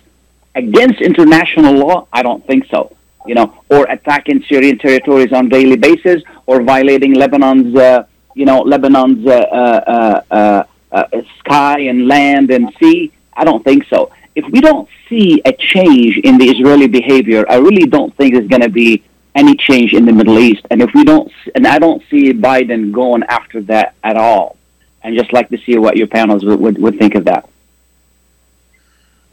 against 0.62 0.98
international 1.10 1.74
law? 1.84 1.96
I 2.18 2.20
don't 2.26 2.44
think 2.48 2.62
so. 2.74 2.80
You 3.26 3.34
know, 3.38 3.48
or 3.74 3.82
attacking 3.96 4.38
Syrian 4.48 4.78
territories 4.78 5.32
on 5.38 5.42
daily 5.48 5.78
basis, 5.88 6.22
or 6.46 6.62
violating 6.74 7.12
Lebanon's, 7.22 7.74
uh, 7.76 8.04
you 8.34 8.46
know, 8.48 8.58
Lebanon's 8.72 9.26
uh, 9.26 9.32
uh, 9.62 10.22
uh, 10.38 10.62
uh, 10.98 11.04
sky 11.40 11.78
and 11.90 11.98
land 12.14 12.46
and 12.50 12.64
sea. 12.78 13.12
I 13.40 13.44
don't 13.44 13.62
think 13.68 13.80
so 13.94 14.10
if 14.34 14.44
we 14.50 14.60
don't 14.60 14.88
see 15.08 15.42
a 15.44 15.52
change 15.52 16.18
in 16.18 16.38
the 16.38 16.46
Israeli 16.46 16.86
behavior, 16.86 17.44
I 17.48 17.56
really 17.56 17.86
don't 17.86 18.14
think 18.16 18.34
there's 18.34 18.48
going 18.48 18.62
to 18.62 18.68
be 18.68 19.02
any 19.34 19.54
change 19.56 19.92
in 19.92 20.04
the 20.04 20.12
Middle 20.12 20.38
East. 20.38 20.66
And 20.70 20.82
if 20.82 20.90
we 20.94 21.04
don't, 21.04 21.32
and 21.54 21.66
I 21.66 21.78
don't 21.78 22.02
see 22.10 22.32
Biden 22.32 22.92
going 22.92 23.22
after 23.24 23.60
that 23.62 23.94
at 24.02 24.16
all. 24.16 24.56
And 25.02 25.16
just 25.16 25.32
like 25.32 25.48
to 25.48 25.58
see 25.58 25.78
what 25.78 25.96
your 25.96 26.06
panels 26.06 26.44
would, 26.44 26.60
would, 26.60 26.78
would 26.78 26.98
think 26.98 27.14
of 27.14 27.24
that. 27.24 27.48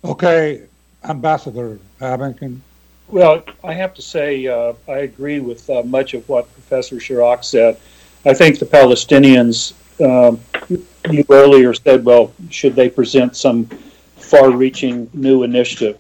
Okay, 0.04 0.64
Ambassador 1.04 1.80
Abington. 2.02 2.62
Well, 3.08 3.44
I 3.64 3.74
have 3.74 3.94
to 3.94 4.02
say, 4.02 4.48
uh, 4.48 4.74
I 4.88 5.00
agree 5.00 5.40
with 5.40 5.70
uh, 5.70 5.84
much 5.84 6.14
of 6.14 6.28
what 6.28 6.52
Professor 6.54 7.00
Schirach 7.00 7.44
said. 7.44 7.80
I 8.26 8.34
think 8.34 8.60
the 8.60 8.66
Palestinians, 8.66 9.74
um, 10.02 10.40
you 11.10 11.24
earlier 11.30 11.74
said, 11.74 12.04
well, 12.04 12.34
should 12.50 12.76
they 12.76 12.90
present 12.90 13.38
some 13.38 13.66
far 14.18 14.52
reaching 14.52 15.10
new 15.14 15.44
initiative? 15.44 15.98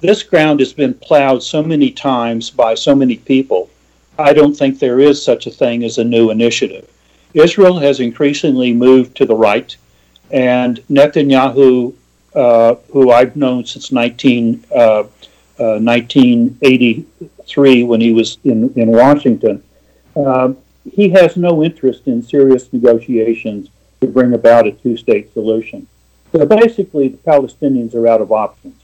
This 0.00 0.22
ground 0.22 0.60
has 0.60 0.72
been 0.72 0.94
plowed 0.94 1.42
so 1.42 1.62
many 1.62 1.90
times 1.90 2.50
by 2.50 2.74
so 2.74 2.94
many 2.94 3.16
people. 3.16 3.70
I 4.18 4.32
don't 4.32 4.54
think 4.54 4.78
there 4.78 5.00
is 5.00 5.24
such 5.24 5.46
a 5.46 5.50
thing 5.50 5.84
as 5.84 5.98
a 5.98 6.04
new 6.04 6.30
initiative. 6.30 6.90
Israel 7.34 7.78
has 7.78 8.00
increasingly 8.00 8.72
moved 8.72 9.16
to 9.16 9.26
the 9.26 9.34
right, 9.34 9.76
and 10.30 10.78
Netanyahu, 10.90 11.94
who 12.34 13.10
I've 13.10 13.36
known 13.36 13.64
since 13.64 13.92
19, 13.92 14.64
uh, 14.74 15.04
uh, 15.56 15.78
1983 15.78 17.84
when 17.84 18.00
he 18.00 18.12
was 18.12 18.38
in, 18.44 18.72
in 18.74 18.90
Washington, 18.90 19.62
um, 20.16 20.56
he 20.92 21.08
has 21.10 21.36
no 21.36 21.62
interest 21.62 22.06
in 22.06 22.22
serious 22.22 22.72
negotiations 22.72 23.68
to 24.00 24.06
bring 24.06 24.34
about 24.34 24.66
a 24.66 24.72
two 24.72 24.96
state 24.96 25.32
solution. 25.32 25.86
So 26.32 26.44
basically, 26.44 27.08
the 27.08 27.18
Palestinians 27.18 27.94
are 27.94 28.08
out 28.08 28.20
of 28.20 28.32
options. 28.32 28.74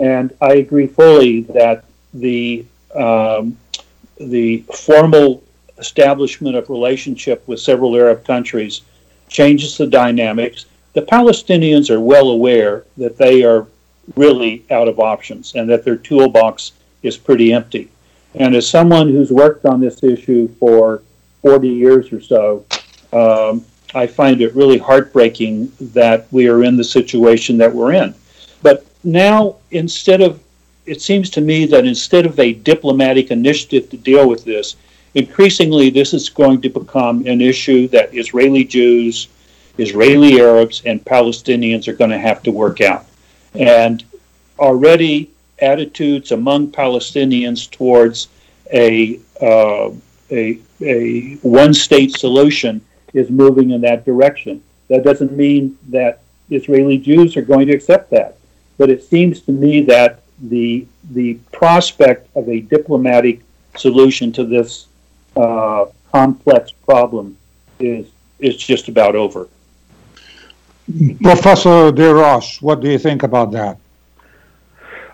And 0.00 0.34
I 0.40 0.54
agree 0.54 0.86
fully 0.86 1.42
that 1.42 1.84
the 2.12 2.64
um, 2.94 3.56
the 4.18 4.64
formal 4.74 5.42
establishment 5.78 6.56
of 6.56 6.70
relationship 6.70 7.46
with 7.46 7.60
several 7.60 7.94
Arab 7.96 8.24
countries 8.24 8.82
changes 9.28 9.76
the 9.76 9.86
dynamics. 9.86 10.66
The 10.98 11.06
Palestinians 11.06 11.90
are 11.90 12.00
well 12.00 12.30
aware 12.30 12.82
that 12.96 13.16
they 13.16 13.44
are 13.44 13.68
really 14.16 14.64
out 14.68 14.88
of 14.88 14.98
options 14.98 15.54
and 15.54 15.70
that 15.70 15.84
their 15.84 15.94
toolbox 15.94 16.72
is 17.04 17.16
pretty 17.16 17.52
empty. 17.52 17.88
And 18.34 18.56
as 18.56 18.68
someone 18.68 19.06
who's 19.06 19.30
worked 19.30 19.64
on 19.64 19.80
this 19.80 20.02
issue 20.02 20.48
for 20.58 21.02
40 21.42 21.68
years 21.68 22.12
or 22.12 22.20
so, 22.20 22.66
um, 23.12 23.64
I 23.94 24.08
find 24.08 24.40
it 24.40 24.56
really 24.56 24.76
heartbreaking 24.76 25.70
that 25.78 26.26
we 26.32 26.48
are 26.48 26.64
in 26.64 26.76
the 26.76 26.82
situation 26.82 27.56
that 27.58 27.72
we're 27.72 27.92
in. 27.92 28.12
But 28.62 28.84
now, 29.04 29.58
instead 29.70 30.20
of, 30.20 30.42
it 30.84 31.00
seems 31.00 31.30
to 31.30 31.40
me 31.40 31.64
that 31.66 31.86
instead 31.86 32.26
of 32.26 32.40
a 32.40 32.54
diplomatic 32.54 33.30
initiative 33.30 33.88
to 33.90 33.96
deal 33.96 34.28
with 34.28 34.44
this, 34.44 34.74
increasingly 35.14 35.90
this 35.90 36.12
is 36.12 36.28
going 36.28 36.60
to 36.62 36.68
become 36.68 37.24
an 37.24 37.40
issue 37.40 37.86
that 37.86 38.12
Israeli 38.12 38.64
Jews, 38.64 39.28
Israeli 39.78 40.40
Arabs, 40.40 40.82
and 40.84 41.04
Palestinians 41.04 41.88
are 41.88 41.92
going 41.92 42.10
to 42.10 42.18
have 42.18 42.42
to 42.42 42.50
work 42.50 42.80
out. 42.80 43.06
And 43.54 44.04
already 44.58 45.30
attitudes 45.60 46.32
among 46.32 46.72
Palestinians 46.72 47.70
towards 47.70 48.28
a 48.72 49.18
uh, 49.40 49.90
a, 50.30 50.58
a 50.82 51.34
one 51.36 51.72
state 51.72 52.12
solution 52.16 52.80
is 53.14 53.30
moving 53.30 53.70
in 53.70 53.80
that 53.80 54.04
direction. 54.04 54.62
That 54.88 55.04
doesn't 55.04 55.32
mean 55.32 55.78
that 55.88 56.20
Israeli 56.50 56.98
Jews 56.98 57.36
are 57.36 57.42
going 57.42 57.66
to 57.68 57.72
accept 57.72 58.10
that, 58.10 58.36
but 58.76 58.90
it 58.90 59.02
seems 59.02 59.40
to 59.42 59.52
me 59.52 59.82
that 59.82 60.22
the 60.42 60.86
the 61.10 61.34
prospect 61.52 62.28
of 62.36 62.48
a 62.48 62.60
diplomatic 62.60 63.40
solution 63.76 64.32
to 64.32 64.44
this 64.44 64.86
uh, 65.36 65.86
complex 66.12 66.72
problem 66.72 67.36
is 67.80 68.06
is 68.38 68.56
just 68.56 68.88
about 68.88 69.16
over. 69.16 69.48
Professor 71.22 71.92
Des 71.92 72.12
Roches, 72.12 72.62
what 72.62 72.80
do 72.80 72.90
you 72.90 72.98
think 72.98 73.22
about 73.22 73.52
that? 73.52 73.78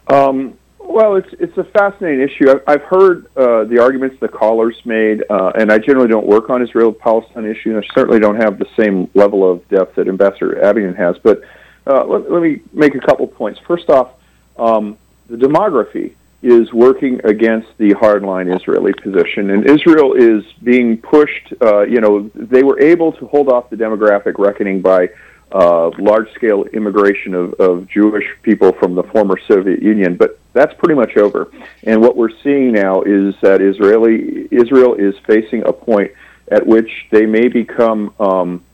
Um, 0.06 0.56
well, 0.78 1.16
it's 1.16 1.32
it's 1.40 1.56
a 1.58 1.64
fascinating 1.64 2.20
issue. 2.20 2.50
I've, 2.50 2.62
I've 2.68 2.82
heard 2.82 3.26
uh, 3.36 3.64
the 3.64 3.80
arguments 3.80 4.16
the 4.20 4.28
callers 4.28 4.76
made, 4.84 5.24
uh, 5.28 5.50
and 5.56 5.72
I 5.72 5.78
generally 5.78 6.08
don't 6.08 6.26
work 6.26 6.50
on 6.50 6.62
Israel-Palestine 6.62 7.46
issue, 7.46 7.70
and 7.74 7.84
I 7.84 7.94
certainly 7.94 8.20
don't 8.20 8.36
have 8.36 8.58
the 8.58 8.68
same 8.76 9.10
level 9.14 9.50
of 9.50 9.66
depth 9.68 9.96
that 9.96 10.06
Ambassador 10.06 10.62
Abington 10.62 10.94
has. 10.94 11.16
But 11.18 11.42
uh, 11.86 12.04
let, 12.04 12.30
let, 12.30 12.42
me 12.42 12.60
make 12.72 12.94
a 12.94 13.00
couple 13.00 13.26
points. 13.26 13.58
First 13.66 13.90
off, 13.90 14.12
um, 14.56 14.96
the 15.28 15.36
demography 15.36 16.14
is 16.42 16.72
working 16.72 17.20
against 17.24 17.68
the 17.78 17.94
hardline 17.94 18.54
Israeli 18.54 18.92
position, 18.92 19.50
and 19.50 19.68
Israel 19.68 20.12
is 20.12 20.44
being 20.62 20.98
pushed. 20.98 21.54
Uh, 21.60 21.80
you 21.80 22.00
know, 22.00 22.30
they 22.34 22.62
were 22.62 22.78
able 22.78 23.10
to 23.12 23.26
hold 23.26 23.48
off 23.48 23.70
the 23.70 23.76
demographic 23.76 24.38
reckoning 24.38 24.80
by 24.80 25.08
uh, 25.54 25.90
large 25.98 26.30
scale 26.32 26.64
immigration 26.64 27.32
of, 27.32 27.54
of 27.54 27.88
Jewish 27.88 28.26
people 28.42 28.72
from 28.72 28.96
the 28.96 29.04
former 29.04 29.38
Soviet 29.46 29.80
Union, 29.80 30.16
but 30.16 30.40
that's 30.52 30.74
pretty 30.74 30.96
much 30.96 31.16
over. 31.16 31.50
And 31.84 32.00
what 32.00 32.16
we're 32.16 32.36
seeing 32.42 32.72
now 32.72 33.02
is 33.02 33.36
that 33.40 33.62
Israeli 33.62 34.48
Israel 34.50 34.94
is 34.94 35.14
facing 35.26 35.64
a 35.64 35.72
point 35.72 36.10
at 36.50 36.66
which 36.66 36.90
they 37.12 37.24
may 37.24 37.46
become 37.46 38.12
um, 38.18 38.64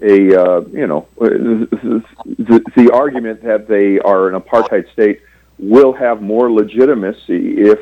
a 0.00 0.34
uh, 0.34 0.60
you 0.72 0.86
know 0.86 1.06
the, 1.18 2.02
the, 2.24 2.62
the 2.74 2.90
argument 2.92 3.42
that 3.42 3.68
they 3.68 3.98
are 3.98 4.28
an 4.28 4.40
apartheid 4.40 4.90
state 4.92 5.20
will 5.58 5.92
have 5.92 6.22
more 6.22 6.50
legitimacy 6.50 7.58
if 7.58 7.78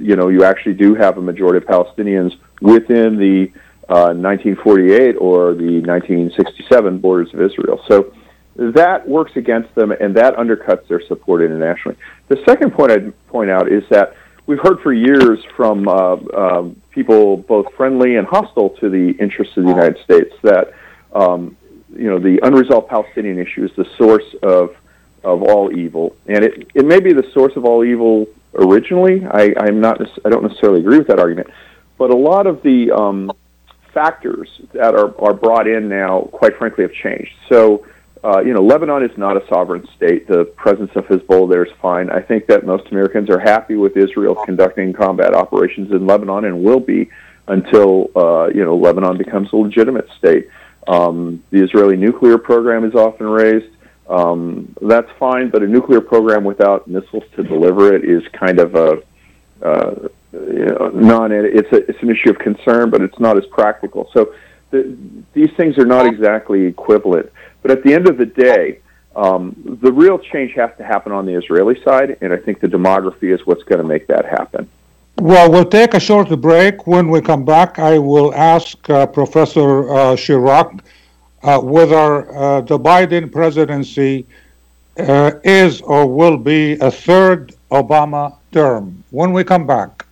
you 0.00 0.16
know 0.16 0.28
you 0.28 0.42
actually 0.42 0.74
do 0.74 0.96
have 0.96 1.16
a 1.16 1.22
majority 1.22 1.58
of 1.58 1.64
Palestinians 1.64 2.36
within 2.60 3.16
the 3.16 3.52
1948 3.90 5.16
uh, 5.16 5.18
or 5.18 5.54
the 5.54 5.80
1967 5.80 6.98
borders 6.98 7.32
of 7.34 7.40
Israel. 7.40 7.82
So 7.88 8.14
that 8.56 9.08
works 9.08 9.32
against 9.36 9.74
them 9.74 9.90
and 9.92 10.14
that 10.16 10.36
undercuts 10.36 10.86
their 10.88 11.00
support 11.06 11.42
internationally. 11.42 11.96
The 12.28 12.42
second 12.46 12.72
point 12.72 12.92
I'd 12.92 13.26
point 13.28 13.50
out 13.50 13.70
is 13.70 13.82
that 13.90 14.14
we've 14.46 14.60
heard 14.60 14.80
for 14.80 14.92
years 14.92 15.38
from 15.56 15.88
uh, 15.88 16.16
um, 16.36 16.82
people 16.90 17.36
both 17.36 17.72
friendly 17.74 18.16
and 18.16 18.26
hostile 18.26 18.70
to 18.80 18.88
the 18.88 19.10
interests 19.20 19.56
of 19.56 19.64
the 19.64 19.70
United 19.70 19.98
States 20.04 20.34
that 20.42 20.72
um, 21.14 21.56
you 21.94 22.08
know 22.08 22.18
the 22.18 22.38
unresolved 22.42 22.88
Palestinian 22.88 23.38
issue 23.38 23.64
is 23.64 23.70
the 23.76 23.86
source 23.96 24.34
of 24.42 24.76
of 25.22 25.42
all 25.42 25.76
evil, 25.76 26.16
and 26.26 26.44
it 26.44 26.68
it 26.74 26.84
may 26.84 27.00
be 27.00 27.12
the 27.12 27.28
source 27.32 27.54
of 27.56 27.64
all 27.64 27.84
evil 27.84 28.26
originally. 28.54 29.24
I, 29.24 29.54
I'm 29.58 29.80
not 29.80 30.00
I 30.24 30.28
don't 30.28 30.42
necessarily 30.42 30.80
agree 30.80 30.98
with 30.98 31.08
that 31.08 31.18
argument, 31.18 31.48
but 31.98 32.10
a 32.10 32.16
lot 32.16 32.46
of 32.46 32.62
the 32.62 32.90
um, 32.92 33.30
factors 33.92 34.48
that 34.72 34.94
are, 34.94 35.14
are 35.20 35.34
brought 35.34 35.66
in 35.66 35.88
now, 35.88 36.22
quite 36.32 36.56
frankly, 36.56 36.82
have 36.82 36.92
changed. 36.92 37.32
So, 37.48 37.86
uh, 38.22 38.40
you 38.40 38.52
know, 38.52 38.62
Lebanon 38.62 39.02
is 39.02 39.16
not 39.16 39.36
a 39.36 39.46
sovereign 39.48 39.88
state. 39.96 40.28
The 40.28 40.44
presence 40.44 40.90
of 40.94 41.06
Hezbollah 41.06 41.50
there 41.50 41.64
is 41.64 41.72
fine. 41.80 42.10
I 42.10 42.20
think 42.20 42.46
that 42.48 42.66
most 42.66 42.90
Americans 42.90 43.30
are 43.30 43.38
happy 43.38 43.76
with 43.76 43.96
Israel 43.96 44.34
conducting 44.44 44.92
combat 44.92 45.34
operations 45.34 45.90
in 45.90 46.06
Lebanon 46.06 46.44
and 46.44 46.62
will 46.62 46.80
be 46.80 47.10
until, 47.48 48.10
uh, 48.14 48.48
you 48.48 48.64
know, 48.64 48.76
Lebanon 48.76 49.16
becomes 49.16 49.52
a 49.52 49.56
legitimate 49.56 50.08
state. 50.18 50.48
Um, 50.86 51.42
the 51.50 51.62
Israeli 51.62 51.96
nuclear 51.96 52.38
program 52.38 52.84
is 52.84 52.94
often 52.94 53.26
raised. 53.26 53.74
Um, 54.08 54.74
that's 54.82 55.10
fine, 55.18 55.50
but 55.50 55.62
a 55.62 55.66
nuclear 55.66 56.00
program 56.00 56.44
without 56.44 56.88
missiles 56.88 57.24
to 57.36 57.42
deliver 57.42 57.94
it 57.94 58.04
is 58.04 58.22
kind 58.32 58.58
of 58.58 58.74
a 58.74 59.02
uh, 59.62 60.08
non 60.32 61.32
it's 61.32 61.72
a, 61.72 61.88
it's 61.88 62.02
an 62.02 62.10
issue 62.10 62.30
of 62.30 62.38
concern, 62.38 62.90
but 62.90 63.02
it's 63.02 63.18
not 63.18 63.36
as 63.36 63.46
practical. 63.46 64.08
So 64.12 64.34
the, 64.70 64.96
these 65.32 65.50
things 65.56 65.78
are 65.78 65.86
not 65.86 66.06
exactly 66.06 66.66
equivalent. 66.66 67.30
But 67.62 67.70
at 67.70 67.82
the 67.82 67.92
end 67.92 68.08
of 68.08 68.16
the 68.16 68.26
day, 68.26 68.80
um, 69.16 69.78
the 69.82 69.92
real 69.92 70.18
change 70.18 70.52
has 70.52 70.70
to 70.78 70.84
happen 70.84 71.12
on 71.12 71.26
the 71.26 71.34
Israeli 71.34 71.82
side, 71.82 72.16
and 72.20 72.32
I 72.32 72.36
think 72.36 72.60
the 72.60 72.68
demography 72.68 73.34
is 73.34 73.44
what's 73.44 73.64
going 73.64 73.80
to 73.80 73.84
make 73.86 74.06
that 74.06 74.24
happen. 74.24 74.68
Well, 75.18 75.50
we'll 75.50 75.66
take 75.66 75.94
a 75.94 76.00
short 76.00 76.28
break. 76.40 76.86
When 76.86 77.10
we 77.10 77.20
come 77.20 77.44
back, 77.44 77.78
I 77.78 77.98
will 77.98 78.32
ask 78.34 78.88
uh, 78.88 79.06
Professor 79.06 79.92
uh, 79.92 80.16
Schirach 80.16 80.82
uh, 81.42 81.58
whether 81.60 82.34
uh, 82.34 82.60
the 82.62 82.78
Biden 82.78 83.30
presidency 83.30 84.26
uh, 84.98 85.32
is 85.44 85.80
or 85.82 86.06
will 86.06 86.36
be 86.36 86.74
a 86.74 86.90
third 86.90 87.54
Obama 87.70 88.36
term. 88.52 89.02
When 89.10 89.32
we 89.32 89.44
come 89.44 89.66
back. 89.66 90.06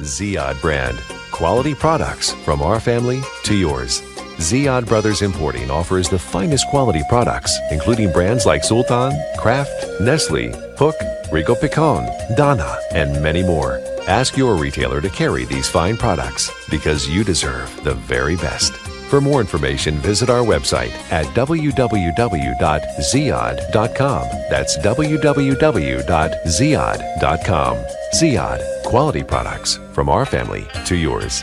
Ziyad 0.00 0.60
brand. 0.60 0.98
Quality 1.30 1.74
products 1.74 2.32
from 2.44 2.62
our 2.62 2.80
family 2.80 3.20
to 3.44 3.54
yours. 3.54 4.00
Ziyad 4.38 4.86
Brothers 4.86 5.20
Importing 5.20 5.70
offers 5.70 6.08
the 6.08 6.18
finest 6.18 6.66
quality 6.68 7.02
products, 7.10 7.56
including 7.70 8.10
brands 8.10 8.46
like 8.46 8.64
Sultan, 8.64 9.12
Kraft, 9.36 10.00
Nestle, 10.00 10.52
Hook, 10.78 10.96
Rico 11.30 11.54
Picon, 11.54 12.08
Donna, 12.36 12.78
and 12.92 13.22
many 13.22 13.42
more. 13.42 13.80
Ask 14.08 14.38
your 14.38 14.56
retailer 14.56 15.02
to 15.02 15.10
carry 15.10 15.44
these 15.44 15.68
fine 15.68 15.98
products 15.98 16.50
because 16.70 17.06
you 17.06 17.22
deserve 17.22 17.84
the 17.84 17.94
very 17.94 18.36
best. 18.36 18.79
For 19.10 19.20
more 19.20 19.40
information, 19.40 19.96
visit 19.96 20.30
our 20.30 20.44
website 20.44 20.92
at 21.10 21.26
www.ziyad.com. 21.34 24.28
That's 24.48 24.78
www.ziyad.com. 24.78 27.76
Ziyad, 28.14 28.82
quality 28.84 29.24
products 29.24 29.80
from 29.92 30.08
our 30.08 30.24
family 30.24 30.68
to 30.84 30.94
yours. 30.94 31.42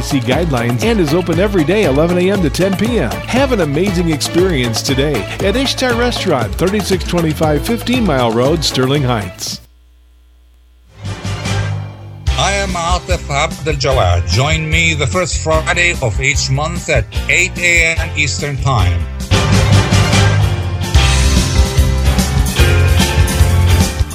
CDC 0.00 0.20
guidelines 0.22 0.82
and 0.82 0.98
is 0.98 1.12
open 1.12 1.38
every 1.38 1.64
day 1.64 1.84
11 1.84 2.16
a.m. 2.18 2.42
to 2.42 2.48
10 2.50 2.76
p.m. 2.76 3.10
Have 3.10 3.52
an 3.52 3.60
amazing 3.60 4.10
experience 4.10 4.80
today 4.80 5.22
at 5.40 5.56
Ishtar 5.56 5.94
Restaurant, 5.94 6.54
3625 6.54 7.66
15 7.66 8.04
Mile 8.04 8.32
Road, 8.32 8.64
Sterling 8.64 9.02
Heights. 9.02 9.60
I 11.04 12.52
am 12.52 12.70
Atif 12.70 13.28
Abdel. 13.28 14.26
Join 14.26 14.70
me 14.70 14.94
the 14.94 15.06
first 15.06 15.42
Friday 15.44 15.94
of 16.00 16.18
each 16.20 16.50
month 16.50 16.88
at 16.88 17.04
8 17.28 17.58
a.m. 17.58 18.18
Eastern 18.18 18.56
Time. 18.56 19.00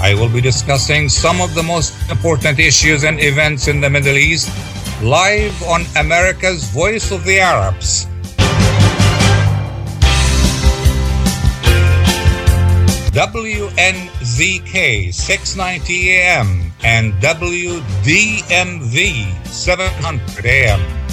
I 0.01 0.15
will 0.19 0.29
be 0.29 0.41
discussing 0.41 1.09
some 1.09 1.41
of 1.41 1.53
the 1.53 1.63
most 1.63 1.93
important 2.09 2.59
issues 2.59 3.03
and 3.03 3.19
events 3.19 3.67
in 3.67 3.81
the 3.81 3.89
Middle 3.89 4.17
East 4.17 4.49
live 5.01 5.61
on 5.63 5.83
America's 5.97 6.69
Voice 6.69 7.11
of 7.11 7.25
the 7.25 7.39
Arabs. 7.39 8.05
WNZK 13.11 15.13
690 15.13 16.11
AM 16.11 16.71
and 16.83 17.13
WDMV 17.21 19.45
700 19.47 20.45
AM. 20.45 21.04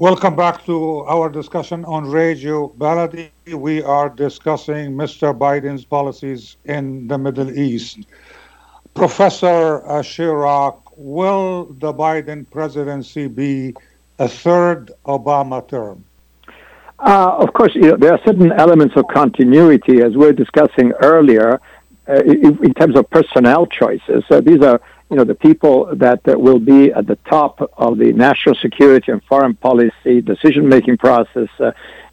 Welcome 0.00 0.36
back 0.36 0.64
to 0.66 1.00
our 1.06 1.28
discussion 1.28 1.84
on 1.84 2.08
Radio 2.08 2.68
Baladi. 2.78 3.30
We 3.52 3.82
are 3.82 4.08
discussing 4.08 4.92
Mr. 4.92 5.36
Biden's 5.36 5.84
policies 5.84 6.56
in 6.66 7.08
the 7.08 7.18
Middle 7.18 7.50
East. 7.58 8.06
Professor 8.94 9.82
Schirach, 10.04 10.78
will 10.96 11.64
the 11.80 11.92
Biden 11.92 12.48
presidency 12.48 13.26
be 13.26 13.74
a 14.20 14.28
third 14.28 14.92
Obama 15.04 15.66
term? 15.66 16.04
Uh, 17.00 17.34
of 17.36 17.52
course, 17.54 17.74
you 17.74 17.90
know, 17.90 17.96
there 17.96 18.12
are 18.12 18.20
certain 18.24 18.52
elements 18.52 18.94
of 18.96 19.04
continuity, 19.08 20.00
as 20.00 20.12
we 20.12 20.26
were 20.26 20.32
discussing 20.32 20.92
earlier, 21.02 21.60
uh, 22.08 22.22
in, 22.22 22.64
in, 22.64 22.72
terms 22.74 22.96
of 22.96 23.10
personnel 23.10 23.66
choices. 23.66 24.22
So 24.28 24.40
these 24.40 24.62
are, 24.62 24.80
you 25.10 25.16
know, 25.16 25.24
the 25.24 25.34
people 25.34 25.94
that, 25.96 26.22
that 26.24 26.38
will 26.40 26.58
be 26.58 26.92
at 26.92 27.06
the 27.06 27.16
top 27.28 27.60
of 27.78 27.98
the 27.98 28.12
national 28.12 28.54
security 28.56 29.10
and 29.10 29.22
foreign 29.24 29.54
policy 29.54 30.20
decision-making 30.20 30.98
process 30.98 31.48
uh, 31.60 31.72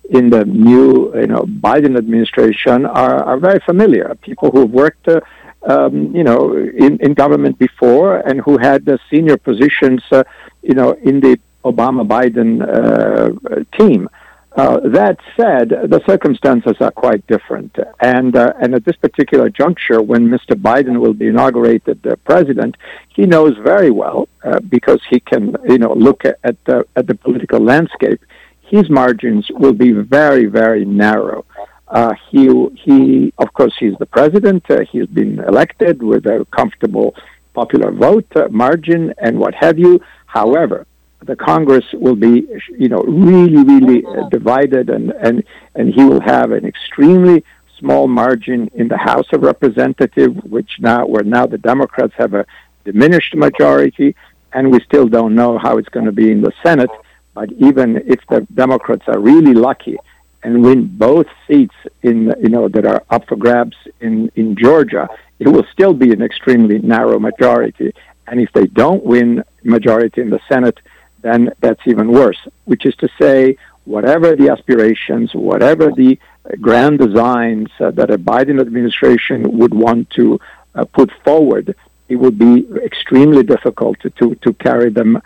in 0.09 0.29
the 0.29 0.45
new, 0.45 1.13
you 1.15 1.27
know, 1.27 1.41
Biden 1.41 1.97
administration 1.97 2.85
are, 2.85 3.23
are 3.23 3.37
very 3.37 3.59
familiar. 3.65 4.15
People 4.21 4.51
who've 4.51 4.71
worked, 4.71 5.07
uh, 5.07 5.19
um, 5.67 6.15
you 6.15 6.23
know, 6.23 6.55
in, 6.55 6.97
in 7.01 7.13
government 7.13 7.57
before 7.59 8.17
and 8.17 8.39
who 8.41 8.57
had 8.57 8.87
senior 9.09 9.37
positions, 9.37 10.01
uh, 10.11 10.23
you 10.61 10.75
know, 10.75 10.91
in 11.03 11.19
the 11.19 11.37
Obama 11.65 12.07
Biden 12.07 12.61
uh, 12.61 13.63
team. 13.77 14.07
Uh, 14.55 14.79
that 14.85 15.19
said, 15.35 15.67
the 15.67 16.01
circumstances 16.07 16.75
are 16.79 16.91
quite 16.91 17.27
different, 17.27 17.75
and 17.99 18.37
uh, 18.37 18.53
and 18.61 18.73
at 18.73 18.85
this 18.85 18.95
particular 18.95 19.49
juncture, 19.49 20.01
when 20.01 20.29
Mr. 20.29 20.55
Biden 20.55 21.01
will 21.01 21.13
be 21.13 21.27
inaugurated 21.27 22.01
the 22.03 22.15
president, 22.17 22.77
he 23.09 23.25
knows 23.25 23.57
very 23.57 23.91
well 23.91 24.29
uh, 24.45 24.61
because 24.61 25.01
he 25.09 25.19
can 25.19 25.57
you 25.67 25.77
know 25.77 25.93
look 25.93 26.23
at 26.23 26.39
at 26.45 26.55
the, 26.63 26.85
at 26.95 27.05
the 27.05 27.15
political 27.15 27.59
landscape. 27.59 28.21
His 28.61 28.89
margins 28.89 29.45
will 29.49 29.73
be 29.73 29.91
very 29.91 30.45
very 30.45 30.85
narrow. 30.85 31.43
Uh, 31.89 32.13
he 32.29 32.47
he 32.75 33.33
of 33.37 33.51
course 33.51 33.75
he's 33.77 33.97
the 33.99 34.05
president. 34.05 34.63
Uh, 34.71 34.85
he's 34.89 35.07
been 35.07 35.39
elected 35.39 36.01
with 36.01 36.25
a 36.27 36.47
comfortable 36.51 37.13
popular 37.53 37.91
vote 37.91 38.31
margin 38.51 39.13
and 39.17 39.37
what 39.37 39.53
have 39.53 39.77
you. 39.77 39.99
However, 40.27 40.87
the 41.25 41.35
Congress 41.35 41.85
will 41.93 42.15
be, 42.15 42.47
you 42.77 42.89
know, 42.89 43.01
really, 43.03 43.63
really 43.63 44.05
uh, 44.05 44.29
divided, 44.29 44.89
and 44.89 45.11
and 45.11 45.43
and 45.75 45.93
he 45.93 46.03
will 46.03 46.21
have 46.21 46.51
an 46.51 46.65
extremely 46.65 47.43
small 47.79 48.07
margin 48.07 48.69
in 48.73 48.87
the 48.87 48.97
House 48.97 49.27
of 49.33 49.41
Representatives, 49.41 50.35
which 50.43 50.71
now 50.79 51.05
where 51.05 51.23
now 51.23 51.45
the 51.45 51.57
Democrats 51.57 52.13
have 52.17 52.33
a 52.33 52.45
diminished 52.83 53.35
majority, 53.35 54.15
and 54.53 54.71
we 54.71 54.79
still 54.81 55.07
don't 55.07 55.35
know 55.35 55.57
how 55.57 55.77
it's 55.77 55.89
going 55.89 56.05
to 56.05 56.11
be 56.11 56.31
in 56.31 56.41
the 56.41 56.53
Senate. 56.63 56.91
But 57.33 57.51
even 57.53 57.97
if 58.07 58.19
the 58.29 58.41
Democrats 58.53 59.03
are 59.07 59.19
really 59.19 59.53
lucky 59.53 59.97
and 60.43 60.63
win 60.63 60.95
both 60.97 61.27
seats 61.47 61.75
in 62.03 62.33
you 62.41 62.49
know 62.49 62.67
that 62.69 62.85
are 62.85 63.03
up 63.09 63.27
for 63.27 63.35
grabs 63.35 63.77
in 63.99 64.31
in 64.35 64.55
Georgia, 64.55 65.07
it 65.39 65.47
will 65.47 65.65
still 65.73 65.93
be 65.93 66.11
an 66.11 66.21
extremely 66.21 66.79
narrow 66.79 67.19
majority. 67.19 67.93
And 68.27 68.39
if 68.39 68.51
they 68.53 68.65
don't 68.65 69.03
win 69.03 69.43
majority 69.63 70.21
in 70.21 70.29
the 70.29 70.39
Senate, 70.49 70.79
then 71.25 71.51
that's 71.59 71.81
even 71.87 72.07
worse, 72.11 72.41
which 72.65 72.85
is 72.85 72.95
to 72.97 73.09
say, 73.19 73.57
whatever 73.85 74.35
the 74.35 74.49
aspirations, 74.49 75.33
whatever 75.33 75.91
the 75.91 76.19
grand 76.61 76.99
designs 76.99 77.69
uh, 77.79 77.89
that 77.91 78.11
a 78.11 78.17
Biden 78.17 78.61
administration 78.61 79.57
would 79.57 79.73
want 79.73 80.09
to 80.11 80.39
uh, 80.75 80.85
put 80.85 81.09
forward, 81.23 81.75
it 82.09 82.17
would 82.17 82.37
be 82.37 82.67
extremely 82.83 83.43
difficult 83.43 83.97
to, 84.01 84.35
to, 84.35 84.53
carry 84.53 84.91
them 84.91 85.19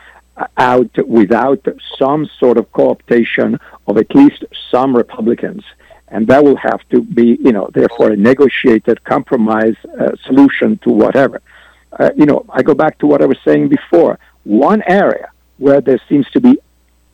out 0.57 0.91
without 1.05 1.61
some 1.97 2.25
sort 2.39 2.57
of 2.57 2.71
co-optation 2.71 3.59
of 3.87 3.97
at 3.97 4.13
least 4.15 4.45
some 4.71 4.95
Republicans. 4.95 5.63
And 6.07 6.25
that 6.27 6.41
will 6.45 6.55
have 6.55 6.81
to 6.91 7.01
be, 7.01 7.37
you 7.41 7.51
know, 7.51 7.69
therefore 7.73 8.11
a 8.11 8.15
negotiated 8.15 9.03
compromise 9.03 9.75
uh, 9.99 10.15
solution 10.25 10.77
to 10.83 10.91
whatever. 10.91 11.41
Uh, 11.91 12.11
you 12.15 12.25
know, 12.25 12.45
I 12.49 12.63
go 12.63 12.73
back 12.73 12.99
to 12.99 13.05
what 13.05 13.21
I 13.21 13.25
was 13.25 13.37
saying 13.43 13.67
before. 13.67 14.17
One 14.45 14.81
area 14.87 15.29
where 15.59 15.81
there 15.81 16.01
seems 16.09 16.29
to 16.31 16.41
be 16.41 16.57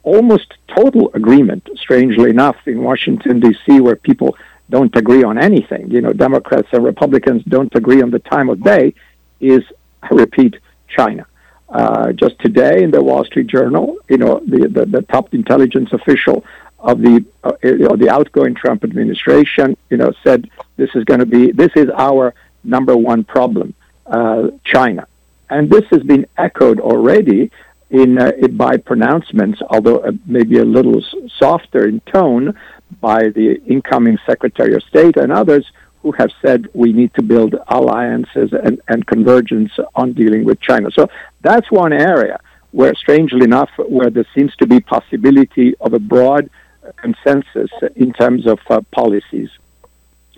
almost 0.03 0.53
total 0.67 1.11
agreement, 1.13 1.67
strangely 1.75 2.29
enough, 2.29 2.55
in 2.67 2.81
Washington, 2.81 3.39
D.C., 3.39 3.81
where 3.81 3.95
people 3.95 4.37
don't 4.69 4.95
agree 4.95 5.23
on 5.23 5.37
anything. 5.37 5.89
You 5.91 6.01
know, 6.01 6.13
Democrats 6.13 6.69
and 6.71 6.83
Republicans 6.83 7.43
don't 7.43 7.73
agree 7.75 8.01
on 8.01 8.11
the 8.11 8.19
time 8.19 8.49
of 8.49 8.63
day, 8.63 8.93
is, 9.39 9.63
I 10.01 10.09
repeat, 10.13 10.57
China. 10.87 11.25
Uh, 11.67 12.11
just 12.13 12.37
today 12.39 12.83
in 12.83 12.91
the 12.91 13.03
Wall 13.03 13.25
Street 13.25 13.47
Journal, 13.47 13.97
you 14.07 14.17
know, 14.17 14.39
the, 14.45 14.67
the, 14.67 14.85
the 14.85 15.01
top 15.01 15.33
intelligence 15.33 15.91
official 15.91 16.45
of 16.79 17.01
the 17.01 17.25
uh, 17.43 17.53
of 17.91 17.97
the 17.99 18.09
outgoing 18.09 18.53
Trump 18.53 18.83
administration, 18.83 19.75
you 19.89 19.97
know, 19.97 20.13
said 20.23 20.47
this 20.77 20.91
is 20.93 21.03
going 21.05 21.19
to 21.19 21.25
be 21.25 21.51
this 21.51 21.71
is 21.75 21.89
our 21.97 22.35
number 22.63 22.95
one 22.95 23.23
problem, 23.23 23.73
uh, 24.05 24.49
China, 24.63 25.07
and 25.49 25.69
this 25.71 25.85
has 25.89 26.03
been 26.03 26.27
echoed 26.37 26.79
already 26.79 27.49
in, 27.89 28.17
uh, 28.17 28.31
by 28.51 28.77
pronouncements, 28.77 29.61
although 29.69 29.97
uh, 29.97 30.11
maybe 30.25 30.57
a 30.57 30.65
little 30.65 31.01
softer 31.37 31.87
in 31.87 31.99
tone, 32.01 32.53
by 33.01 33.29
the 33.29 33.61
incoming 33.65 34.17
Secretary 34.25 34.73
of 34.73 34.83
State 34.83 35.17
and 35.17 35.31
others 35.31 35.65
who 36.01 36.11
have 36.13 36.29
said 36.41 36.67
we 36.73 36.93
need 36.93 37.13
to 37.15 37.23
build 37.23 37.55
alliances 37.67 38.53
and, 38.53 38.79
and 38.87 39.07
convergence 39.07 39.71
on 39.95 40.13
dealing 40.13 40.45
with 40.45 40.59
China. 40.59 40.89
So 40.91 41.09
that's 41.41 41.69
one 41.71 41.93
area 41.93 42.39
where, 42.71 42.93
strangely 42.93 43.43
enough, 43.43 43.71
where 43.77 44.09
there 44.09 44.27
seems 44.35 44.55
to 44.57 44.67
be 44.67 44.79
possibility 44.79 45.75
of 45.79 45.93
a 45.93 45.99
broad 45.99 46.49
consensus 46.97 47.71
in 47.95 48.13
terms 48.13 48.45
of 48.45 48.59
uh, 48.69 48.81
policies. 48.91 49.49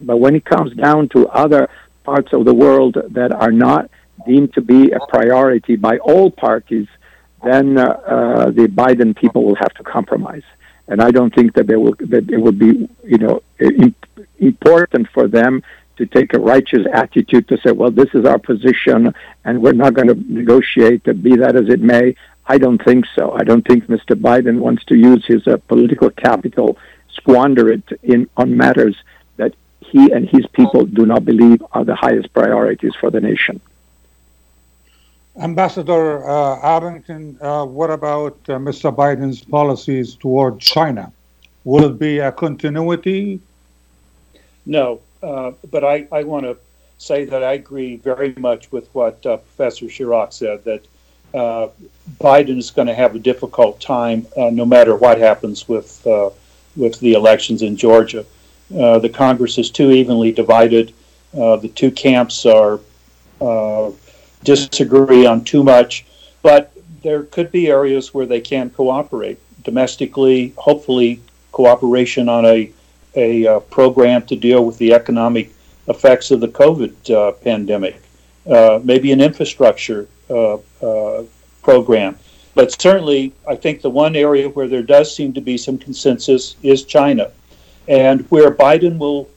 But 0.01 0.17
when 0.17 0.35
it 0.35 0.45
comes 0.45 0.73
down 0.75 1.09
to 1.09 1.27
other 1.27 1.69
parts 2.03 2.31
of 2.31 2.45
the 2.45 2.53
world 2.53 2.97
that 3.09 3.31
are 3.31 3.51
not 3.51 3.89
deemed 4.25 4.53
to 4.53 4.61
be 4.61 4.91
a 4.91 4.99
priority 5.09 5.75
by 5.75 5.97
all 5.97 6.31
parties, 6.31 6.87
then 7.43 7.77
uh, 7.77 7.83
uh, 7.83 8.45
the 8.51 8.67
Biden 8.67 9.15
people 9.15 9.43
will 9.43 9.55
have 9.55 9.73
to 9.75 9.83
compromise. 9.83 10.43
And 10.87 11.01
I 11.01 11.11
don't 11.11 11.33
think 11.33 11.53
that 11.55 11.67
they 11.67 11.75
will 11.75 11.95
that 11.99 12.29
it 12.29 12.37
would 12.37 12.57
be 12.57 12.89
you 13.03 13.17
know 13.17 13.41
important 14.39 15.09
for 15.13 15.27
them 15.27 15.63
to 15.97 16.05
take 16.05 16.33
a 16.33 16.39
righteous 16.39 16.85
attitude 16.93 17.47
to 17.47 17.57
say, 17.57 17.71
well, 17.71 17.91
this 17.91 18.09
is 18.13 18.23
our 18.25 18.37
position, 18.37 19.13
and 19.43 19.61
we're 19.61 19.73
not 19.73 19.93
going 19.93 20.07
to 20.07 20.15
negotiate. 20.31 21.03
Be 21.23 21.35
that 21.35 21.55
as 21.55 21.67
it 21.69 21.81
may, 21.81 22.15
I 22.45 22.57
don't 22.57 22.83
think 22.83 23.05
so. 23.15 23.33
I 23.33 23.43
don't 23.43 23.67
think 23.67 23.87
Mr. 23.87 24.15
Biden 24.15 24.59
wants 24.59 24.85
to 24.85 24.95
use 24.95 25.25
his 25.25 25.45
uh, 25.47 25.57
political 25.67 26.09
capital, 26.11 26.77
squander 27.09 27.69
it 27.71 27.83
in 28.03 28.29
on 28.37 28.55
matters 28.55 28.95
that 29.37 29.53
he 29.79 30.11
and 30.11 30.29
his 30.29 30.45
people 30.53 30.85
do 30.85 31.05
not 31.05 31.25
believe 31.25 31.63
are 31.71 31.83
the 31.83 31.95
highest 31.95 32.31
priorities 32.33 32.93
for 32.99 33.09
the 33.09 33.19
nation. 33.19 33.59
Ambassador 35.39 36.27
uh, 36.27 36.59
Abington, 36.63 37.37
uh, 37.41 37.63
what 37.63 37.91
about 37.91 38.37
uh, 38.49 38.53
Mr. 38.53 38.93
Biden's 38.93 39.43
policies 39.43 40.15
toward 40.15 40.59
China? 40.59 41.11
Will 41.63 41.85
it 41.85 41.99
be 41.99 42.19
a 42.19 42.31
continuity? 42.31 43.39
No, 44.65 44.99
uh, 45.21 45.51
but 45.69 45.83
I, 45.83 46.07
I 46.11 46.23
want 46.23 46.45
to 46.45 46.57
say 46.97 47.25
that 47.25 47.43
I 47.43 47.53
agree 47.53 47.97
very 47.97 48.33
much 48.37 48.71
with 48.71 48.87
what 48.95 49.23
uh, 49.25 49.37
Professor 49.37 49.87
Schirach 49.87 50.33
said 50.33 50.63
that 50.63 50.85
uh, 51.35 51.67
Biden 52.19 52.57
is 52.57 52.71
going 52.71 52.87
to 52.87 52.95
have 52.95 53.13
a 53.13 53.19
difficult 53.19 53.79
time 53.79 54.25
no 54.35 54.65
matter 54.65 54.95
what 54.95 55.19
happens 55.19 55.67
with, 55.67 56.07
with 56.75 56.99
the 56.99 57.13
elections 57.13 57.61
in 57.61 57.77
Georgia. 57.77 58.25
the 58.69 59.11
Congress 59.13 59.59
is 59.59 59.69
too 59.69 59.91
evenly 59.91 60.31
divided. 60.31 60.93
The 61.33 61.71
two 61.75 61.91
camps 61.91 62.45
are 62.45 62.79
disagree 64.47 65.25
on 65.25 65.43
too 65.43 65.61
much, 65.61 66.05
but 66.41 66.71
there 67.03 67.23
could 67.23 67.51
be 67.51 67.67
areas 67.67 68.13
where 68.13 68.25
they 68.25 68.39
can 68.39 68.69
cooperate 68.69 69.39
domestically. 69.63 70.53
Hopefully, 70.57 71.21
cooperation 71.51 72.29
on 72.29 72.45
a 72.45 72.71
a 73.15 73.47
uh, 73.47 73.59
program 73.61 74.21
to 74.27 74.35
deal 74.35 74.63
with 74.63 74.77
the 74.77 74.93
economic 74.93 75.51
effects 75.87 76.29
of 76.31 76.39
the 76.39 76.47
COVID 76.47 76.93
uh, 77.09 77.31
pandemic. 77.31 77.99
Uh, 78.45 78.79
maybe 78.83 79.11
an 79.11 79.19
infrastructure 79.19 80.07
uh, 80.29 80.57
uh, 80.81 81.23
program. 81.63 82.17
But 82.53 82.79
certainly, 82.79 83.33
I 83.47 83.55
think 83.55 83.81
the 83.81 83.89
one 83.89 84.15
area 84.15 84.47
where 84.49 84.67
there 84.67 84.83
does 84.83 85.13
seem 85.13 85.33
to 85.33 85.41
be 85.41 85.57
some 85.57 85.77
consensus 85.77 86.55
is 86.63 86.83
China, 86.83 87.31
and 87.87 88.21
where 88.31 88.51
Biden 88.51 88.97
will 88.97 89.27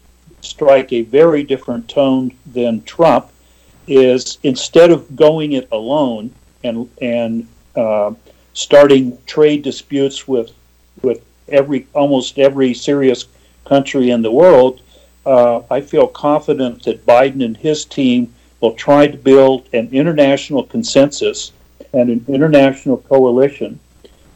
strike 0.42 0.92
a 0.92 1.02
very 1.02 1.42
different 1.42 1.88
tone 1.88 2.32
than 2.46 2.82
Trump 2.84 3.30
is 3.90 4.38
instead 4.44 4.90
of 4.90 5.16
going 5.16 5.52
it 5.52 5.68
alone 5.72 6.32
and 6.64 6.88
and 7.02 7.46
uh, 7.76 8.12
starting 8.54 9.18
trade 9.26 9.62
disputes 9.62 10.26
with 10.28 10.52
with 11.02 11.22
every 11.48 11.86
almost 11.94 12.38
every 12.38 12.72
serious 12.72 13.26
country 13.64 14.10
in 14.10 14.22
the 14.22 14.30
world, 14.30 14.80
uh, 15.26 15.62
I 15.70 15.80
feel 15.80 16.06
confident 16.06 16.84
that 16.84 17.04
Biden 17.04 17.44
and 17.44 17.56
his 17.56 17.84
team 17.84 18.32
will 18.60 18.74
try 18.74 19.06
to 19.06 19.16
build 19.16 19.68
an 19.72 19.88
international 19.92 20.64
consensus 20.64 21.52
and 21.92 22.10
an 22.10 22.24
international 22.28 22.98
coalition 22.98 23.80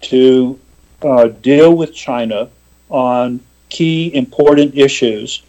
to 0.00 0.58
uh, 1.02 1.28
deal 1.28 1.74
with 1.74 1.94
China 1.94 2.48
on 2.90 3.40
key 3.68 4.14
important 4.14 4.74
issues. 4.76 5.42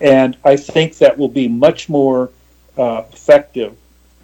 And 0.00 0.36
I 0.44 0.56
think 0.56 0.98
that 0.98 1.16
will 1.16 1.28
be 1.28 1.48
much 1.48 1.88
more 1.88 2.30
uh, 2.76 3.02
effective 3.12 3.76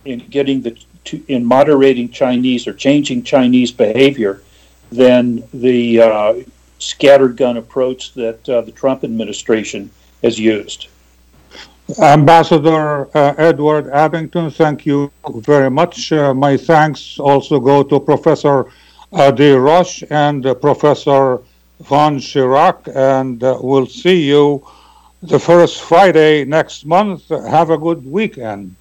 in 0.04 0.18
getting 0.30 0.62
the 0.62 0.76
to, 1.04 1.22
in 1.28 1.44
moderating 1.44 2.10
Chinese 2.10 2.66
or 2.66 2.74
changing 2.74 3.22
Chinese 3.22 3.72
behavior 3.72 4.42
than 4.92 5.42
the 5.54 6.00
uh, 6.00 6.34
scattergun 6.78 7.56
approach 7.56 8.14
that 8.14 8.48
uh, 8.48 8.60
the 8.60 8.72
Trump 8.72 9.04
administration 9.04 9.90
has 10.22 10.38
used. 10.38 10.88
Ambassador 11.98 13.08
uh, 13.16 13.34
Edward 13.36 13.88
Abington, 13.88 14.50
thank 14.50 14.86
you 14.86 15.10
very 15.36 15.70
much. 15.70 16.12
Uh, 16.12 16.32
my 16.32 16.56
thanks 16.56 17.18
also 17.18 17.58
go 17.58 17.82
to 17.82 17.98
Professor 17.98 18.66
uh, 19.12 19.30
Des 19.30 19.56
Roches 19.56 20.08
and 20.10 20.44
Professor 20.60 21.40
Von 21.80 22.18
Schirach, 22.18 22.86
and 22.94 23.42
uh, 23.42 23.58
we'll 23.60 23.86
see 23.86 24.28
you 24.28 24.64
the 25.22 25.38
first 25.38 25.82
Friday 25.82 26.44
next 26.44 26.86
month. 26.86 27.28
Have 27.28 27.70
a 27.70 27.78
good 27.78 28.04
weekend. 28.04 28.74